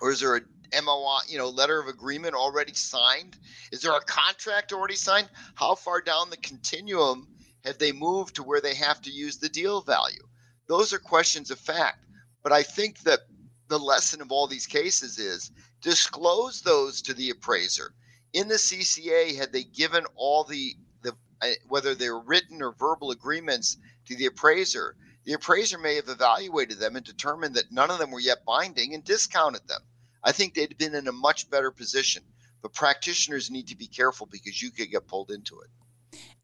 Or 0.00 0.12
is 0.12 0.20
there 0.20 0.36
a 0.36 0.40
MOI, 0.74 1.20
you 1.28 1.38
know, 1.38 1.48
letter 1.48 1.80
of 1.80 1.88
agreement 1.88 2.34
already 2.34 2.74
signed? 2.74 3.36
Is 3.72 3.82
there 3.82 3.96
a 3.96 4.00
contract 4.00 4.72
already 4.72 4.96
signed? 4.96 5.28
How 5.54 5.74
far 5.74 6.00
down 6.00 6.30
the 6.30 6.36
continuum 6.38 7.28
have 7.64 7.78
they 7.78 7.92
moved 7.92 8.36
to 8.36 8.42
where 8.42 8.60
they 8.60 8.74
have 8.74 9.00
to 9.02 9.10
use 9.10 9.38
the 9.38 9.48
deal 9.48 9.80
value? 9.80 10.26
Those 10.66 10.92
are 10.92 10.98
questions 10.98 11.50
of 11.50 11.58
fact. 11.58 12.04
But 12.42 12.52
I 12.52 12.62
think 12.62 13.00
that 13.00 13.20
the 13.68 13.78
lesson 13.78 14.20
of 14.20 14.32
all 14.32 14.46
these 14.46 14.66
cases 14.66 15.18
is 15.18 15.50
disclose 15.80 16.62
those 16.62 17.02
to 17.02 17.14
the 17.14 17.30
appraiser. 17.30 17.94
In 18.32 18.48
the 18.48 18.54
CCA, 18.54 19.36
had 19.36 19.52
they 19.52 19.64
given 19.64 20.04
all 20.14 20.44
the 20.44 20.76
the 21.02 21.16
uh, 21.42 21.50
whether 21.68 21.94
they're 21.94 22.18
written 22.18 22.62
or 22.62 22.72
verbal 22.72 23.10
agreements 23.10 23.76
to 24.06 24.16
the 24.16 24.26
appraiser, 24.26 24.96
the 25.24 25.32
appraiser 25.32 25.78
may 25.78 25.96
have 25.96 26.08
evaluated 26.08 26.78
them 26.78 26.96
and 26.96 27.04
determined 27.04 27.54
that 27.54 27.72
none 27.72 27.90
of 27.90 27.98
them 27.98 28.10
were 28.10 28.20
yet 28.20 28.44
binding 28.44 28.94
and 28.94 29.04
discounted 29.04 29.66
them. 29.68 29.82
I 30.22 30.32
think 30.32 30.54
they'd 30.54 30.76
been 30.76 30.94
in 30.94 31.08
a 31.08 31.12
much 31.12 31.50
better 31.50 31.70
position. 31.70 32.22
But 32.62 32.74
practitioners 32.74 33.50
need 33.50 33.68
to 33.68 33.76
be 33.76 33.86
careful 33.86 34.28
because 34.30 34.60
you 34.60 34.70
could 34.70 34.90
get 34.90 35.06
pulled 35.06 35.30
into 35.30 35.60
it. 35.60 35.70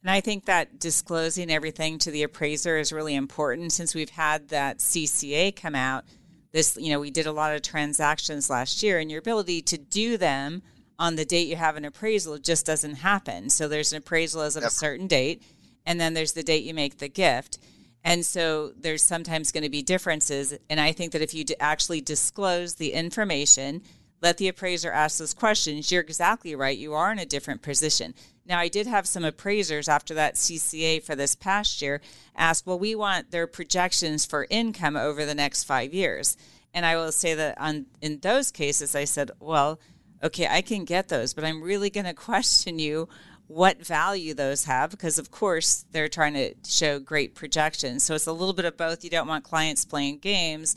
And 0.02 0.10
I 0.10 0.20
think 0.20 0.44
that 0.44 0.78
disclosing 0.78 1.50
everything 1.50 1.98
to 1.98 2.10
the 2.10 2.22
appraiser 2.22 2.78
is 2.78 2.92
really 2.92 3.14
important 3.14 3.72
since 3.72 3.94
we've 3.94 4.10
had 4.10 4.48
that 4.48 4.78
CCA 4.78 5.54
come 5.54 5.74
out. 5.74 6.04
This, 6.52 6.76
you 6.80 6.90
know, 6.90 7.00
we 7.00 7.10
did 7.10 7.26
a 7.26 7.32
lot 7.32 7.54
of 7.54 7.62
transactions 7.62 8.48
last 8.48 8.82
year, 8.82 8.98
and 8.98 9.10
your 9.10 9.18
ability 9.18 9.62
to 9.62 9.76
do 9.76 10.16
them 10.16 10.62
on 10.98 11.16
the 11.16 11.24
date 11.24 11.48
you 11.48 11.56
have 11.56 11.76
an 11.76 11.84
appraisal, 11.84 12.38
just 12.38 12.64
doesn't 12.64 12.96
happen. 12.96 13.50
So 13.50 13.68
there's 13.68 13.92
an 13.92 13.98
appraisal 13.98 14.40
as 14.42 14.56
of 14.56 14.62
yep. 14.62 14.70
a 14.70 14.74
certain 14.74 15.06
date, 15.06 15.42
and 15.84 16.00
then 16.00 16.14
there's 16.14 16.32
the 16.32 16.42
date 16.42 16.64
you 16.64 16.72
make 16.72 16.98
the 16.98 17.08
gift. 17.08 17.58
And 18.06 18.24
so 18.24 18.70
there's 18.78 19.02
sometimes 19.02 19.50
going 19.50 19.64
to 19.64 19.68
be 19.68 19.82
differences. 19.82 20.56
And 20.70 20.78
I 20.78 20.92
think 20.92 21.10
that 21.10 21.22
if 21.22 21.34
you 21.34 21.44
actually 21.58 22.00
disclose 22.00 22.76
the 22.76 22.92
information, 22.92 23.82
let 24.22 24.38
the 24.38 24.46
appraiser 24.46 24.92
ask 24.92 25.18
those 25.18 25.34
questions, 25.34 25.90
you're 25.90 26.02
exactly 26.02 26.54
right. 26.54 26.78
You 26.78 26.94
are 26.94 27.10
in 27.10 27.18
a 27.18 27.26
different 27.26 27.62
position. 27.62 28.14
Now, 28.46 28.60
I 28.60 28.68
did 28.68 28.86
have 28.86 29.08
some 29.08 29.24
appraisers 29.24 29.88
after 29.88 30.14
that 30.14 30.36
CCA 30.36 31.02
for 31.02 31.16
this 31.16 31.34
past 31.34 31.82
year 31.82 32.00
ask, 32.36 32.64
well, 32.64 32.78
we 32.78 32.94
want 32.94 33.32
their 33.32 33.48
projections 33.48 34.24
for 34.24 34.46
income 34.50 34.96
over 34.96 35.26
the 35.26 35.34
next 35.34 35.64
five 35.64 35.92
years. 35.92 36.36
And 36.72 36.86
I 36.86 36.94
will 36.94 37.10
say 37.10 37.34
that 37.34 37.60
on 37.60 37.86
in 38.00 38.20
those 38.20 38.52
cases, 38.52 38.94
I 38.94 39.02
said, 39.02 39.32
well, 39.40 39.80
okay, 40.22 40.46
I 40.46 40.62
can 40.62 40.84
get 40.84 41.08
those, 41.08 41.34
but 41.34 41.42
I'm 41.44 41.60
really 41.60 41.90
going 41.90 42.06
to 42.06 42.14
question 42.14 42.78
you 42.78 43.08
what 43.48 43.84
value 43.84 44.34
those 44.34 44.64
have 44.64 44.90
because, 44.90 45.18
of 45.18 45.30
course, 45.30 45.84
they're 45.92 46.08
trying 46.08 46.34
to 46.34 46.54
show 46.66 46.98
great 46.98 47.34
projections. 47.34 48.02
So 48.02 48.14
it's 48.14 48.26
a 48.26 48.32
little 48.32 48.54
bit 48.54 48.64
of 48.64 48.76
both. 48.76 49.04
You 49.04 49.10
don't 49.10 49.28
want 49.28 49.44
clients 49.44 49.84
playing 49.84 50.18
games. 50.18 50.76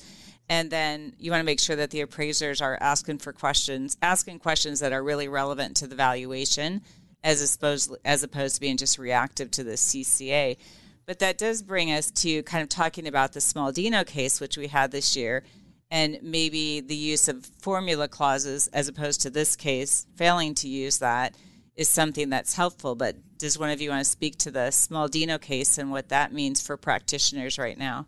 And 0.52 0.72
then 0.72 1.14
you 1.20 1.30
want 1.30 1.42
to 1.42 1.46
make 1.46 1.60
sure 1.60 1.76
that 1.76 1.92
the 1.92 2.02
appraisers 2.02 2.60
are 2.60 2.78
asking 2.82 3.20
for 3.20 3.32
questions, 3.34 3.98
asking 4.02 4.40
questions 4.40 4.80
that 4.80 4.94
are 4.94 5.04
really 5.04 5.28
relevant 5.28 5.78
to 5.78 5.88
the 5.88 5.96
valuation 5.96 6.82
as 7.24 7.56
opposed, 7.56 7.96
as 8.04 8.24
opposed 8.24 8.56
to 8.56 8.62
being 8.62 8.78
just 8.78 8.98
reactive 8.98 9.52
to 9.52 9.64
the 9.64 9.74
CCA. 9.74 10.58
But 11.06 11.20
that 11.20 11.38
does 11.38 11.62
bring 11.62 11.92
us 11.92 12.10
to 12.12 12.42
kind 12.44 12.64
of 12.64 12.70
talking 12.70 13.08
about 13.08 13.34
the 13.34 13.40
Smaldino 13.40 14.06
case, 14.06 14.40
which 14.40 14.58
we 14.58 14.68
had 14.68 14.92
this 14.92 15.16
year 15.16 15.44
and 15.92 16.20
maybe 16.22 16.82
the 16.82 16.96
use 16.96 17.28
of 17.28 17.46
formula 17.60 18.08
clauses 18.08 18.68
as 18.68 18.88
opposed 18.88 19.22
to 19.22 19.30
this 19.30 19.56
case 19.56 20.06
failing 20.16 20.54
to 20.56 20.68
use 20.68 21.00
that 21.00 21.36
is 21.80 21.88
something 21.88 22.30
that's 22.30 22.56
helpful 22.56 22.94
but 22.94 23.16
does 23.38 23.58
one 23.58 23.70
of 23.70 23.80
you 23.80 23.90
want 23.90 24.04
to 24.04 24.10
speak 24.10 24.38
to 24.38 24.52
the 24.52 24.68
smaldino 24.70 25.40
case 25.40 25.78
and 25.78 25.90
what 25.90 26.10
that 26.10 26.34
means 26.34 26.62
for 26.62 26.76
practitioners 26.76 27.58
right 27.58 27.78
now 27.78 28.06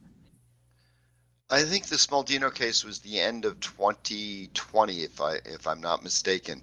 i 1.50 1.64
think 1.64 1.86
the 1.86 1.96
smaldino 1.96 2.54
case 2.54 2.84
was 2.84 3.00
the 3.00 3.20
end 3.20 3.46
of 3.46 3.58
2020 3.62 5.04
if 5.04 5.22
i 5.22 5.36
if 5.46 5.66
i'm 5.68 5.80
not 5.80 6.04
mistaken 6.04 6.62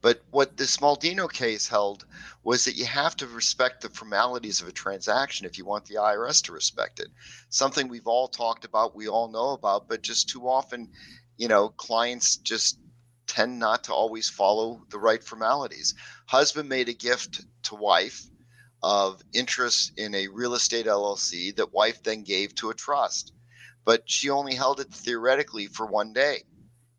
but 0.00 0.22
what 0.30 0.56
the 0.56 0.64
Smaldino 0.64 1.30
case 1.30 1.66
held 1.66 2.04
was 2.44 2.64
that 2.64 2.76
you 2.76 2.86
have 2.86 3.16
to 3.16 3.26
respect 3.26 3.80
the 3.80 3.88
formalities 3.88 4.60
of 4.60 4.68
a 4.68 4.72
transaction 4.72 5.44
if 5.44 5.58
you 5.58 5.64
want 5.64 5.86
the 5.86 5.96
IRS 5.96 6.42
to 6.44 6.52
respect 6.52 7.00
it. 7.00 7.08
Something 7.48 7.88
we've 7.88 8.06
all 8.06 8.28
talked 8.28 8.64
about, 8.64 8.94
we 8.94 9.08
all 9.08 9.28
know 9.28 9.50
about, 9.50 9.88
but 9.88 10.02
just 10.02 10.28
too 10.28 10.48
often, 10.48 10.88
you 11.36 11.48
know, 11.48 11.70
clients 11.70 12.36
just 12.36 12.78
tend 13.38 13.56
not 13.56 13.84
to 13.84 13.94
always 13.94 14.28
follow 14.28 14.82
the 14.90 14.98
right 14.98 15.22
formalities. 15.22 15.94
Husband 16.26 16.68
made 16.68 16.88
a 16.88 16.92
gift 16.92 17.44
to 17.62 17.76
wife 17.76 18.24
of 18.82 19.22
interest 19.32 19.92
in 19.96 20.12
a 20.16 20.26
real 20.26 20.54
estate 20.54 20.86
LLC 20.86 21.54
that 21.54 21.72
wife 21.72 22.02
then 22.02 22.24
gave 22.24 22.52
to 22.56 22.70
a 22.70 22.74
trust, 22.74 23.32
but 23.84 24.02
she 24.10 24.28
only 24.28 24.56
held 24.56 24.80
it 24.80 24.92
theoretically 24.92 25.68
for 25.68 25.86
one 25.86 26.12
day 26.12 26.42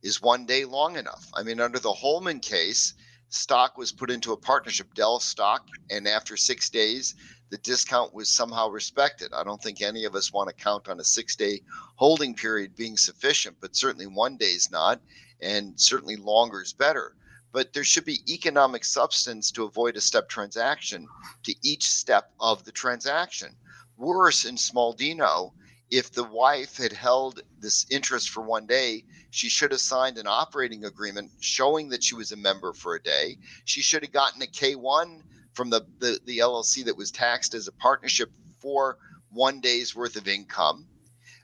is 0.02 0.22
one 0.22 0.46
day 0.46 0.64
long 0.64 0.96
enough? 0.96 1.26
I 1.34 1.44
mean, 1.44 1.60
under 1.60 1.78
the 1.78 1.92
Holman 1.92 2.40
case, 2.40 2.94
stock 3.28 3.78
was 3.78 3.92
put 3.92 4.10
into 4.10 4.32
a 4.32 4.38
partnership, 4.38 4.94
Dell 4.94 5.20
stock, 5.20 5.68
and 5.90 6.08
after 6.08 6.38
six 6.38 6.70
days, 6.70 7.16
the 7.50 7.58
discount 7.58 8.14
was 8.14 8.30
somehow 8.30 8.70
respected. 8.70 9.34
I 9.34 9.44
don't 9.44 9.62
think 9.62 9.82
any 9.82 10.06
of 10.06 10.16
us 10.16 10.32
want 10.32 10.48
to 10.48 10.56
count 10.64 10.88
on 10.88 11.02
a 11.02 11.04
six 11.04 11.36
day 11.36 11.64
holding 11.96 12.34
period 12.34 12.78
being 12.78 12.96
sufficient, 12.96 13.58
but 13.60 13.76
certainly 13.76 14.08
one 14.08 14.38
day 14.38 14.54
is 14.54 14.72
not, 14.72 15.02
and 15.42 15.80
certainly 15.80 16.16
longer 16.16 16.62
is 16.62 16.74
better. 16.74 17.16
But 17.52 17.74
there 17.74 17.84
should 17.84 18.06
be 18.06 18.22
economic 18.32 18.86
substance 18.86 19.52
to 19.52 19.64
avoid 19.64 19.98
a 19.98 20.02
step 20.02 20.30
transaction 20.30 21.08
to 21.44 21.56
each 21.64 21.90
step 21.90 22.32
of 22.40 22.64
the 22.64 22.72
transaction. 22.72 23.56
Worse 23.98 24.46
in 24.46 24.56
Smaldino, 24.56 25.54
if 25.90 26.12
the 26.12 26.24
wife 26.24 26.78
had 26.78 26.94
held 26.94 27.42
this 27.60 27.86
interest 27.90 28.30
for 28.30 28.42
one 28.42 28.68
day, 28.68 29.04
she 29.32 29.50
should 29.50 29.72
have 29.72 29.82
signed 29.82 30.18
an 30.18 30.28
operating 30.28 30.86
agreement 30.86 31.32
showing 31.40 31.90
that 31.90 32.04
she 32.04 32.16
was 32.16 32.32
a 32.32 32.38
member 32.38 32.74
for 32.74 32.96
a 32.96 33.02
day. 33.02 33.38
She 33.66 33.82
should 33.82 34.04
have 34.04 34.12
gotten 34.12 34.42
a 34.42 34.46
K1 34.46 35.22
from 35.54 35.70
the, 35.70 35.82
the, 35.98 36.20
the 36.26 36.38
LLC 36.40 36.86
that 36.86 36.98
was 36.98 37.12
taxed 37.12 37.54
as 37.54 37.68
a 37.68 37.72
partnership 37.72 38.32
for 38.60 38.98
one 39.32 39.60
day's 39.60 39.96
worth 39.96 40.16
of 40.16 40.28
income, 40.28 40.88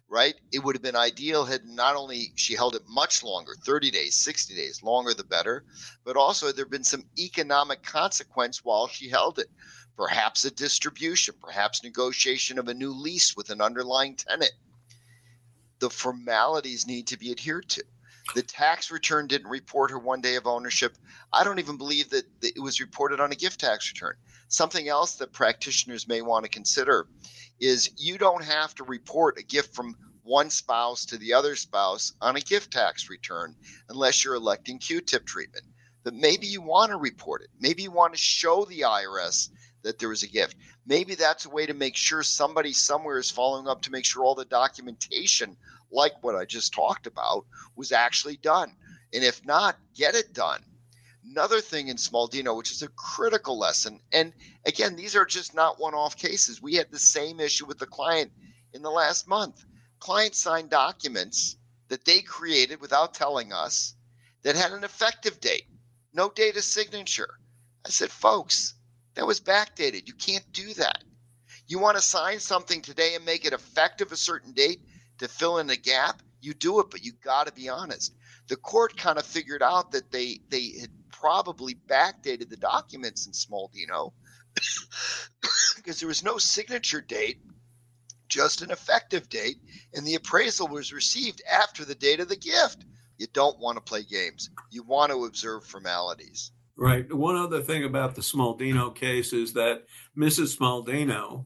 right? 0.08 0.36
It 0.51 0.64
would 0.64 0.76
have 0.76 0.84
been 0.84 0.95
ideal 0.95 1.45
had 1.45 1.66
not 1.66 1.95
only 1.95 2.32
she 2.36 2.56
held 2.56 2.76
it 2.76 2.84
much 2.88 3.24
longer 3.24 3.53
30 3.66 3.91
days, 3.91 4.16
60 4.16 4.56
days, 4.56 4.84
longer 4.84 5.14
the 5.14 5.24
better, 5.24 5.64
but 6.03 6.18
also 6.18 6.51
there 6.51 6.66
been 6.66 6.84
some 6.84 7.06
economic 7.18 7.84
consequence 7.84 8.64
while 8.64 8.88
she 8.88 9.10
held 9.10 9.39
it 9.39 9.49
perhaps 9.97 10.45
a 10.45 10.51
distribution, 10.51 11.36
perhaps 11.41 11.84
negotiation 11.84 12.60
of 12.60 12.68
a 12.68 12.74
new 12.74 12.91
lease 12.91 13.36
with 13.36 13.49
an 13.49 13.62
underlying 13.62 14.16
tenant. 14.16 14.51
The 15.80 15.89
formalities 15.89 16.88
need 16.88 17.08
to 17.08 17.18
be 17.18 17.32
adhered 17.32 17.70
to. 17.70 17.84
The 18.34 18.41
tax 18.41 18.91
return 18.91 19.28
didn't 19.28 19.49
report 19.49 19.91
her 19.91 19.99
one 19.99 20.22
day 20.22 20.36
of 20.36 20.47
ownership. 20.47 20.97
I 21.32 21.43
don't 21.43 21.60
even 21.60 21.78
believe 21.78 22.10
that 22.10 22.26
it 22.41 22.62
was 22.62 22.82
reported 22.82 23.20
on 23.20 23.32
a 23.32 23.36
gift 23.36 23.60
tax 23.60 23.91
return. 23.91 24.16
Something 24.56 24.88
else 24.88 25.16
that 25.16 25.34
practitioners 25.34 26.08
may 26.08 26.22
want 26.22 26.45
to 26.45 26.49
consider 26.49 27.10
is 27.60 27.91
you 27.97 28.18
don't 28.18 28.45
have 28.45 28.74
to 28.76 28.86
report 28.86 29.38
a 29.38 29.43
gift 29.43 29.76
from 29.76 29.97
one 30.24 30.49
spouse 30.49 31.03
to 31.08 31.18
the 31.18 31.34
other 31.34 31.58
spouse 31.58 32.14
on 32.22 32.38
a 32.38 32.39
gift 32.39 32.72
tax 32.72 33.10
return 33.10 33.53
unless 33.89 34.24
you're 34.24 34.36
electing 34.36 34.80
QTIP 34.80 35.26
treatment. 35.26 35.66
But 36.06 36.14
maybe 36.14 36.47
you 36.47 36.62
want 36.62 36.91
to 36.91 36.97
report 36.97 37.41
it. 37.41 37.49
Maybe 37.60 37.84
you 37.84 37.91
want 37.91 38.14
to 38.14 38.18
show 38.18 38.64
the 38.64 38.80
IRS 38.80 39.49
that 39.82 39.99
there 39.99 40.08
was 40.08 40.24
a 40.24 40.28
gift. 40.28 40.56
Maybe 40.86 41.16
that's 41.16 41.45
a 41.45 41.49
way 41.49 41.66
to 41.66 41.74
make 41.74 41.97
sure 41.97 42.24
somebody 42.24 42.72
somewhere 42.72 43.20
is 43.20 43.30
following 43.30 43.68
up 43.68 43.82
to 43.82 43.91
make 43.91 44.06
sure 44.06 44.24
all 44.24 44.36
the 44.36 44.45
documentation, 44.45 45.58
like 45.91 46.14
what 46.24 46.36
I 46.36 46.45
just 46.45 46.74
talked 46.74 47.08
about, 47.08 47.45
was 47.76 47.91
actually 47.91 48.38
done. 48.38 48.72
And 49.14 49.22
if 49.22 49.45
not, 49.45 49.76
get 49.93 50.16
it 50.16 50.32
done. 50.32 50.64
Another 51.30 51.59
thing 51.61 51.88
in 51.88 51.97
Smaldino, 51.97 52.55
which 52.55 52.71
is 52.71 52.82
a 52.82 52.88
critical 52.89 53.57
lesson, 53.57 53.99
and 54.11 54.34
again, 54.65 54.95
these 54.95 55.15
are 55.15 55.26
just 55.26 55.53
not 55.53 55.80
one 55.80 55.93
off 55.93 56.15
cases. 56.15 56.61
We 56.61 56.76
had 56.76 56.91
the 56.91 56.99
same 56.99 57.39
issue 57.39 57.65
with 57.65 57.80
the 57.80 57.88
client 57.88 58.32
in 58.73 58.82
the 58.82 58.91
last 58.91 59.28
month. 59.28 59.65
Client 59.99 60.36
signed 60.36 60.69
documents 60.69 61.57
that 61.88 62.05
they 62.05 62.21
created 62.21 62.80
without 62.80 63.13
telling 63.13 63.51
us 63.51 63.95
that 64.43 64.55
had 64.55 64.71
an 64.71 64.84
effective 64.84 65.39
date, 65.39 65.65
no 66.13 66.30
date 66.30 66.57
of 66.57 66.63
signature. 66.63 67.39
I 67.86 67.89
said, 67.89 68.11
folks, 68.11 68.76
that 69.15 69.28
was 69.28 69.41
backdated. 69.41 70.07
You 70.07 70.13
can't 70.13 70.51
do 70.51 70.73
that. 70.76 71.03
You 71.67 71.80
want 71.80 71.97
to 71.97 72.03
sign 72.03 72.39
something 72.39 72.82
today 72.82 73.15
and 73.15 73.26
make 73.26 73.45
it 73.45 73.53
effective 73.53 74.11
a 74.11 74.17
certain 74.17 74.53
date 74.53 74.82
to 75.17 75.28
fill 75.28 75.57
in 75.57 75.67
the 75.67 75.78
gap, 75.78 76.21
you 76.41 76.53
do 76.53 76.80
it, 76.80 76.89
but 76.91 77.03
you 77.03 77.13
got 77.23 77.47
to 77.47 77.53
be 77.53 77.69
honest. 77.69 78.13
The 78.47 78.55
court 78.55 78.97
kind 78.97 79.17
of 79.17 79.26
figured 79.26 79.63
out 79.63 79.91
that 79.91 80.11
they 80.11 80.39
they 80.49 80.73
had 80.80 80.91
probably 81.26 81.73
backdated 81.73 82.49
the 82.49 82.55
documents 82.55 83.26
in 83.26 83.34
Smaldino 83.34 84.13
because 85.76 85.99
there 85.99 86.07
was 86.07 86.23
no 86.23 86.38
signature 86.38 87.01
date, 87.01 87.41
just 88.30 88.61
an 88.61 88.69
effective 88.69 89.28
date, 89.28 89.57
and 89.95 90.05
the 90.05 90.13
appraisal 90.13 90.67
was 90.67 90.93
received 90.93 91.41
after 91.51 91.84
the 91.84 91.95
date 91.95 92.19
of 92.19 92.30
the 92.30 92.36
gift. 92.36 92.86
You 93.17 93.26
don't 93.34 93.59
want 93.59 93.78
to 93.78 93.82
play 93.82 94.03
games. 94.03 94.51
You 94.69 94.84
want 94.84 95.11
to 95.11 95.26
observe 95.26 95.65
formalities. 95.65 96.51
Right. 96.78 97.11
One 97.11 97.38
other 97.38 97.63
thing 97.63 97.86
about 97.86 98.13
the 98.13 98.21
Smaldino 98.21 98.93
case 98.93 99.34
is 99.34 99.53
that 99.53 99.86
Mrs. 100.15 100.59
Smaldino 100.59 101.45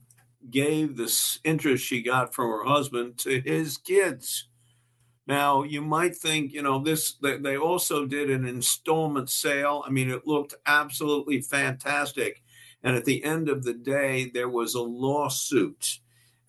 gave 0.52 0.98
this 0.98 1.40
interest 1.46 1.86
she 1.86 2.02
got 2.02 2.34
from 2.34 2.50
her 2.50 2.66
husband 2.66 3.18
to 3.20 3.40
his 3.40 3.78
kids. 3.78 4.50
Now, 5.30 5.62
you 5.62 5.84
might 5.84 6.16
think, 6.16 6.54
you 6.54 6.64
know, 6.64 6.80
this, 6.80 7.14
they 7.22 7.56
also 7.56 8.08
did 8.08 8.32
an 8.32 8.46
installment 8.46 9.30
sale. 9.30 9.84
I 9.86 9.92
mean, 9.92 10.10
it 10.10 10.26
looked 10.26 10.56
absolutely 10.66 11.40
fantastic. 11.40 12.42
And 12.82 12.96
at 12.96 13.06
the 13.06 13.24
end 13.24 13.48
of 13.48 13.64
the 13.64 13.76
day, 13.76 14.32
there 14.34 14.50
was 14.50 14.74
a 14.74 14.82
lawsuit. 14.82 16.00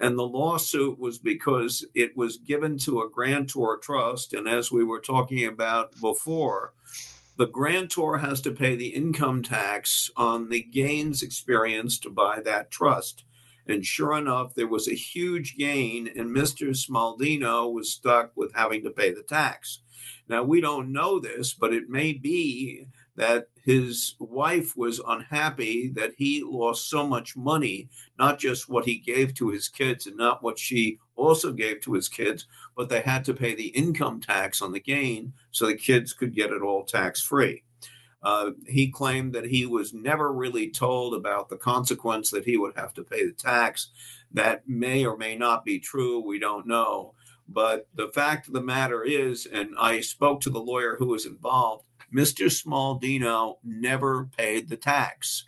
And 0.00 0.18
the 0.18 0.26
lawsuit 0.26 0.98
was 0.98 1.18
because 1.18 1.84
it 1.94 2.16
was 2.16 2.38
given 2.38 2.78
to 2.78 3.02
a 3.02 3.10
grantor 3.10 3.76
trust. 3.76 4.32
And 4.32 4.48
as 4.48 4.72
we 4.72 4.82
were 4.82 5.00
talking 5.00 5.44
about 5.44 5.92
before, 6.00 6.72
the 7.36 7.48
grantor 7.48 8.16
has 8.16 8.40
to 8.40 8.50
pay 8.50 8.76
the 8.76 8.88
income 8.88 9.42
tax 9.42 10.10
on 10.16 10.48
the 10.48 10.62
gains 10.62 11.22
experienced 11.22 12.14
by 12.14 12.40
that 12.46 12.70
trust. 12.70 13.24
And 13.70 13.84
sure 13.84 14.16
enough, 14.16 14.54
there 14.54 14.68
was 14.68 14.88
a 14.88 14.94
huge 14.94 15.56
gain, 15.56 16.08
and 16.16 16.34
Mr. 16.34 16.70
Smaldino 16.70 17.72
was 17.72 17.92
stuck 17.92 18.32
with 18.36 18.52
having 18.54 18.82
to 18.84 18.90
pay 18.90 19.12
the 19.12 19.22
tax. 19.22 19.80
Now, 20.28 20.42
we 20.42 20.60
don't 20.60 20.92
know 20.92 21.18
this, 21.18 21.54
but 21.54 21.72
it 21.72 21.88
may 21.88 22.12
be 22.12 22.86
that 23.16 23.48
his 23.64 24.14
wife 24.18 24.76
was 24.76 25.00
unhappy 25.06 25.88
that 25.88 26.12
he 26.16 26.42
lost 26.42 26.88
so 26.88 27.06
much 27.06 27.36
money, 27.36 27.88
not 28.18 28.38
just 28.38 28.68
what 28.68 28.86
he 28.86 28.96
gave 28.96 29.34
to 29.34 29.50
his 29.50 29.68
kids 29.68 30.06
and 30.06 30.16
not 30.16 30.42
what 30.42 30.58
she 30.58 30.98
also 31.16 31.52
gave 31.52 31.80
to 31.82 31.92
his 31.92 32.08
kids, 32.08 32.46
but 32.76 32.88
they 32.88 33.00
had 33.00 33.24
to 33.26 33.34
pay 33.34 33.54
the 33.54 33.68
income 33.68 34.20
tax 34.20 34.62
on 34.62 34.72
the 34.72 34.80
gain 34.80 35.32
so 35.50 35.66
the 35.66 35.74
kids 35.74 36.12
could 36.12 36.34
get 36.34 36.50
it 36.50 36.62
all 36.62 36.84
tax 36.84 37.20
free. 37.20 37.62
Uh, 38.22 38.50
he 38.66 38.90
claimed 38.90 39.32
that 39.32 39.46
he 39.46 39.64
was 39.66 39.94
never 39.94 40.32
really 40.32 40.70
told 40.70 41.14
about 41.14 41.48
the 41.48 41.56
consequence 41.56 42.30
that 42.30 42.44
he 42.44 42.56
would 42.56 42.76
have 42.76 42.92
to 42.94 43.04
pay 43.04 43.24
the 43.24 43.32
tax. 43.32 43.90
That 44.32 44.68
may 44.68 45.04
or 45.04 45.16
may 45.16 45.36
not 45.36 45.64
be 45.64 45.78
true. 45.78 46.20
We 46.20 46.38
don't 46.38 46.66
know. 46.66 47.14
But 47.48 47.88
the 47.94 48.08
fact 48.08 48.46
of 48.46 48.54
the 48.54 48.60
matter 48.60 49.02
is, 49.02 49.46
and 49.46 49.70
I 49.78 50.00
spoke 50.00 50.40
to 50.42 50.50
the 50.50 50.60
lawyer 50.60 50.96
who 50.96 51.08
was 51.08 51.26
involved, 51.26 51.84
Mr. 52.14 52.46
Smaldino 52.46 53.56
never 53.64 54.28
paid 54.36 54.68
the 54.68 54.76
tax. 54.76 55.44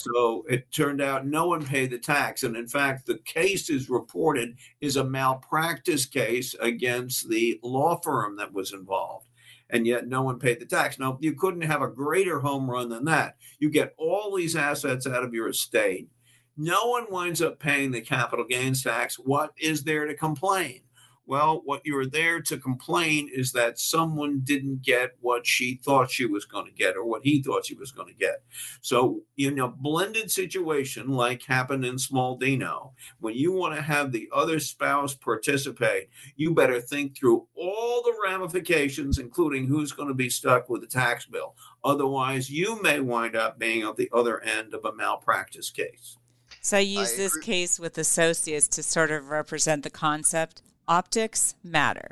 So 0.00 0.44
it 0.48 0.70
turned 0.70 1.00
out 1.00 1.26
no 1.26 1.48
one 1.48 1.64
paid 1.64 1.90
the 1.90 1.98
tax. 1.98 2.44
And 2.44 2.56
in 2.56 2.68
fact, 2.68 3.04
the 3.04 3.18
case 3.18 3.68
is 3.68 3.90
reported 3.90 4.56
is 4.80 4.96
a 4.96 5.04
malpractice 5.04 6.06
case 6.06 6.54
against 6.60 7.28
the 7.28 7.58
law 7.64 7.96
firm 8.00 8.36
that 8.36 8.52
was 8.52 8.72
involved. 8.72 9.26
And 9.72 9.86
yet 9.86 10.06
no 10.06 10.22
one 10.22 10.38
paid 10.38 10.60
the 10.60 10.66
tax. 10.66 10.98
Now, 10.98 11.18
you 11.20 11.32
couldn't 11.32 11.62
have 11.62 11.82
a 11.82 11.88
greater 11.88 12.38
home 12.38 12.70
run 12.70 12.88
than 12.88 13.06
that. 13.06 13.36
You 13.58 13.70
get 13.70 13.94
all 13.96 14.36
these 14.36 14.54
assets 14.54 15.06
out 15.06 15.24
of 15.24 15.34
your 15.34 15.48
estate. 15.48 16.08
No 16.56 16.88
one 16.88 17.06
winds 17.10 17.40
up 17.40 17.58
paying 17.58 17.90
the 17.90 18.02
capital 18.02 18.44
gains 18.44 18.82
tax. 18.82 19.18
What 19.18 19.52
is 19.58 19.82
there 19.82 20.06
to 20.06 20.14
complain? 20.14 20.82
Well, 21.24 21.62
what 21.64 21.82
you're 21.84 22.06
there 22.06 22.40
to 22.42 22.58
complain 22.58 23.30
is 23.32 23.52
that 23.52 23.78
someone 23.78 24.40
didn't 24.42 24.82
get 24.82 25.12
what 25.20 25.46
she 25.46 25.80
thought 25.84 26.10
she 26.10 26.26
was 26.26 26.44
going 26.44 26.66
to 26.66 26.72
get 26.72 26.96
or 26.96 27.04
what 27.04 27.22
he 27.24 27.40
thought 27.40 27.64
she 27.64 27.76
was 27.76 27.92
going 27.92 28.08
to 28.08 28.14
get. 28.14 28.42
So, 28.80 29.20
in 29.36 29.60
a 29.60 29.68
blended 29.68 30.32
situation 30.32 31.08
like 31.10 31.42
happened 31.44 31.84
in 31.84 31.94
Smaldino, 31.94 32.92
when 33.20 33.34
you 33.34 33.52
want 33.52 33.76
to 33.76 33.82
have 33.82 34.10
the 34.10 34.28
other 34.32 34.58
spouse 34.58 35.14
participate, 35.14 36.08
you 36.34 36.54
better 36.54 36.80
think 36.80 37.16
through 37.16 37.46
all 37.54 38.02
the 38.02 38.14
ramifications, 38.24 39.18
including 39.18 39.68
who's 39.68 39.92
going 39.92 40.08
to 40.08 40.14
be 40.14 40.28
stuck 40.28 40.68
with 40.68 40.80
the 40.80 40.88
tax 40.88 41.24
bill. 41.24 41.54
Otherwise, 41.84 42.50
you 42.50 42.82
may 42.82 42.98
wind 42.98 43.36
up 43.36 43.60
being 43.60 43.82
at 43.82 43.96
the 43.96 44.10
other 44.12 44.42
end 44.42 44.74
of 44.74 44.84
a 44.84 44.92
malpractice 44.92 45.70
case. 45.70 46.18
So 46.60 46.76
I 46.76 46.80
use 46.80 47.14
I 47.14 47.16
this 47.16 47.36
case 47.38 47.80
with 47.80 47.96
associates 47.96 48.68
to 48.68 48.82
sort 48.82 49.10
of 49.10 49.28
represent 49.28 49.82
the 49.84 49.90
concept 49.90 50.62
optics 50.88 51.54
matter 51.62 52.10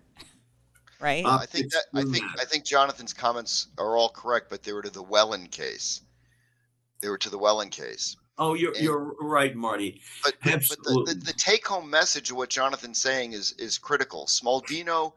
right? 1.01 1.25
Uh, 1.25 1.39
i 1.41 1.47
think 1.47 1.73
that 1.73 1.85
i 1.95 2.03
think 2.03 2.25
i 2.39 2.45
think 2.45 2.65
jonathan's 2.65 3.13
comments 3.13 3.69
are 3.79 3.97
all 3.97 4.11
correct 4.11 4.49
but 4.51 4.63
they 4.63 4.73
were 4.73 4.83
to 4.83 4.91
the 4.91 5.03
Wellin 5.03 5.47
case. 5.47 6.03
They 7.01 7.09
were 7.09 7.19
to 7.19 7.31
the 7.31 7.39
Wellin 7.39 7.71
case. 7.71 8.17
Oh 8.37 8.55
you're, 8.55 8.73
and, 8.73 8.83
you're 8.83 9.15
right 9.21 9.55
marty. 9.55 10.01
But, 10.25 10.35
but, 10.43 10.65
but 10.69 10.79
the, 10.83 11.05
the, 11.09 11.15
the, 11.27 11.33
take-home 11.35 11.91
message 11.91 12.31
of 12.31 12.37
what 12.37 12.51
jonathan's 12.51 13.01
saying 13.01 13.33
is 13.33 13.53
is 13.59 13.79
critical. 13.79 14.27
Smaldino 14.27 15.13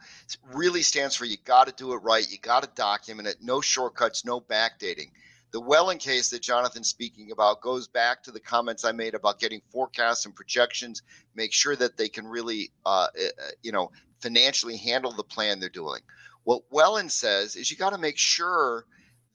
really 0.53 0.81
stands 0.81 1.15
for 1.15 1.25
you 1.25 1.37
got 1.43 1.67
to 1.67 1.73
do 1.73 1.93
it 1.93 1.97
right 1.97 2.29
you 2.29 2.37
got 2.37 2.63
to 2.63 2.69
document 2.75 3.27
it 3.27 3.37
no 3.41 3.61
shortcuts 3.61 4.25
no 4.25 4.39
backdating 4.41 5.11
the 5.53 5.61
Wellin 5.61 5.99
case 5.99 6.29
that 6.31 6.41
Jonathan's 6.41 6.89
speaking 6.89 7.31
about 7.31 7.61
goes 7.61 7.87
back 7.87 8.23
to 8.23 8.31
the 8.31 8.39
comments 8.39 8.83
I 8.83 8.91
made 8.91 9.13
about 9.13 9.39
getting 9.39 9.61
forecasts 9.69 10.25
and 10.25 10.35
projections, 10.35 11.03
make 11.35 11.53
sure 11.53 11.75
that 11.75 11.95
they 11.95 12.09
can 12.09 12.27
really, 12.27 12.71
uh, 12.87 13.07
eh, 13.15 13.25
eh, 13.25 13.51
you 13.61 13.71
know, 13.71 13.91
financially 14.19 14.75
handle 14.75 15.11
the 15.11 15.23
plan 15.23 15.59
they're 15.59 15.69
doing. 15.69 16.01
What 16.43 16.63
Wellin 16.71 17.07
says 17.07 17.55
is 17.55 17.69
you 17.69 17.77
got 17.77 17.91
to 17.91 17.99
make 17.99 18.17
sure 18.17 18.85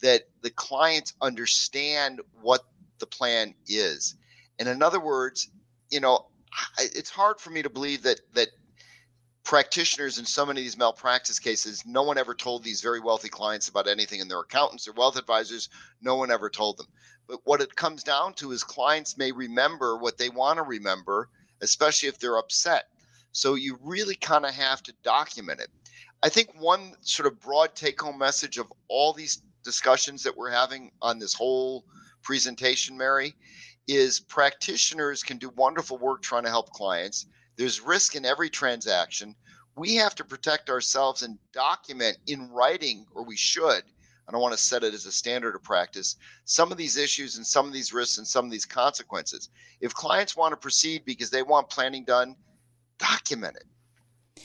that 0.00 0.24
the 0.42 0.50
clients 0.50 1.14
understand 1.22 2.20
what 2.42 2.64
the 2.98 3.06
plan 3.06 3.54
is. 3.68 4.16
And 4.58 4.68
in 4.68 4.82
other 4.82 5.00
words, 5.00 5.48
you 5.88 6.00
know, 6.00 6.26
it's 6.78 7.10
hard 7.10 7.38
for 7.38 7.50
me 7.50 7.62
to 7.62 7.70
believe 7.70 8.02
that 8.02 8.20
that 8.34 8.48
practitioners 9.48 10.18
in 10.18 10.26
so 10.26 10.44
many 10.44 10.60
of 10.60 10.64
these 10.64 10.76
malpractice 10.76 11.38
cases, 11.38 11.82
no 11.86 12.02
one 12.02 12.18
ever 12.18 12.34
told 12.34 12.62
these 12.62 12.82
very 12.82 13.00
wealthy 13.00 13.30
clients 13.30 13.66
about 13.66 13.88
anything, 13.88 14.20
and 14.20 14.30
their 14.30 14.40
accountants 14.40 14.86
or 14.86 14.92
wealth 14.92 15.16
advisors, 15.16 15.70
no 16.02 16.16
one 16.16 16.30
ever 16.30 16.50
told 16.50 16.76
them. 16.76 16.86
But 17.26 17.40
what 17.44 17.62
it 17.62 17.74
comes 17.74 18.04
down 18.04 18.34
to 18.34 18.52
is 18.52 18.62
clients 18.62 19.16
may 19.16 19.32
remember 19.32 19.96
what 19.96 20.18
they 20.18 20.28
want 20.28 20.58
to 20.58 20.64
remember, 20.64 21.30
especially 21.62 22.10
if 22.10 22.18
they're 22.18 22.36
upset. 22.36 22.88
So 23.32 23.54
you 23.54 23.78
really 23.82 24.16
kind 24.16 24.44
of 24.44 24.52
have 24.52 24.82
to 24.82 24.92
document 25.02 25.60
it. 25.60 25.70
I 26.22 26.28
think 26.28 26.50
one 26.60 26.92
sort 27.00 27.26
of 27.26 27.40
broad 27.40 27.74
take 27.74 28.02
home 28.02 28.18
message 28.18 28.58
of 28.58 28.70
all 28.88 29.14
these 29.14 29.40
discussions 29.64 30.22
that 30.24 30.36
we're 30.36 30.50
having 30.50 30.92
on 31.00 31.18
this 31.18 31.32
whole 31.32 31.86
presentation, 32.22 32.98
Mary, 32.98 33.34
is 33.86 34.20
practitioners 34.20 35.22
can 35.22 35.38
do 35.38 35.48
wonderful 35.56 35.96
work 35.96 36.20
trying 36.20 36.44
to 36.44 36.50
help 36.50 36.68
clients. 36.68 37.24
There's 37.58 37.80
risk 37.80 38.14
in 38.14 38.24
every 38.24 38.48
transaction. 38.48 39.34
We 39.76 39.96
have 39.96 40.14
to 40.14 40.24
protect 40.24 40.70
ourselves 40.70 41.22
and 41.22 41.38
document 41.52 42.16
in 42.26 42.50
writing, 42.50 43.04
or 43.14 43.24
we 43.24 43.36
should. 43.36 43.82
I 44.28 44.32
don't 44.32 44.40
want 44.40 44.56
to 44.56 44.62
set 44.62 44.84
it 44.84 44.94
as 44.94 45.06
a 45.06 45.12
standard 45.12 45.56
of 45.56 45.62
practice. 45.62 46.16
Some 46.44 46.70
of 46.70 46.78
these 46.78 46.96
issues 46.96 47.36
and 47.36 47.46
some 47.46 47.66
of 47.66 47.72
these 47.72 47.92
risks 47.92 48.18
and 48.18 48.26
some 48.26 48.44
of 48.44 48.50
these 48.50 48.64
consequences. 48.64 49.48
If 49.80 49.92
clients 49.92 50.36
want 50.36 50.52
to 50.52 50.56
proceed 50.56 51.04
because 51.04 51.30
they 51.30 51.42
want 51.42 51.68
planning 51.68 52.04
done, 52.04 52.36
document 52.98 53.56
it. 53.56 53.64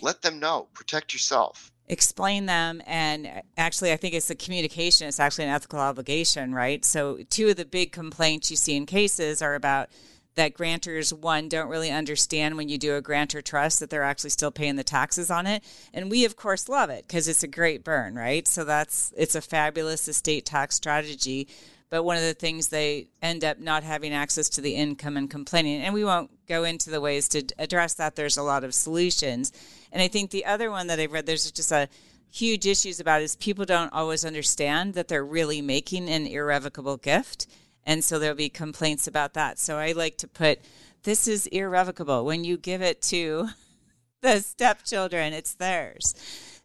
Let 0.02 0.22
them 0.22 0.40
know. 0.40 0.68
Protect 0.74 1.14
yourself 1.14 1.72
explain 1.90 2.46
them 2.46 2.82
and 2.86 3.28
uh, 3.28 3.42
actually 3.58 3.92
i 3.92 3.98
think 3.98 4.14
it's 4.14 4.30
the 4.30 4.36
communication 4.36 5.06
it's 5.06 5.20
actually 5.20 5.44
an 5.44 5.50
ethical 5.50 5.80
obligation 5.80 6.56
right 6.56 6.86
so 6.86 7.20
two 7.30 7.50
of 7.50 7.58
the 7.58 7.66
big 7.66 7.92
complaints 7.92 8.50
you 8.50 8.56
see 8.56 8.76
in 8.76 8.86
cases 8.86 9.42
are 9.42 9.54
about 9.54 9.90
that 10.36 10.54
grantors 10.54 11.14
one 11.14 11.48
don't 11.50 11.70
really 11.70 11.92
understand 11.92 12.58
when 12.58 12.70
you 12.70 12.78
do 12.78 12.96
a 12.96 13.02
grantor 13.02 13.42
trust 13.42 13.80
that 13.80 13.90
they're 13.90 14.04
actually 14.04 14.32
still 14.32 14.52
paying 14.52 14.76
the 14.76 14.84
taxes 14.84 15.30
on 15.30 15.46
it. 15.46 15.64
And 15.94 16.10
we 16.10 16.26
of 16.26 16.36
course 16.36 16.70
love 16.70 16.90
it 16.90 17.08
because 17.08 17.28
it's 17.28 17.44
a 17.44 17.48
great 17.48 17.84
burn 17.84 18.16
right? 18.16 18.48
So 18.48 18.64
that's 18.64 19.14
it's 19.16 19.36
a 19.36 19.42
fabulous 19.42 20.08
estate 20.08 20.46
tax 20.46 20.76
strategy. 20.76 21.48
But 21.90 22.04
one 22.04 22.18
of 22.18 22.24
the 22.24 22.34
things 22.34 22.70
they 22.70 23.08
end 23.22 23.44
up 23.44 23.60
not 23.60 23.84
having 23.84 24.14
access 24.14 24.50
to 24.50 24.62
the 24.62 24.74
income 24.74 25.16
and 25.16 25.30
complaining 25.30 25.82
and 25.82 25.94
we 25.94 26.04
won't 26.04 26.32
go 26.48 26.64
into 26.64 26.90
the 26.90 27.02
ways 27.02 27.28
to 27.30 27.44
address 27.60 27.94
that. 27.96 28.16
There's 28.16 28.38
a 28.38 28.44
lot 28.44 28.64
of 28.64 28.74
solutions. 28.74 29.52
And 29.92 30.02
i 30.02 30.08
think 30.08 30.32
the 30.32 30.46
other 30.46 30.72
one 30.72 30.88
that 30.88 31.00
i've 31.00 31.12
read 31.12 31.28
there's 31.28 31.52
just 31.52 31.72
a 31.72 31.88
huge 32.32 32.66
issues 32.66 33.00
about 33.00 33.22
is 33.22 33.36
people 33.36 33.64
don't 33.64 33.94
always 33.94 34.26
understand 34.26 34.96
that 34.96 35.08
they're 35.08 35.24
really 35.24 35.62
making 35.62 36.10
an 36.10 36.26
irrevocable 36.26 36.98
gift 36.98 37.46
and 37.86 38.04
so 38.04 38.20
there'll 38.20 38.36
be 38.36 38.50
complaints 38.50 39.08
about 39.08 39.34
that. 39.34 39.60
So 39.60 39.78
i 39.78 39.92
like 39.92 40.18
to 40.18 40.28
put 40.28 40.60
this 41.04 41.28
is 41.28 41.48
irrevocable. 41.48 42.26
When 42.26 42.44
you 42.44 42.58
give 42.58 42.82
it 42.82 43.02
to 43.04 43.50
the 44.22 44.40
stepchildren 44.40 45.34
it's 45.34 45.56
theirs. 45.56 46.16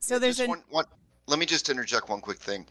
So 0.01 0.19
there's 0.19 0.41
one, 0.41 0.63
one, 0.71 0.85
let 1.27 1.39
me 1.39 1.47
just 1.47 1.69
interject 1.69 2.09
one 2.09 2.21
quick 2.21 2.39
thing. 2.39 2.67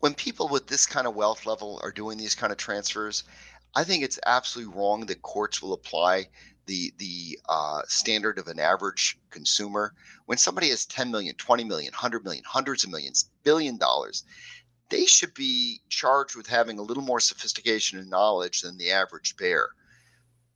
When 0.00 0.14
people 0.14 0.48
with 0.48 0.66
this 0.66 0.86
kind 0.86 1.06
of 1.06 1.14
wealth 1.14 1.46
level 1.46 1.80
are 1.82 1.90
doing 1.90 2.16
these 2.16 2.34
kind 2.34 2.52
of 2.52 2.58
transfers, 2.58 3.24
I 3.74 3.84
think 3.84 4.02
it's 4.02 4.18
absolutely 4.26 4.74
wrong 4.74 5.06
that 5.06 5.22
courts 5.22 5.62
will 5.62 5.72
apply 5.72 6.28
the 6.66 6.92
the 6.98 7.38
uh, 7.48 7.82
standard 7.88 8.38
of 8.38 8.46
an 8.48 8.58
average 8.60 9.18
consumer. 9.30 9.94
When 10.26 10.38
somebody 10.38 10.70
has 10.70 10.86
10 10.86 11.10
million, 11.10 11.34
20 11.34 11.64
million, 11.64 11.92
100 11.92 12.24
million, 12.24 12.44
hundreds 12.46 12.84
of 12.84 12.90
millions, 12.90 13.28
billion 13.42 13.76
dollars, 13.76 14.24
they 14.90 15.06
should 15.06 15.34
be 15.34 15.80
charged 15.88 16.36
with 16.36 16.46
having 16.46 16.78
a 16.78 16.82
little 16.82 17.02
more 17.02 17.20
sophistication 17.20 17.98
and 17.98 18.10
knowledge 18.10 18.62
than 18.62 18.76
the 18.76 18.90
average 18.90 19.36
bear, 19.36 19.68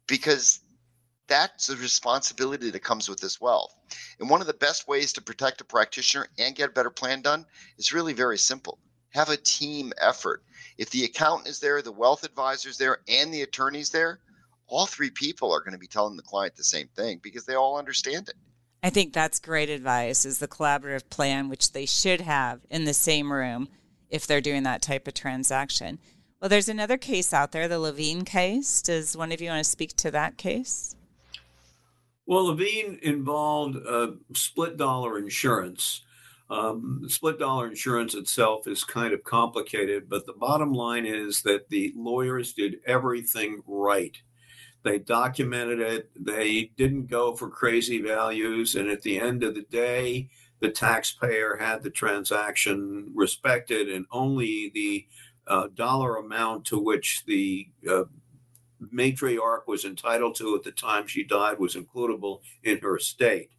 because 0.07 0.61
that's 1.27 1.71
a 1.71 1.77
responsibility 1.77 2.71
that 2.71 2.81
comes 2.81 3.09
with 3.09 3.21
this 3.21 3.41
wealth. 3.41 3.75
And 4.21 4.29
one 4.29 4.41
of 4.41 4.47
the 4.47 4.55
best 4.55 4.87
ways 4.87 5.15
to 5.15 5.23
protect 5.23 5.61
a 5.61 5.65
practitioner 5.65 6.29
and 6.39 6.55
get 6.55 6.69
a 6.69 6.73
better 6.73 6.91
plan 6.91 7.23
done 7.23 7.47
is 7.79 7.95
really 7.95 8.13
very 8.13 8.39
simple 8.39 8.79
have 9.15 9.29
a 9.29 9.37
team 9.37 9.93
effort. 9.99 10.43
If 10.77 10.91
the 10.91 11.05
accountant 11.05 11.49
is 11.49 11.61
there, 11.61 11.81
the 11.83 11.93
wealth 11.93 12.25
advisor 12.25 12.69
is 12.69 12.79
there, 12.79 12.99
and 13.09 13.33
the 13.33 13.43
attorney's 13.43 13.91
there, 13.91 14.19
all 14.67 14.87
three 14.87 15.11
people 15.11 15.53
are 15.53 15.61
going 15.61 15.73
to 15.73 15.79
be 15.79 15.87
telling 15.87 16.17
the 16.17 16.23
client 16.23 16.57
the 16.57 16.65
same 16.65 16.89
thing 16.97 17.21
because 17.23 17.45
they 17.45 17.55
all 17.55 17.79
understand 17.79 18.29
it. 18.29 18.35
I 18.83 18.91
think 18.91 19.13
that's 19.13 19.39
great 19.39 19.71
advice 19.71 20.27
is 20.27 20.39
the 20.39 20.49
collaborative 20.49 21.09
plan 21.09 21.49
which 21.49 21.73
they 21.73 21.87
should 21.87 22.23
have 22.23 22.61
in 22.69 22.85
the 22.85 22.93
same 22.93 23.33
room 23.33 23.69
if 24.15 24.29
they're 24.29 24.41
doing 24.41 24.63
that 24.63 24.81
type 24.81 25.09
of 25.09 25.15
transaction. 25.15 25.99
Well, 26.41 26.49
there's 26.49 26.69
another 26.69 26.97
case 26.97 27.35
out 27.35 27.51
there, 27.51 27.67
the 27.67 27.81
Levine 27.81 28.25
case. 28.25 28.81
Does 28.81 29.17
one 29.17 29.33
of 29.33 29.41
you 29.41 29.49
want 29.49 29.65
to 29.65 29.69
speak 29.69 29.97
to 29.97 30.11
that 30.13 30.37
case? 30.37 30.95
Well, 32.25 32.47
Levine 32.47 33.01
involved 33.03 33.77
uh, 33.85 34.13
split 34.33 34.77
dollar 34.77 35.19
insurance. 35.19 36.03
Um, 36.49 37.07
split 37.09 37.41
dollar 37.41 37.67
insurance 37.67 38.15
itself 38.15 38.69
is 38.69 38.85
kind 38.85 39.13
of 39.13 39.25
complicated, 39.25 40.09
but 40.09 40.27
the 40.27 40.33
bottom 40.33 40.73
line 40.73 41.07
is 41.07 41.43
that 41.43 41.71
the 41.71 41.93
lawyers 41.97 42.53
did 42.53 42.77
everything 42.87 43.63
right. 43.67 44.17
They 44.85 44.99
documented 45.01 45.81
it, 45.81 46.11
they 46.15 46.71
didn't 46.77 47.07
go 47.07 47.35
for 47.35 47.49
crazy 47.49 48.01
values, 48.01 48.77
and 48.77 48.91
at 48.91 49.03
the 49.03 49.19
end 49.19 49.43
of 49.43 49.57
the 49.57 49.63
day, 49.63 50.29
the 50.65 50.71
taxpayer 50.71 51.59
had 51.61 51.83
the 51.83 51.91
transaction 51.91 53.13
respected, 53.15 53.91
and 53.91 54.07
only 54.11 54.71
the 54.73 55.07
uh, 55.47 55.69
dollar 55.75 56.17
amount 56.17 56.65
to 56.65 56.79
which 56.79 57.23
the 57.27 57.69
uh, 57.87 58.05
matriarch 58.83 59.67
was 59.67 59.85
entitled 59.85 60.35
to 60.37 60.57
at 60.57 60.63
the 60.63 60.73
time 60.73 61.07
she 61.07 61.23
died 61.23 61.59
was 61.59 61.75
includable 61.75 62.41
in 62.63 62.79
her 62.79 62.97
estate. 62.97 63.51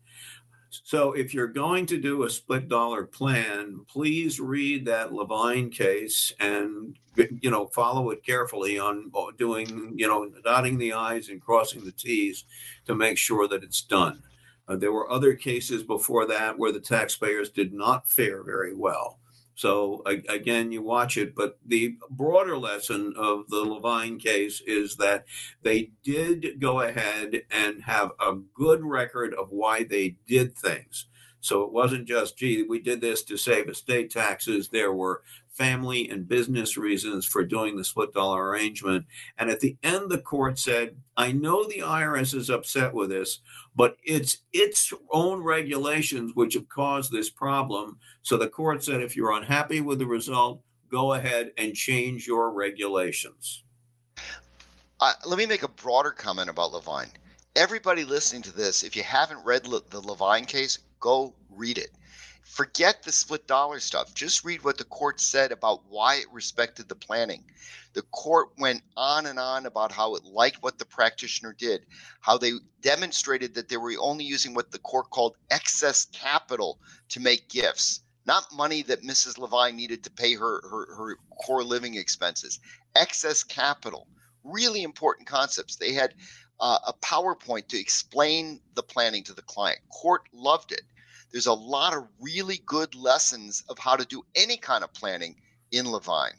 So 0.72 1.14
if 1.14 1.32
you're 1.32 1.46
going 1.46 1.86
to 1.86 2.02
do 2.02 2.24
a 2.24 2.30
split 2.30 2.70
dollar 2.70 3.06
plan, 3.06 3.86
please 3.88 4.40
read 4.40 4.84
that 4.86 5.14
Levine 5.14 5.70
case 5.70 6.34
and 6.40 6.98
you 7.40 7.52
know 7.52 7.68
follow 7.68 8.10
it 8.10 8.26
carefully 8.26 8.80
on 8.80 9.12
doing 9.38 9.94
you 9.96 10.08
know 10.08 10.28
dotting 10.44 10.80
the 10.80 10.94
i's 10.94 11.30
and 11.30 11.40
crossing 11.40 11.86
the 11.86 11.92
t's 11.92 12.46
to 12.88 12.96
make 12.96 13.20
sure 13.20 13.48
that 13.48 13.64
it's 13.64 13.84
done. 13.84 14.24
Uh, 14.68 14.76
there 14.76 14.92
were 14.92 15.12
other 15.12 15.34
cases 15.34 15.84
before 15.84 16.26
that 16.26 16.58
where 16.58 16.72
the 16.72 16.80
taxpayers 16.80 17.50
did 17.50 17.74
not 17.74 18.08
fare 18.08 18.44
very 18.44 18.74
well. 18.74 19.20
So 19.56 20.04
again, 20.06 20.74
you 20.74 20.82
watch 20.82 21.16
it, 21.16 21.34
but 21.34 21.58
the 21.66 21.96
broader 22.10 22.58
lesson 22.58 23.14
of 23.16 23.48
the 23.48 23.62
Levine 23.62 24.20
case 24.20 24.62
is 24.68 24.98
that 24.98 25.26
they 25.62 25.92
did 26.04 26.60
go 26.60 26.82
ahead 26.82 27.44
and 27.50 27.82
have 27.84 28.12
a 28.20 28.34
good 28.54 28.84
record 28.84 29.34
of 29.34 29.52
why 29.52 29.84
they 29.84 30.18
did 30.28 30.58
things. 30.58 31.06
So 31.40 31.62
it 31.62 31.72
wasn't 31.72 32.08
just, 32.08 32.38
gee, 32.38 32.64
we 32.64 32.82
did 32.82 33.00
this 33.00 33.24
to 33.26 33.38
save 33.38 33.70
estate 33.70 34.10
taxes. 34.10 34.68
There 34.68 34.92
were 34.92 35.22
family 35.56 36.10
and 36.10 36.28
business 36.28 36.76
reasons 36.76 37.26
for 37.26 37.46
doing 37.46 37.78
the 37.78 37.84
split 37.84 38.14
dollar 38.14 38.50
arrangement. 38.50 39.06
And 39.38 39.50
at 39.50 39.62
the 39.62 39.78
end, 39.84 40.10
the 40.10 40.18
court 40.18 40.60
said, 40.60 40.98
I 41.16 41.32
know 41.32 41.64
the 41.64 41.80
IRS 41.80 42.34
is 42.34 42.50
upset 42.50 42.94
with 42.94 43.10
this, 43.10 43.40
but 43.76 43.98
it's 44.04 44.40
its 44.54 44.94
own 45.12 45.42
regulations 45.42 46.32
which 46.36 46.54
have 46.54 46.70
caused 46.70 47.12
this 47.12 47.30
problem. 47.30 47.98
So 48.22 48.38
the 48.38 48.48
court 48.48 48.84
said, 48.84 49.02
if 49.02 49.16
you're 49.16 49.34
unhappy 49.34 49.82
with 49.82 50.00
the 50.00 50.06
result, 50.06 50.62
go 50.90 51.14
ahead 51.14 51.52
and 51.58 51.76
change 51.76 52.26
your 52.26 52.52
regulations. 52.52 53.64
Uh, 55.00 55.14
let 55.26 55.38
me 55.38 55.46
make 55.46 55.64
a 55.64 55.68
broader 55.68 56.12
comment 56.12 56.50
about 56.50 56.72
Levine. 56.72 57.10
Everybody 57.56 58.06
listening 58.06 58.42
to 58.44 58.56
this, 58.56 58.84
if 58.84 58.96
you 58.96 59.04
haven't 59.04 59.44
read 59.46 59.68
Le- 59.68 59.82
the 59.90 60.00
Levine 60.00 60.46
case, 60.46 60.80
go 61.00 61.34
read 61.50 61.78
it 61.78 61.92
Forget 62.56 63.04
the 63.04 63.12
split 63.12 63.48
dollar 63.48 63.82
stuff. 63.82 64.14
Just 64.14 64.46
read 64.46 64.64
what 64.64 64.78
the 64.78 64.86
court 64.86 65.20
said 65.20 65.52
about 65.52 65.82
why 65.90 66.16
it 66.16 66.32
respected 66.32 66.88
the 66.88 66.96
planning. 66.96 67.44
The 67.92 68.04
court 68.14 68.52
went 68.58 68.82
on 68.96 69.26
and 69.26 69.38
on 69.38 69.66
about 69.66 69.92
how 69.92 70.16
it 70.16 70.24
liked 70.24 70.64
what 70.64 70.80
the 70.80 70.86
practitioner 70.86 71.52
did, 71.52 71.86
how 72.22 72.38
they 72.38 72.54
demonstrated 72.80 73.56
that 73.56 73.68
they 73.68 73.76
were 73.76 73.92
only 74.00 74.24
using 74.24 74.54
what 74.54 74.72
the 74.72 74.80
court 74.80 75.10
called 75.10 75.36
excess 75.52 76.06
capital 76.06 76.80
to 77.10 77.20
make 77.20 77.50
gifts, 77.50 78.04
not 78.26 78.46
money 78.54 78.84
that 78.84 79.04
Mrs. 79.04 79.38
Levine 79.38 79.76
needed 79.76 80.02
to 80.06 80.10
pay 80.10 80.36
her, 80.36 80.62
her, 80.70 80.96
her 80.96 81.18
core 81.44 81.62
living 81.66 81.96
expenses. 81.96 82.62
Excess 82.96 83.44
capital. 83.44 84.08
Really 84.46 84.84
important 84.84 85.28
concepts. 85.28 85.76
They 85.76 85.92
had 85.92 86.14
uh, 86.62 86.80
a 86.88 86.94
PowerPoint 86.94 87.68
to 87.68 87.78
explain 87.78 88.62
the 88.76 88.84
planning 88.84 89.24
to 89.26 89.34
the 89.34 89.42
client. 89.42 89.82
Court 89.90 90.22
loved 90.32 90.72
it 90.72 90.84
there's 91.36 91.48
a 91.48 91.54
lot 91.54 91.94
of 91.94 92.08
really 92.22 92.62
good 92.66 92.96
lessons 92.96 93.62
of 93.68 93.78
how 93.78 93.98
to 93.98 94.06
do 94.06 94.24
any 94.36 94.56
kind 94.56 94.86
of 94.86 94.94
planning 94.94 95.36
in 95.70 95.92
Levine. 95.92 96.32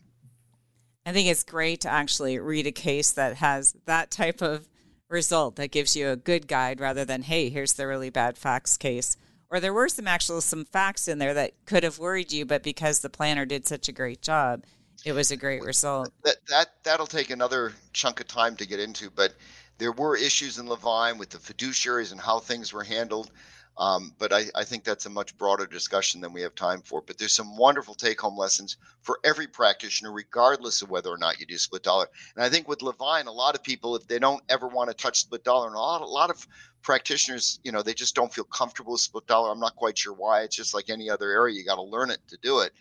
I 1.05 1.13
think 1.13 1.29
it's 1.29 1.45
great 1.45 1.83
to 1.83 1.91
actually 1.91 2.39
read 2.39 2.67
a 2.67 2.73
case 2.73 3.13
that 3.13 3.37
has 3.37 3.77
that 3.85 4.11
type 4.11 4.41
of 4.41 4.67
result 5.11 5.57
that 5.57 5.71
gives 5.71 5.97
you 5.97 6.09
a 6.09 6.17
good 6.17 6.49
guide 6.49 6.81
rather 6.81 7.05
than, 7.05 7.21
hey, 7.21 7.51
here's 7.51 7.75
the 7.75 7.87
really 7.87 8.09
bad 8.09 8.39
facts 8.39 8.79
case. 8.79 9.19
Or 9.51 9.61
there 9.61 9.75
were 9.75 9.91
some 9.91 10.09
actual 10.09 10.41
some 10.41 10.65
facts 10.65 11.09
in 11.09 11.19
there 11.19 11.35
that 11.35 11.53
could 11.67 11.83
have 11.83 11.99
worried 11.99 12.33
you, 12.33 12.47
but 12.47 12.63
because 12.63 13.01
the 13.01 13.11
planner 13.11 13.45
did 13.45 13.67
such 13.67 13.91
a 13.91 13.93
great 13.93 14.23
job, 14.23 14.65
it 15.05 15.13
was 15.13 15.31
a 15.31 15.37
great 15.37 15.63
result. 15.63 16.11
That 16.25 16.37
that 16.49 16.69
that'll 16.85 17.07
take 17.07 17.29
another 17.29 17.75
chunk 17.93 18.21
of 18.21 18.29
time 18.29 18.57
to 18.57 18.67
get 18.67 18.81
into, 18.81 19.11
but 19.11 19.35
there 19.77 19.93
were 19.93 20.17
issues 20.17 20.57
in 20.57 20.67
Levine 20.67 21.19
with 21.19 21.29
the 21.29 21.39
fiduciaries 21.39 22.13
and 22.13 22.21
how 22.21 22.39
things 22.39 22.73
were 22.73 22.83
handled. 22.83 23.31
Um, 23.79 24.15
but 24.19 24.33
I, 24.33 24.45
I, 24.55 24.65
think 24.65 24.85
that's 24.85 25.05
a 25.05 25.11
much 25.11 25.37
broader 25.37 25.67
discussion 25.67 26.23
than 26.23 26.33
we 26.33 26.41
have 26.41 26.55
time 26.55 26.81
for. 26.81 27.03
But 27.03 27.19
there's 27.19 27.35
some 27.35 27.59
wonderful 27.59 27.95
take 27.95 28.19
home 28.19 28.37
lessons 28.37 28.79
for 29.03 29.21
every 29.23 29.47
practitioner, 29.47 30.13
regardless 30.13 30.81
of 30.81 30.89
whether 30.89 31.11
or 31.11 31.19
not 31.19 31.39
you 31.41 31.45
do 31.45 31.59
split 31.59 31.83
dollar. 31.83 32.07
And 32.35 32.43
I 32.43 32.49
think 32.49 32.69
with 32.69 32.81
Levine, 32.81 33.27
a 33.27 33.33
lot 33.33 33.55
of 33.55 33.63
people, 33.63 33.95
if 33.95 34.09
they 34.09 34.19
don't 34.19 34.43
ever 34.49 34.67
want 34.67 34.89
to 34.89 34.97
touch 34.97 35.21
split 35.21 35.45
dollar, 35.45 35.67
and 35.67 35.77
a 35.77 35.79
lot, 35.79 36.01
a 36.01 36.07
lot 36.07 36.31
of 36.31 36.47
practitioners, 36.81 37.61
you 37.65 37.73
know, 37.73 37.83
they 37.83 37.93
just 37.93 38.15
don't 38.15 38.33
feel 38.33 38.45
comfortable 38.45 38.93
with 38.93 39.03
split 39.03 39.27
dollar. 39.27 39.51
I'm 39.51 39.61
not 39.61 39.77
quite 39.77 39.99
sure 39.99 40.15
why. 40.15 40.41
It's 40.41 40.57
just 40.57 40.73
like 40.73 40.89
any 40.89 41.11
other 41.11 41.31
area, 41.31 41.55
you 41.55 41.65
got 41.65 41.75
to 41.75 41.83
learn 41.83 42.11
it 42.11 42.21
to 42.29 42.39
do 42.41 42.61
it. 42.61 42.73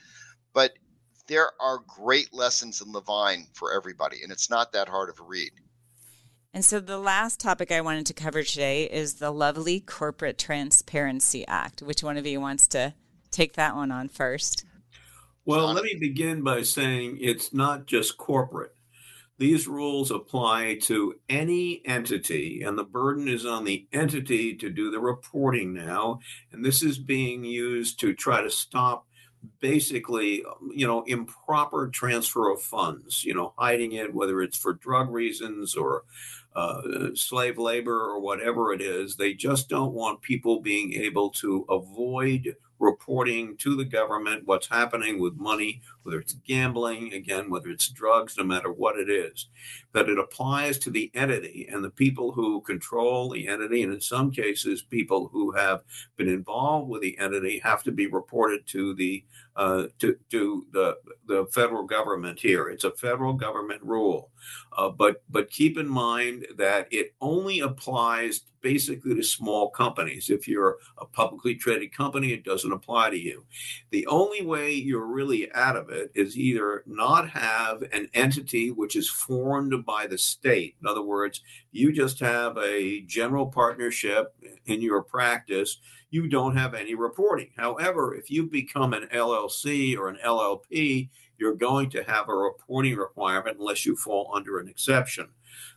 But 0.53 0.75
there 1.27 1.51
are 1.59 1.79
great 1.79 2.33
lessons 2.33 2.81
in 2.81 2.93
Levine 2.93 3.47
for 3.53 3.73
everybody, 3.73 4.23
and 4.23 4.31
it's 4.31 4.49
not 4.49 4.71
that 4.71 4.87
hard 4.87 5.09
of 5.09 5.19
a 5.19 5.23
read. 5.23 5.51
And 6.55 6.63
so 6.63 6.79
the 6.79 6.97
last 6.97 7.41
topic 7.41 7.69
I 7.69 7.81
wanted 7.81 8.05
to 8.05 8.13
cover 8.13 8.41
today 8.41 8.85
is 8.85 9.15
the 9.15 9.29
lovely 9.29 9.81
Corporate 9.81 10.37
Transparency 10.37 11.45
Act. 11.45 11.81
Which 11.81 12.01
one 12.01 12.15
of 12.15 12.25
you 12.25 12.39
wants 12.39 12.65
to 12.69 12.93
take 13.29 13.55
that 13.55 13.75
one 13.75 13.91
on 13.91 14.07
first? 14.07 14.63
Well, 15.43 15.73
let 15.73 15.83
me 15.83 15.97
begin 15.99 16.43
by 16.43 16.61
saying 16.61 17.17
it's 17.19 17.53
not 17.53 17.87
just 17.87 18.15
corporate. 18.15 18.73
These 19.37 19.67
rules 19.67 20.11
apply 20.11 20.79
to 20.83 21.15
any 21.27 21.81
entity, 21.85 22.61
and 22.61 22.77
the 22.77 22.85
burden 22.85 23.27
is 23.27 23.45
on 23.45 23.65
the 23.65 23.85
entity 23.91 24.55
to 24.55 24.69
do 24.69 24.89
the 24.89 25.01
reporting 25.01 25.73
now. 25.73 26.21
And 26.53 26.63
this 26.63 26.81
is 26.81 26.97
being 26.97 27.43
used 27.43 27.99
to 27.99 28.13
try 28.13 28.41
to 28.41 28.49
stop 28.49 29.07
basically, 29.59 30.43
you 30.73 30.87
know, 30.87 31.03
improper 31.03 31.89
transfer 31.89 32.49
of 32.49 32.61
funds, 32.61 33.23
you 33.23 33.33
know, 33.33 33.53
hiding 33.57 33.91
it, 33.91 34.13
whether 34.13 34.41
it's 34.41 34.57
for 34.57 34.73
drug 34.73 35.11
reasons 35.11 35.75
or 35.75 36.03
uh, 36.55 36.81
slave 37.13 37.57
labor 37.57 37.99
or 37.99 38.19
whatever 38.19 38.73
it 38.73 38.81
is. 38.81 39.15
They 39.15 39.33
just 39.33 39.69
don't 39.69 39.93
want 39.93 40.21
people 40.21 40.61
being 40.61 40.93
able 40.93 41.29
to 41.31 41.65
avoid 41.69 42.55
reporting 42.79 43.55
to 43.57 43.75
the 43.75 43.85
government 43.85 44.43
what's 44.45 44.67
happening 44.67 45.19
with 45.19 45.35
money, 45.35 45.81
whether 46.03 46.19
it's 46.19 46.33
gambling, 46.33 47.13
again, 47.13 47.49
whether 47.49 47.69
it's 47.69 47.87
drugs, 47.87 48.37
no 48.37 48.43
matter 48.43 48.71
what 48.71 48.97
it 48.99 49.09
is. 49.09 49.47
That 49.95 50.09
it 50.09 50.19
applies 50.19 50.77
to 50.79 50.89
the 50.91 51.09
entity 51.15 51.67
and 51.71 51.83
the 51.83 51.89
people 51.89 52.31
who 52.31 52.61
control 52.61 53.29
the 53.29 53.47
entity, 53.47 53.81
and 53.83 53.93
in 53.93 54.01
some 54.01 54.29
cases, 54.29 54.81
people 54.81 55.29
who 55.31 55.51
have 55.51 55.81
been 56.17 56.27
involved 56.27 56.89
with 56.89 57.01
the 57.01 57.17
entity 57.17 57.59
have 57.63 57.81
to 57.83 57.91
be 57.91 58.07
reported 58.07 58.67
to 58.67 58.93
the 58.93 59.23
uh, 59.55 59.85
to 59.99 60.17
to 60.31 60.65
the 60.73 60.97
the 61.27 61.45
federal 61.51 61.83
government 61.83 62.39
here. 62.39 62.67
It's 62.69 62.83
a 62.83 62.91
federal 62.91 63.33
government 63.33 63.81
rule, 63.83 64.31
uh, 64.77 64.89
but 64.89 65.23
but 65.29 65.49
keep 65.49 65.77
in 65.77 65.87
mind 65.87 66.45
that 66.57 66.87
it 66.91 67.15
only 67.21 67.61
applies 67.61 68.41
basically 68.65 69.13
to 69.13 69.21
small 69.23 69.69
companies. 69.69 70.31
If 70.31 70.47
you're 70.47 70.77
a 70.97 71.05
publicly 71.05 71.53
traded 71.53 71.95
company, 71.95 72.33
it 72.33 72.43
doesn't 72.43 72.71
apply 72.71 73.11
to 73.11 73.17
you. 73.17 73.45
The 73.91 74.07
only 74.07 74.41
way 74.41 74.73
you're 74.73 75.05
really 75.05 75.53
out 75.53 75.77
of 75.77 75.91
it 75.91 76.11
is 76.15 76.35
either 76.35 76.83
not 76.87 77.29
have 77.29 77.83
an 77.93 78.09
entity 78.15 78.71
which 78.71 78.95
is 78.95 79.07
formed 79.07 79.84
by 79.86 80.07
the 80.07 80.17
state. 80.17 80.75
In 80.81 80.88
other 80.88 81.03
words, 81.03 81.41
you 81.71 81.91
just 81.91 82.19
have 82.19 82.57
a 82.57 83.01
general 83.01 83.47
partnership 83.47 84.33
in 84.65 84.81
your 84.81 85.03
practice 85.03 85.77
you 86.15 86.29
don't 86.29 86.55
have 86.55 86.73
any 86.73 86.95
reporting. 86.95 87.49
However, 87.57 88.15
if 88.15 88.31
you 88.31 88.47
become 88.49 88.93
an 88.93 89.09
LLC 89.13 89.97
or 89.97 90.07
an 90.07 90.17
LLP, 90.25 91.09
you're 91.38 91.55
going 91.55 91.89
to 91.89 92.03
have 92.03 92.29
a 92.29 92.33
reporting 92.33 92.95
requirement 92.95 93.57
unless 93.59 93.86
you 93.86 93.97
fall 93.97 94.31
under 94.33 94.57
an 94.57 94.69
exception. 94.69 95.27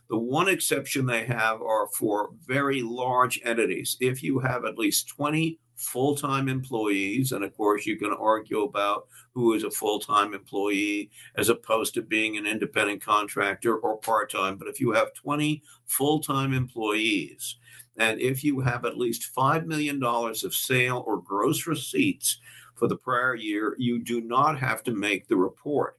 The 0.09 0.17
one 0.17 0.47
exception 0.47 1.05
they 1.05 1.25
have 1.25 1.61
are 1.61 1.89
for 1.89 2.29
very 2.45 2.81
large 2.81 3.41
entities. 3.43 3.97
If 3.99 4.23
you 4.23 4.39
have 4.39 4.63
at 4.63 4.77
least 4.77 5.09
20 5.09 5.59
full 5.79 6.15
time 6.15 6.49
employees, 6.49 7.31
and 7.31 7.43
of 7.43 7.55
course, 7.55 7.85
you 7.85 7.97
can 7.97 8.11
argue 8.11 8.61
about 8.63 9.07
who 9.33 9.53
is 9.53 9.63
a 9.63 9.71
full 9.71 9.99
time 9.99 10.33
employee 10.33 11.09
as 11.37 11.49
opposed 11.49 11.93
to 11.93 12.01
being 12.01 12.37
an 12.37 12.45
independent 12.45 13.03
contractor 13.03 13.77
or 13.77 13.97
part 13.97 14.31
time. 14.31 14.57
But 14.57 14.67
if 14.67 14.79
you 14.79 14.91
have 14.91 15.13
20 15.13 15.63
full 15.85 16.19
time 16.19 16.53
employees, 16.53 17.57
and 17.97 18.19
if 18.19 18.43
you 18.43 18.59
have 18.61 18.85
at 18.85 18.97
least 18.97 19.33
$5 19.35 19.65
million 19.65 20.01
of 20.03 20.53
sale 20.53 21.03
or 21.05 21.21
gross 21.21 21.67
receipts 21.67 22.39
for 22.75 22.87
the 22.87 22.97
prior 22.97 23.35
year, 23.35 23.75
you 23.77 23.99
do 23.99 24.21
not 24.21 24.57
have 24.59 24.83
to 24.83 24.91
make 24.91 25.27
the 25.27 25.35
report 25.35 25.98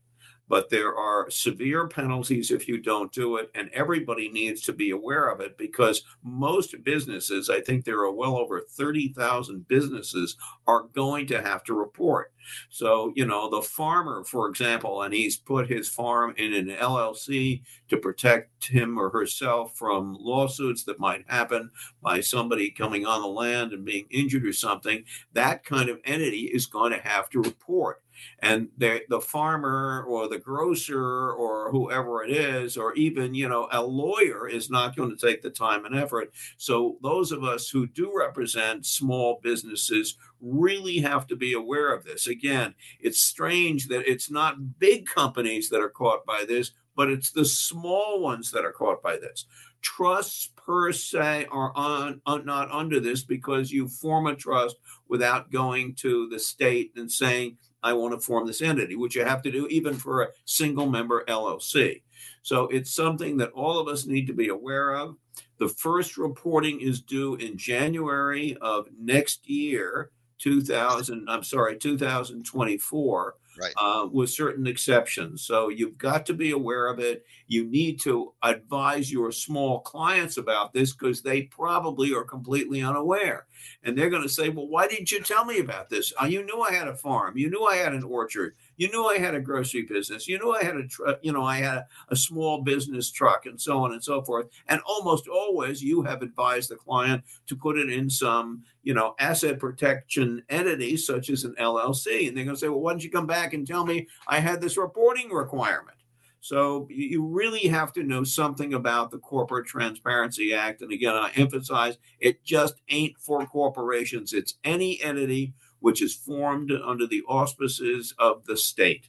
but 0.50 0.68
there 0.68 0.96
are 0.96 1.30
severe 1.30 1.86
penalties 1.86 2.50
if 2.50 2.66
you 2.66 2.76
don't 2.76 3.12
do 3.12 3.36
it. 3.36 3.52
And 3.54 3.70
everybody 3.72 4.28
needs 4.28 4.62
to 4.62 4.72
be 4.72 4.90
aware 4.90 5.28
of 5.28 5.40
it 5.40 5.56
because 5.56 6.02
most 6.24 6.74
businesses, 6.82 7.48
I 7.48 7.60
think 7.60 7.84
there 7.84 8.00
are 8.00 8.10
well 8.10 8.36
over 8.36 8.60
30,000 8.60 9.68
businesses, 9.68 10.36
are 10.66 10.88
going 10.92 11.28
to 11.28 11.40
have 11.40 11.62
to 11.64 11.74
report. 11.74 12.32
So, 12.68 13.12
you 13.14 13.26
know, 13.26 13.48
the 13.48 13.62
farmer, 13.62 14.24
for 14.24 14.48
example, 14.48 15.02
and 15.02 15.14
he's 15.14 15.36
put 15.36 15.70
his 15.70 15.88
farm 15.88 16.34
in 16.36 16.52
an 16.52 16.70
LLC 16.70 17.62
to 17.88 17.96
protect 17.98 18.66
him 18.66 18.98
or 18.98 19.08
herself 19.10 19.76
from 19.76 20.16
lawsuits 20.18 20.82
that 20.84 20.98
might 20.98 21.24
happen 21.28 21.70
by 22.02 22.20
somebody 22.20 22.72
coming 22.72 23.06
on 23.06 23.22
the 23.22 23.28
land 23.28 23.72
and 23.72 23.84
being 23.84 24.06
injured 24.10 24.44
or 24.44 24.52
something, 24.52 25.04
that 25.32 25.64
kind 25.64 25.88
of 25.88 26.00
entity 26.04 26.50
is 26.52 26.66
going 26.66 26.90
to 26.90 27.08
have 27.08 27.30
to 27.30 27.40
report 27.40 28.02
and 28.40 28.68
the 28.78 29.02
the 29.08 29.20
farmer 29.20 30.04
or 30.08 30.28
the 30.28 30.38
grocer 30.38 31.32
or 31.32 31.70
whoever 31.70 32.22
it 32.22 32.30
is 32.30 32.76
or 32.76 32.94
even 32.94 33.34
you 33.34 33.48
know 33.48 33.68
a 33.72 33.82
lawyer 33.82 34.48
is 34.48 34.70
not 34.70 34.96
going 34.96 35.10
to 35.10 35.26
take 35.26 35.42
the 35.42 35.50
time 35.50 35.84
and 35.84 35.96
effort. 35.96 36.32
So 36.56 36.96
those 37.02 37.32
of 37.32 37.44
us 37.44 37.68
who 37.68 37.86
do 37.86 38.12
represent 38.16 38.86
small 38.86 39.40
businesses 39.42 40.16
really 40.40 40.98
have 40.98 41.26
to 41.28 41.36
be 41.36 41.52
aware 41.52 41.92
of 41.92 42.04
this. 42.04 42.26
Again 42.26 42.74
it's 43.00 43.20
strange 43.20 43.88
that 43.88 44.10
it's 44.10 44.30
not 44.30 44.78
big 44.78 45.06
companies 45.06 45.68
that 45.70 45.80
are 45.80 45.90
caught 45.90 46.24
by 46.24 46.44
this 46.46 46.72
but 46.96 47.10
it's 47.10 47.30
the 47.30 47.44
small 47.44 48.20
ones 48.20 48.50
that 48.50 48.64
are 48.64 48.72
caught 48.72 49.02
by 49.02 49.16
this. 49.16 49.46
Trusts 49.80 50.50
per 50.54 50.92
se 50.92 51.46
are 51.50 51.72
on, 51.74 52.20
on, 52.26 52.44
not 52.44 52.70
under 52.70 53.00
this 53.00 53.24
because 53.24 53.72
you 53.72 53.88
form 53.88 54.26
a 54.26 54.34
trust 54.34 54.76
without 55.08 55.50
going 55.50 55.94
to 55.94 56.28
the 56.28 56.38
state 56.38 56.92
and 56.96 57.10
saying 57.10 57.56
I 57.82 57.92
want 57.92 58.14
to 58.14 58.20
form 58.20 58.46
this 58.46 58.62
entity, 58.62 58.96
which 58.96 59.14
you 59.14 59.24
have 59.24 59.42
to 59.42 59.50
do 59.50 59.66
even 59.68 59.94
for 59.94 60.22
a 60.22 60.28
single 60.44 60.88
member 60.88 61.24
LLC. 61.26 62.02
So 62.42 62.64
it's 62.68 62.94
something 62.94 63.36
that 63.38 63.52
all 63.52 63.78
of 63.78 63.88
us 63.88 64.06
need 64.06 64.26
to 64.26 64.32
be 64.32 64.48
aware 64.48 64.94
of. 64.94 65.16
The 65.58 65.68
first 65.68 66.16
reporting 66.16 66.80
is 66.80 67.02
due 67.02 67.34
in 67.36 67.56
January 67.56 68.56
of 68.60 68.88
next 68.98 69.48
year, 69.48 70.10
2000, 70.38 71.28
I'm 71.28 71.42
sorry, 71.42 71.76
2024 71.76 73.34
right. 73.60 73.72
uh, 73.76 74.06
with 74.10 74.30
certain 74.30 74.66
exceptions. 74.66 75.42
So 75.42 75.68
you've 75.68 75.98
got 75.98 76.26
to 76.26 76.34
be 76.34 76.52
aware 76.52 76.86
of 76.86 76.98
it. 76.98 77.24
You 77.46 77.64
need 77.64 78.00
to 78.00 78.32
advise 78.42 79.12
your 79.12 79.32
small 79.32 79.80
clients 79.80 80.36
about 80.36 80.72
this 80.72 80.92
because 80.92 81.22
they 81.22 81.42
probably 81.42 82.14
are 82.14 82.24
completely 82.24 82.82
unaware. 82.82 83.46
And 83.82 83.96
they're 83.96 84.10
going 84.10 84.22
to 84.22 84.28
say, 84.28 84.48
Well, 84.48 84.68
why 84.68 84.88
didn't 84.88 85.12
you 85.12 85.20
tell 85.20 85.44
me 85.44 85.58
about 85.58 85.88
this? 85.88 86.12
Uh, 86.20 86.26
you 86.26 86.44
knew 86.44 86.60
I 86.60 86.72
had 86.72 86.88
a 86.88 86.96
farm. 86.96 87.36
You 87.36 87.50
knew 87.50 87.64
I 87.64 87.76
had 87.76 87.92
an 87.92 88.04
orchard. 88.04 88.54
You 88.80 88.90
knew 88.90 89.04
I 89.04 89.18
had 89.18 89.34
a 89.34 89.40
grocery 89.42 89.82
business. 89.82 90.26
You 90.26 90.38
knew 90.38 90.52
I 90.52 90.64
had 90.64 90.74
a, 90.74 90.88
tr- 90.88 91.06
uh, 91.06 91.14
you 91.20 91.34
know, 91.34 91.44
I 91.44 91.58
had 91.58 91.74
a, 91.74 91.86
a 92.08 92.16
small 92.16 92.62
business 92.62 93.10
truck 93.10 93.44
and 93.44 93.60
so 93.60 93.84
on 93.84 93.92
and 93.92 94.02
so 94.02 94.22
forth. 94.22 94.46
And 94.68 94.80
almost 94.86 95.28
always 95.28 95.82
you 95.82 96.00
have 96.00 96.22
advised 96.22 96.70
the 96.70 96.76
client 96.76 97.22
to 97.48 97.56
put 97.56 97.76
it 97.76 97.90
in 97.90 98.08
some, 98.08 98.62
you 98.82 98.94
know, 98.94 99.14
asset 99.18 99.58
protection 99.58 100.42
entity 100.48 100.96
such 100.96 101.28
as 101.28 101.44
an 101.44 101.54
LLC. 101.60 102.26
And 102.26 102.34
they're 102.34 102.44
going 102.44 102.56
to 102.56 102.58
say, 102.58 102.70
well, 102.70 102.80
why 102.80 102.92
don't 102.92 103.04
you 103.04 103.10
come 103.10 103.26
back 103.26 103.52
and 103.52 103.66
tell 103.66 103.84
me 103.84 104.08
I 104.26 104.40
had 104.40 104.62
this 104.62 104.78
reporting 104.78 105.28
requirement? 105.28 105.98
So 106.40 106.88
you 106.88 107.26
really 107.26 107.68
have 107.68 107.92
to 107.92 108.02
know 108.02 108.24
something 108.24 108.72
about 108.72 109.10
the 109.10 109.18
Corporate 109.18 109.66
Transparency 109.66 110.54
Act. 110.54 110.80
And 110.80 110.90
again, 110.90 111.14
I 111.14 111.30
emphasize 111.36 111.98
it 112.18 112.42
just 112.44 112.76
ain't 112.88 113.18
for 113.18 113.44
corporations. 113.44 114.32
It's 114.32 114.54
any 114.64 115.02
entity 115.02 115.52
which 115.80 116.02
is 116.02 116.14
formed 116.14 116.70
under 116.72 117.06
the 117.06 117.22
auspices 117.28 118.14
of 118.18 118.44
the 118.46 118.56
state. 118.56 119.08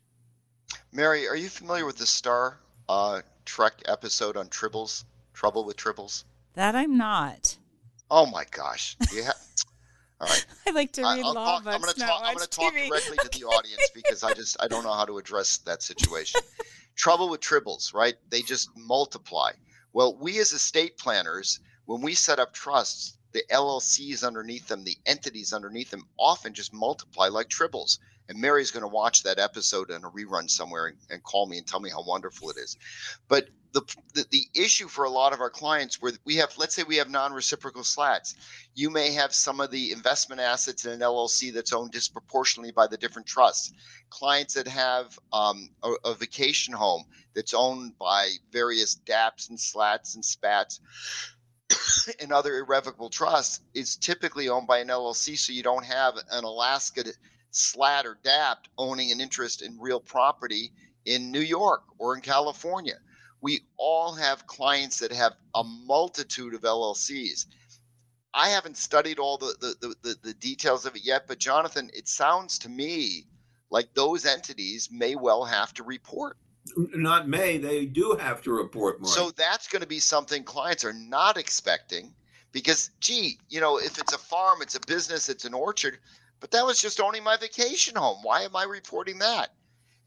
Mary, 0.91 1.27
are 1.27 1.35
you 1.35 1.49
familiar 1.49 1.85
with 1.85 1.97
the 1.97 2.05
Star 2.05 2.59
uh, 2.89 3.21
Trek 3.45 3.81
episode 3.85 4.37
on 4.37 4.47
tribbles? 4.47 5.05
Trouble 5.33 5.65
with 5.65 5.77
tribbles? 5.77 6.23
That 6.53 6.75
I'm 6.75 6.97
not. 6.97 7.57
Oh 8.09 8.25
my 8.25 8.45
gosh. 8.51 8.97
Yeah. 9.13 9.31
All 10.19 10.27
right. 10.27 10.45
I 10.67 10.71
like 10.71 10.91
to 10.93 11.01
read 11.01 11.23
I'll 11.23 11.33
law 11.33 11.59
talk, 11.59 11.63
books. 11.63 11.75
I'm 11.75 11.81
going 11.81 11.93
to 11.93 11.99
talk. 11.99 12.21
I'm 12.23 12.35
going 12.35 12.45
to 12.45 12.49
talk 12.49 12.73
TV. 12.73 12.87
directly 12.87 13.17
to 13.17 13.39
the 13.39 13.45
audience 13.57 13.89
because 13.95 14.23
I 14.23 14.33
just 14.33 14.57
I 14.59 14.67
don't 14.67 14.83
know 14.83 14.93
how 14.93 15.05
to 15.05 15.17
address 15.17 15.57
that 15.59 15.81
situation. 15.81 16.41
Trouble 16.95 17.29
with 17.29 17.39
tribbles, 17.39 17.93
right? 17.93 18.15
They 18.29 18.41
just 18.41 18.69
multiply. 18.75 19.51
Well, 19.93 20.17
we 20.21 20.39
as 20.39 20.51
estate 20.51 20.97
planners, 20.97 21.59
when 21.85 22.01
we 22.01 22.13
set 22.13 22.39
up 22.39 22.53
trusts, 22.53 23.17
the 23.33 23.43
LLCs 23.51 24.25
underneath 24.25 24.67
them, 24.67 24.83
the 24.83 24.97
entities 25.05 25.53
underneath 25.53 25.91
them, 25.91 26.07
often 26.17 26.53
just 26.53 26.73
multiply 26.73 27.27
like 27.27 27.49
tribbles. 27.49 27.99
And 28.29 28.39
Mary's 28.39 28.71
going 28.71 28.83
to 28.83 28.87
watch 28.87 29.23
that 29.23 29.39
episode 29.39 29.89
in 29.89 30.03
a 30.03 30.09
rerun 30.09 30.49
somewhere 30.49 30.87
and, 30.87 30.97
and 31.09 31.23
call 31.23 31.47
me 31.47 31.57
and 31.57 31.67
tell 31.67 31.79
me 31.79 31.89
how 31.89 32.03
wonderful 32.03 32.49
it 32.49 32.57
is. 32.57 32.77
But 33.27 33.49
the, 33.73 33.81
the, 34.13 34.25
the 34.31 34.47
issue 34.53 34.87
for 34.87 35.05
a 35.05 35.09
lot 35.09 35.33
of 35.33 35.39
our 35.39 35.49
clients 35.49 36.01
where 36.01 36.11
we 36.25 36.35
have 36.35 36.57
let's 36.57 36.75
say 36.75 36.83
we 36.83 36.97
have 36.97 37.09
non-reciprocal 37.09 37.83
SLATs 37.83 38.35
you 38.75 38.89
may 38.89 39.13
have 39.13 39.33
some 39.33 39.61
of 39.61 39.71
the 39.71 39.91
investment 39.91 40.41
assets 40.41 40.85
in 40.85 40.91
an 40.91 40.99
llc 40.99 41.53
that's 41.53 41.71
owned 41.71 41.91
disproportionately 41.91 42.71
by 42.71 42.85
the 42.87 42.97
different 42.97 43.27
trusts 43.27 43.71
clients 44.09 44.53
that 44.53 44.67
have 44.67 45.17
um, 45.31 45.69
a, 45.83 45.93
a, 46.05 46.13
vacation 46.13 46.73
home 46.73 47.05
that's 47.33 47.53
owned 47.53 47.97
by 47.97 48.29
various 48.51 48.99
daps 49.05 49.49
and 49.49 49.57
SLATs 49.57 50.15
and 50.15 50.25
spats 50.25 50.81
and 52.19 52.31
other 52.31 52.57
irrevocable 52.57 53.09
trusts 53.09 53.61
is 53.73 53.95
typically 53.95 54.49
owned 54.49 54.67
by 54.67 54.79
an 54.79 54.87
llc 54.87 55.37
so 55.37 55.53
you 55.53 55.63
don't 55.63 55.85
have 55.85 56.15
an 56.31 56.43
alaska 56.43 57.03
SLAT 57.51 58.05
or 58.05 58.17
dap 58.23 58.59
owning 58.77 59.11
an 59.11 59.19
interest 59.19 59.61
in 59.61 59.77
real 59.79 59.99
property 59.99 60.71
in 61.05 61.31
new 61.31 61.41
york 61.41 61.83
or 61.97 62.15
in 62.15 62.21
california 62.21 62.95
we 63.41 63.61
all 63.77 64.13
have 64.13 64.45
clients 64.45 64.99
that 64.99 65.11
have 65.11 65.33
a 65.55 65.63
multitude 65.63 66.53
of 66.53 66.61
LLCs. 66.61 67.47
I 68.33 68.49
haven't 68.49 68.77
studied 68.77 69.19
all 69.19 69.37
the, 69.37 69.55
the, 69.59 69.95
the, 70.01 70.15
the, 70.21 70.33
details 70.35 70.85
of 70.85 70.95
it 70.95 71.03
yet, 71.03 71.27
but 71.27 71.39
Jonathan, 71.39 71.89
it 71.93 72.07
sounds 72.07 72.57
to 72.59 72.69
me 72.69 73.25
like 73.69 73.93
those 73.93 74.25
entities 74.25 74.89
may 74.91 75.15
well 75.15 75.43
have 75.43 75.73
to 75.73 75.83
report. 75.83 76.37
Not 76.75 77.27
may, 77.27 77.57
they 77.57 77.85
do 77.85 78.17
have 78.19 78.41
to 78.43 78.51
report 78.51 79.01
more. 79.01 79.09
So 79.09 79.31
that's 79.31 79.67
going 79.67 79.81
to 79.81 79.87
be 79.87 79.99
something 79.99 80.43
clients 80.43 80.85
are 80.85 80.93
not 80.93 81.37
expecting 81.37 82.13
because, 82.51 82.91
gee, 82.99 83.39
you 83.49 83.61
know, 83.61 83.77
if 83.77 83.97
it's 83.97 84.13
a 84.13 84.17
farm, 84.17 84.61
it's 84.61 84.75
a 84.75 84.79
business, 84.87 85.29
it's 85.29 85.45
an 85.45 85.53
orchard, 85.53 85.99
but 86.39 86.51
that 86.51 86.65
was 86.65 86.81
just 86.81 86.99
owning 86.99 87.23
my 87.23 87.37
vacation 87.37 87.95
home. 87.95 88.19
Why 88.23 88.41
am 88.41 88.55
I 88.55 88.63
reporting 88.63 89.19
that? 89.19 89.49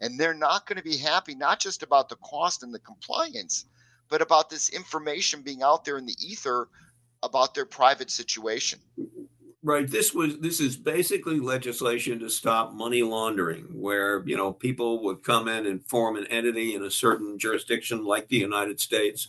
and 0.00 0.18
they're 0.18 0.34
not 0.34 0.66
going 0.66 0.76
to 0.76 0.84
be 0.84 0.96
happy 0.96 1.34
not 1.34 1.60
just 1.60 1.82
about 1.82 2.08
the 2.08 2.16
cost 2.16 2.62
and 2.62 2.72
the 2.74 2.78
compliance 2.78 3.66
but 4.08 4.20
about 4.20 4.50
this 4.50 4.68
information 4.68 5.42
being 5.42 5.62
out 5.62 5.84
there 5.84 5.98
in 5.98 6.06
the 6.06 6.16
ether 6.20 6.68
about 7.22 7.54
their 7.54 7.64
private 7.64 8.10
situation 8.10 8.78
Right. 9.66 9.90
This 9.90 10.12
was 10.12 10.40
this 10.40 10.60
is 10.60 10.76
basically 10.76 11.40
legislation 11.40 12.18
to 12.18 12.28
stop 12.28 12.74
money 12.74 13.02
laundering, 13.02 13.62
where 13.72 14.22
you 14.26 14.36
know 14.36 14.52
people 14.52 15.02
would 15.04 15.22
come 15.22 15.48
in 15.48 15.64
and 15.64 15.82
form 15.86 16.16
an 16.16 16.26
entity 16.26 16.74
in 16.74 16.82
a 16.84 16.90
certain 16.90 17.38
jurisdiction 17.38 18.04
like 18.04 18.28
the 18.28 18.36
United 18.36 18.78
States, 18.78 19.28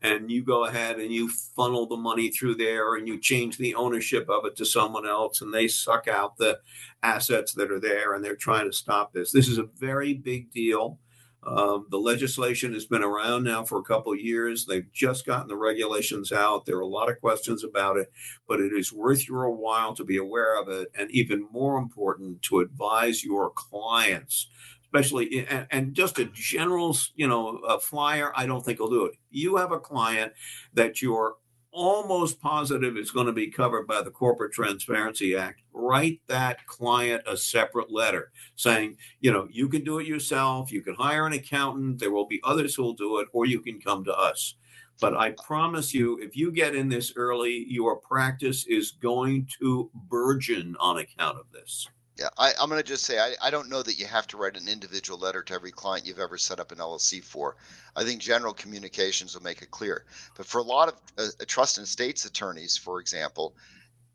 and 0.00 0.30
you 0.30 0.42
go 0.42 0.64
ahead 0.64 0.98
and 1.00 1.12
you 1.12 1.28
funnel 1.28 1.86
the 1.86 1.98
money 1.98 2.30
through 2.30 2.54
there 2.54 2.94
and 2.94 3.06
you 3.06 3.20
change 3.20 3.58
the 3.58 3.74
ownership 3.74 4.30
of 4.30 4.46
it 4.46 4.56
to 4.56 4.64
someone 4.64 5.06
else, 5.06 5.42
and 5.42 5.52
they 5.52 5.68
suck 5.68 6.08
out 6.08 6.38
the 6.38 6.60
assets 7.02 7.52
that 7.52 7.70
are 7.70 7.80
there, 7.80 8.14
and 8.14 8.24
they're 8.24 8.36
trying 8.36 8.64
to 8.64 8.74
stop 8.74 9.12
this. 9.12 9.32
This 9.32 9.48
is 9.48 9.58
a 9.58 9.68
very 9.78 10.14
big 10.14 10.50
deal. 10.50 10.98
Um, 11.46 11.86
the 11.90 11.98
legislation 11.98 12.72
has 12.74 12.86
been 12.86 13.04
around 13.04 13.44
now 13.44 13.64
for 13.64 13.78
a 13.78 13.84
couple 13.84 14.14
years. 14.16 14.64
They've 14.64 14.90
just 14.92 15.26
gotten 15.26 15.48
the 15.48 15.56
regulations 15.56 16.32
out. 16.32 16.64
There 16.64 16.76
are 16.76 16.80
a 16.80 16.86
lot 16.86 17.10
of 17.10 17.20
questions 17.20 17.64
about 17.64 17.96
it, 17.96 18.10
but 18.48 18.60
it 18.60 18.72
is 18.72 18.92
worth 18.92 19.28
your 19.28 19.50
while 19.50 19.94
to 19.94 20.04
be 20.04 20.16
aware 20.16 20.60
of 20.60 20.68
it, 20.68 20.90
and 20.98 21.10
even 21.10 21.46
more 21.52 21.78
important, 21.78 22.42
to 22.42 22.60
advise 22.60 23.24
your 23.24 23.50
clients. 23.50 24.48
Especially 24.84 25.44
and, 25.48 25.66
and 25.72 25.94
just 25.94 26.20
a 26.20 26.26
general, 26.26 26.96
you 27.16 27.26
know, 27.26 27.58
a 27.68 27.80
flyer. 27.80 28.32
I 28.36 28.46
don't 28.46 28.64
think 28.64 28.78
will 28.78 28.88
do 28.88 29.06
it. 29.06 29.16
You 29.30 29.56
have 29.56 29.72
a 29.72 29.80
client 29.80 30.32
that 30.74 31.02
you're 31.02 31.34
almost 31.74 32.40
positive 32.40 32.96
it's 32.96 33.10
going 33.10 33.26
to 33.26 33.32
be 33.32 33.50
covered 33.50 33.86
by 33.86 34.00
the 34.00 34.10
Corporate 34.10 34.52
Transparency 34.52 35.36
Act, 35.36 35.60
write 35.72 36.20
that 36.28 36.64
client 36.66 37.22
a 37.26 37.36
separate 37.36 37.92
letter 37.92 38.30
saying, 38.54 38.96
you 39.20 39.32
know, 39.32 39.48
you 39.50 39.68
can 39.68 39.82
do 39.82 39.98
it 39.98 40.06
yourself, 40.06 40.70
you 40.70 40.80
can 40.80 40.94
hire 40.94 41.26
an 41.26 41.32
accountant, 41.32 41.98
there 41.98 42.12
will 42.12 42.26
be 42.26 42.40
others 42.44 42.74
who 42.74 42.84
will 42.84 42.94
do 42.94 43.18
it, 43.18 43.28
or 43.32 43.44
you 43.44 43.60
can 43.60 43.80
come 43.80 44.04
to 44.04 44.14
us. 44.14 44.54
But 45.00 45.16
I 45.16 45.32
promise 45.32 45.92
you, 45.92 46.18
if 46.18 46.36
you 46.36 46.52
get 46.52 46.76
in 46.76 46.88
this 46.88 47.12
early, 47.16 47.66
your 47.68 47.96
practice 47.96 48.64
is 48.66 48.92
going 48.92 49.48
to 49.60 49.90
burgeon 50.08 50.76
on 50.78 50.98
account 50.98 51.38
of 51.38 51.46
this. 51.52 51.88
Yeah, 52.16 52.28
I, 52.38 52.52
am 52.60 52.68
going 52.68 52.80
to 52.80 52.86
just 52.86 53.04
say 53.04 53.18
I, 53.18 53.34
I 53.42 53.50
don't 53.50 53.68
know 53.68 53.82
that 53.82 53.98
you 53.98 54.06
have 54.06 54.28
to 54.28 54.36
write 54.36 54.56
an 54.56 54.68
individual 54.68 55.18
letter 55.18 55.42
to 55.42 55.54
every 55.54 55.72
client 55.72 56.06
you've 56.06 56.20
ever 56.20 56.38
set 56.38 56.60
up 56.60 56.70
an 56.70 56.78
LLC 56.78 57.22
for. 57.22 57.56
I 57.96 58.04
think 58.04 58.20
general 58.20 58.54
communications 58.54 59.34
will 59.34 59.42
make 59.42 59.62
it 59.62 59.72
clear. 59.72 60.04
But 60.36 60.46
for 60.46 60.58
a 60.58 60.62
lot 60.62 60.88
of 60.88 60.94
uh, 61.18 61.28
uh 61.40 61.44
trust 61.46 61.78
and 61.78 61.86
estates 61.86 62.24
attorneys, 62.24 62.76
for 62.76 63.00
example, 63.00 63.56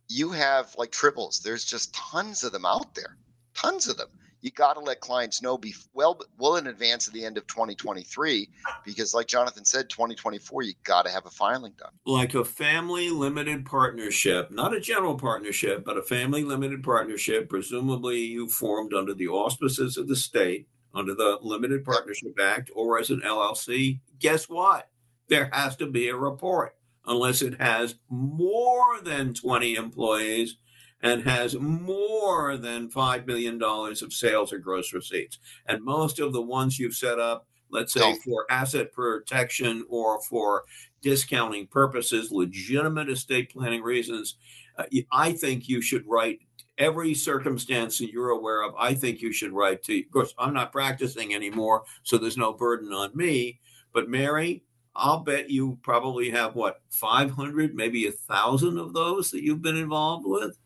you 0.08 0.32
have 0.32 0.74
like 0.78 0.92
tribbles. 0.92 1.42
There's 1.42 1.66
just 1.66 1.94
tons 1.94 2.44
of 2.44 2.54
them 2.54 2.66
out 2.66 2.96
there, 2.96 3.18
tons 3.54 3.88
of 3.88 3.98
them 3.98 4.10
you 4.42 4.52
got 4.52 4.74
to 4.74 4.80
let 4.80 5.00
clients 5.00 5.42
know 5.42 5.58
be 5.58 5.74
well 5.94 6.20
well 6.38 6.58
in 6.58 6.68
advance 6.68 7.08
of 7.08 7.14
the 7.14 7.26
end 7.26 7.38
of 7.38 7.46
2023 7.48 8.50
because 8.86 9.14
like 9.14 9.28
jonathan 9.28 9.66
said 9.66 9.90
2024 9.90 10.64
you 10.64 10.74
got 10.84 11.06
to 11.06 11.12
have 11.12 11.26
a 11.26 11.30
filing 11.30 11.74
done. 11.78 11.92
Like 12.06 12.34
a 12.34 12.46
family 12.46 13.10
limited 13.10 13.66
partnership 13.66 14.52
not 14.52 14.76
a 14.76 14.80
general 14.80 15.16
partnership 15.16 15.84
but 15.84 15.98
a 15.98 16.04
family 16.04 16.44
limited 16.44 16.84
partnership 16.84 17.50
presumably 17.50 18.20
you 18.20 18.48
formed 18.48 18.94
under 18.94 19.14
the 19.14 19.28
auspices 19.28 19.98
of 19.98 20.08
the 20.08 20.16
state 20.16 20.68
under 20.94 21.14
the 21.14 21.38
limited 21.42 21.84
partnership 21.84 22.38
act 22.42 22.72
or 22.76 23.00
as 23.00 23.10
an 23.10 23.22
llc 23.22 24.00
guess 24.20 24.50
what? 24.50 24.90
There 25.30 25.50
has 25.54 25.76
to 25.78 25.88
be 25.88 26.10
a 26.10 26.16
report 26.16 26.76
unless 27.06 27.42
it 27.42 27.60
has 27.60 27.96
more 28.10 29.00
than 29.02 29.34
20 29.34 29.76
employees 29.76 30.58
and 31.02 31.24
has 31.24 31.56
more 31.56 32.58
than 32.58 32.90
$5 32.90 33.26
million 33.26 33.62
of 33.62 34.14
sales 34.14 34.52
or 34.52 34.60
gross 34.60 34.94
receipts. 34.94 35.40
And 35.68 35.84
most 35.84 36.20
of 36.20 36.34
the 36.34 36.42
ones 36.42 36.78
you've 36.78 36.96
set 36.96 37.20
up, 37.20 37.48
let's 37.72 37.94
say 37.94 38.16
for 38.26 38.46
asset 38.50 38.92
protection 38.92 39.86
or 39.90 40.22
for 40.24 40.64
discounting 41.02 41.68
purposes, 41.68 42.32
legitimate 42.32 43.10
estate 43.10 43.52
planning 43.52 43.82
reasons, 43.82 44.36
uh, 44.78 44.86
I 45.12 45.34
think 45.34 45.70
you 45.70 45.82
should 45.82 46.06
write 46.08 46.40
every 46.78 47.14
circumstance 47.14 47.98
that 48.00 48.12
you're 48.12 48.30
aware 48.30 48.64
of. 48.64 48.74
I 48.78 48.94
think 48.94 49.22
you 49.22 49.32
should 49.32 49.52
write 49.52 49.84
to, 49.84 50.00
of 50.00 50.12
course, 50.12 50.34
I'm 50.38 50.54
not 50.54 50.72
practicing 50.72 51.36
anymore, 51.36 51.84
so 52.04 52.18
there's 52.18 52.38
no 52.38 52.54
burden 52.54 52.92
on 52.94 53.12
me. 53.14 53.60
But 53.94 54.10
Mary, 54.10 54.64
I'll 54.96 55.20
bet 55.20 55.50
you 55.50 55.78
probably 55.82 56.30
have 56.32 56.56
what 56.56 56.82
500, 56.90 57.76
maybe 57.76 58.08
a 58.08 58.12
thousand 58.12 58.78
of 58.78 58.94
those 58.94 59.32
that 59.32 59.44
you've 59.44 59.62
been 59.62 59.78
involved 59.78 60.26
with. 60.26 60.58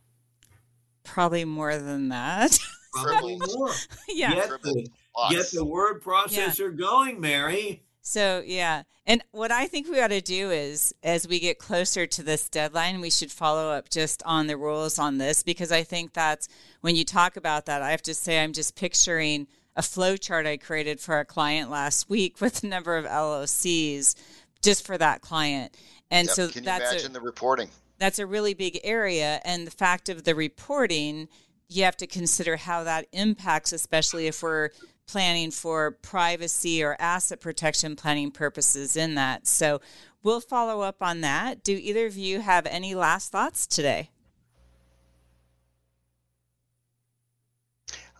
Probably 1.03 1.45
more 1.45 1.77
than 1.77 2.09
that. 2.09 2.57
Probably 2.93 3.37
more. 3.55 3.71
yeah. 4.07 4.33
Get 4.33 4.49
the, 4.61 4.87
get 5.29 5.51
the 5.51 5.65
word 5.65 6.01
processor 6.01 6.71
yeah. 6.71 6.77
going, 6.77 7.19
Mary. 7.19 7.83
So 8.05 8.43
yeah, 8.45 8.83
and 9.05 9.23
what 9.31 9.51
I 9.51 9.65
think 9.67 9.89
we 9.89 10.01
ought 10.01 10.07
to 10.07 10.19
do 10.19 10.51
is, 10.51 10.93
as 11.03 11.25
we 11.25 11.39
get 11.39 11.57
closer 11.57 12.05
to 12.05 12.23
this 12.23 12.49
deadline, 12.49 12.99
we 12.99 13.09
should 13.09 13.31
follow 13.31 13.71
up 13.71 13.89
just 13.89 14.21
on 14.23 14.47
the 14.47 14.57
rules 14.57 14.99
on 14.99 15.17
this 15.17 15.41
because 15.41 15.71
I 15.71 15.83
think 15.83 16.11
that's 16.11 16.49
when 16.81 16.97
you 16.97 17.05
talk 17.05 17.37
about 17.37 17.65
that. 17.65 17.81
I 17.81 17.91
have 17.91 18.01
to 18.03 18.13
say, 18.13 18.43
I'm 18.43 18.51
just 18.51 18.75
picturing 18.75 19.47
a 19.77 19.81
flow 19.81 20.17
chart 20.17 20.45
I 20.45 20.57
created 20.57 20.99
for 20.99 21.19
a 21.19 21.25
client 21.25 21.69
last 21.69 22.09
week 22.09 22.41
with 22.41 22.63
a 22.63 22.67
number 22.67 22.97
of 22.97 23.05
LLCs 23.05 24.15
just 24.61 24.85
for 24.85 24.97
that 24.97 25.21
client, 25.21 25.75
and 26.11 26.27
yep. 26.27 26.35
so 26.35 26.49
Can 26.49 26.65
that's 26.65 26.83
you 26.83 26.89
imagine 26.89 27.11
a, 27.11 27.13
the 27.13 27.21
reporting 27.21 27.69
that's 27.99 28.19
a 28.19 28.25
really 28.25 28.53
big 28.53 28.79
area. 28.83 29.41
And 29.45 29.65
the 29.67 29.71
fact 29.71 30.09
of 30.09 30.23
the 30.23 30.35
reporting, 30.35 31.27
you 31.69 31.83
have 31.83 31.97
to 31.97 32.07
consider 32.07 32.57
how 32.57 32.83
that 32.83 33.07
impacts, 33.11 33.71
especially 33.71 34.27
if 34.27 34.43
we're 34.43 34.69
planning 35.07 35.51
for 35.51 35.91
privacy 35.91 36.83
or 36.83 36.95
asset 36.99 37.41
protection 37.41 37.95
planning 37.95 38.31
purposes 38.31 38.95
in 38.95 39.15
that. 39.15 39.47
So 39.47 39.81
we'll 40.21 40.41
follow 40.41 40.81
up 40.81 41.01
on 41.01 41.21
that. 41.21 41.63
Do 41.63 41.73
either 41.73 42.05
of 42.05 42.17
you 42.17 42.41
have 42.41 42.65
any 42.65 42.95
last 42.95 43.31
thoughts 43.31 43.67
today? 43.67 44.09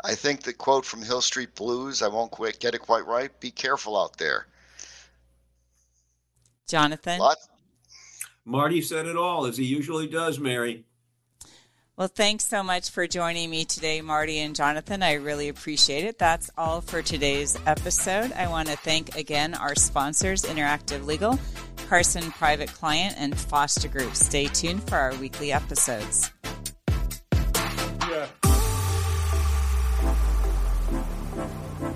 I 0.06 0.16
think 0.16 0.44
the 0.44 0.54
quote 0.54 0.86
from 0.86 1.02
Hill 1.02 1.22
Street 1.22 1.56
Blues, 1.56 2.02
I 2.02 2.10
won't 2.10 2.32
quite 2.32 2.60
get 2.60 2.76
it 2.76 2.80
quite 2.80 3.06
right. 3.06 3.38
Be 3.40 3.52
careful 3.52 3.98
out 3.98 4.18
there. 4.18 4.48
Jonathan? 6.68 7.20
Lots, 7.20 7.48
Marty 8.46 8.82
said 8.82 9.06
it 9.06 9.16
all, 9.16 9.46
as 9.46 9.58
he 9.58 9.66
usually 9.66 10.08
does, 10.08 10.40
Mary. 10.40 10.86
Well, 11.96 12.08
thanks 12.08 12.46
so 12.46 12.64
much 12.64 12.90
for 12.90 13.06
joining 13.06 13.52
me 13.52 13.66
today, 13.66 14.02
Marty 14.02 14.40
and 14.40 14.56
Jonathan. 14.56 15.04
I 15.04 15.14
really 15.14 15.48
appreciate 15.48 16.06
it. 16.06 16.18
That's 16.18 16.50
all 16.58 16.82
for 16.82 17.04
today's 17.04 17.58
episode. 17.68 18.32
I 18.34 18.48
want 18.48 18.68
to 18.70 18.78
thank 18.78 19.16
again 19.16 19.54
our 19.54 19.76
sponsors, 19.76 20.42
Interactive 20.42 21.06
Legal, 21.06 21.40
Carson 21.88 22.32
Private 22.32 22.74
Client, 22.74 23.16
and 23.20 23.38
Foster 23.38 23.88
Group. 23.88 24.16
Stay 24.16 24.48
tuned 24.48 24.82
for 24.90 24.96
our 24.96 25.14
weekly 25.18 25.52
episodes. 25.52 26.32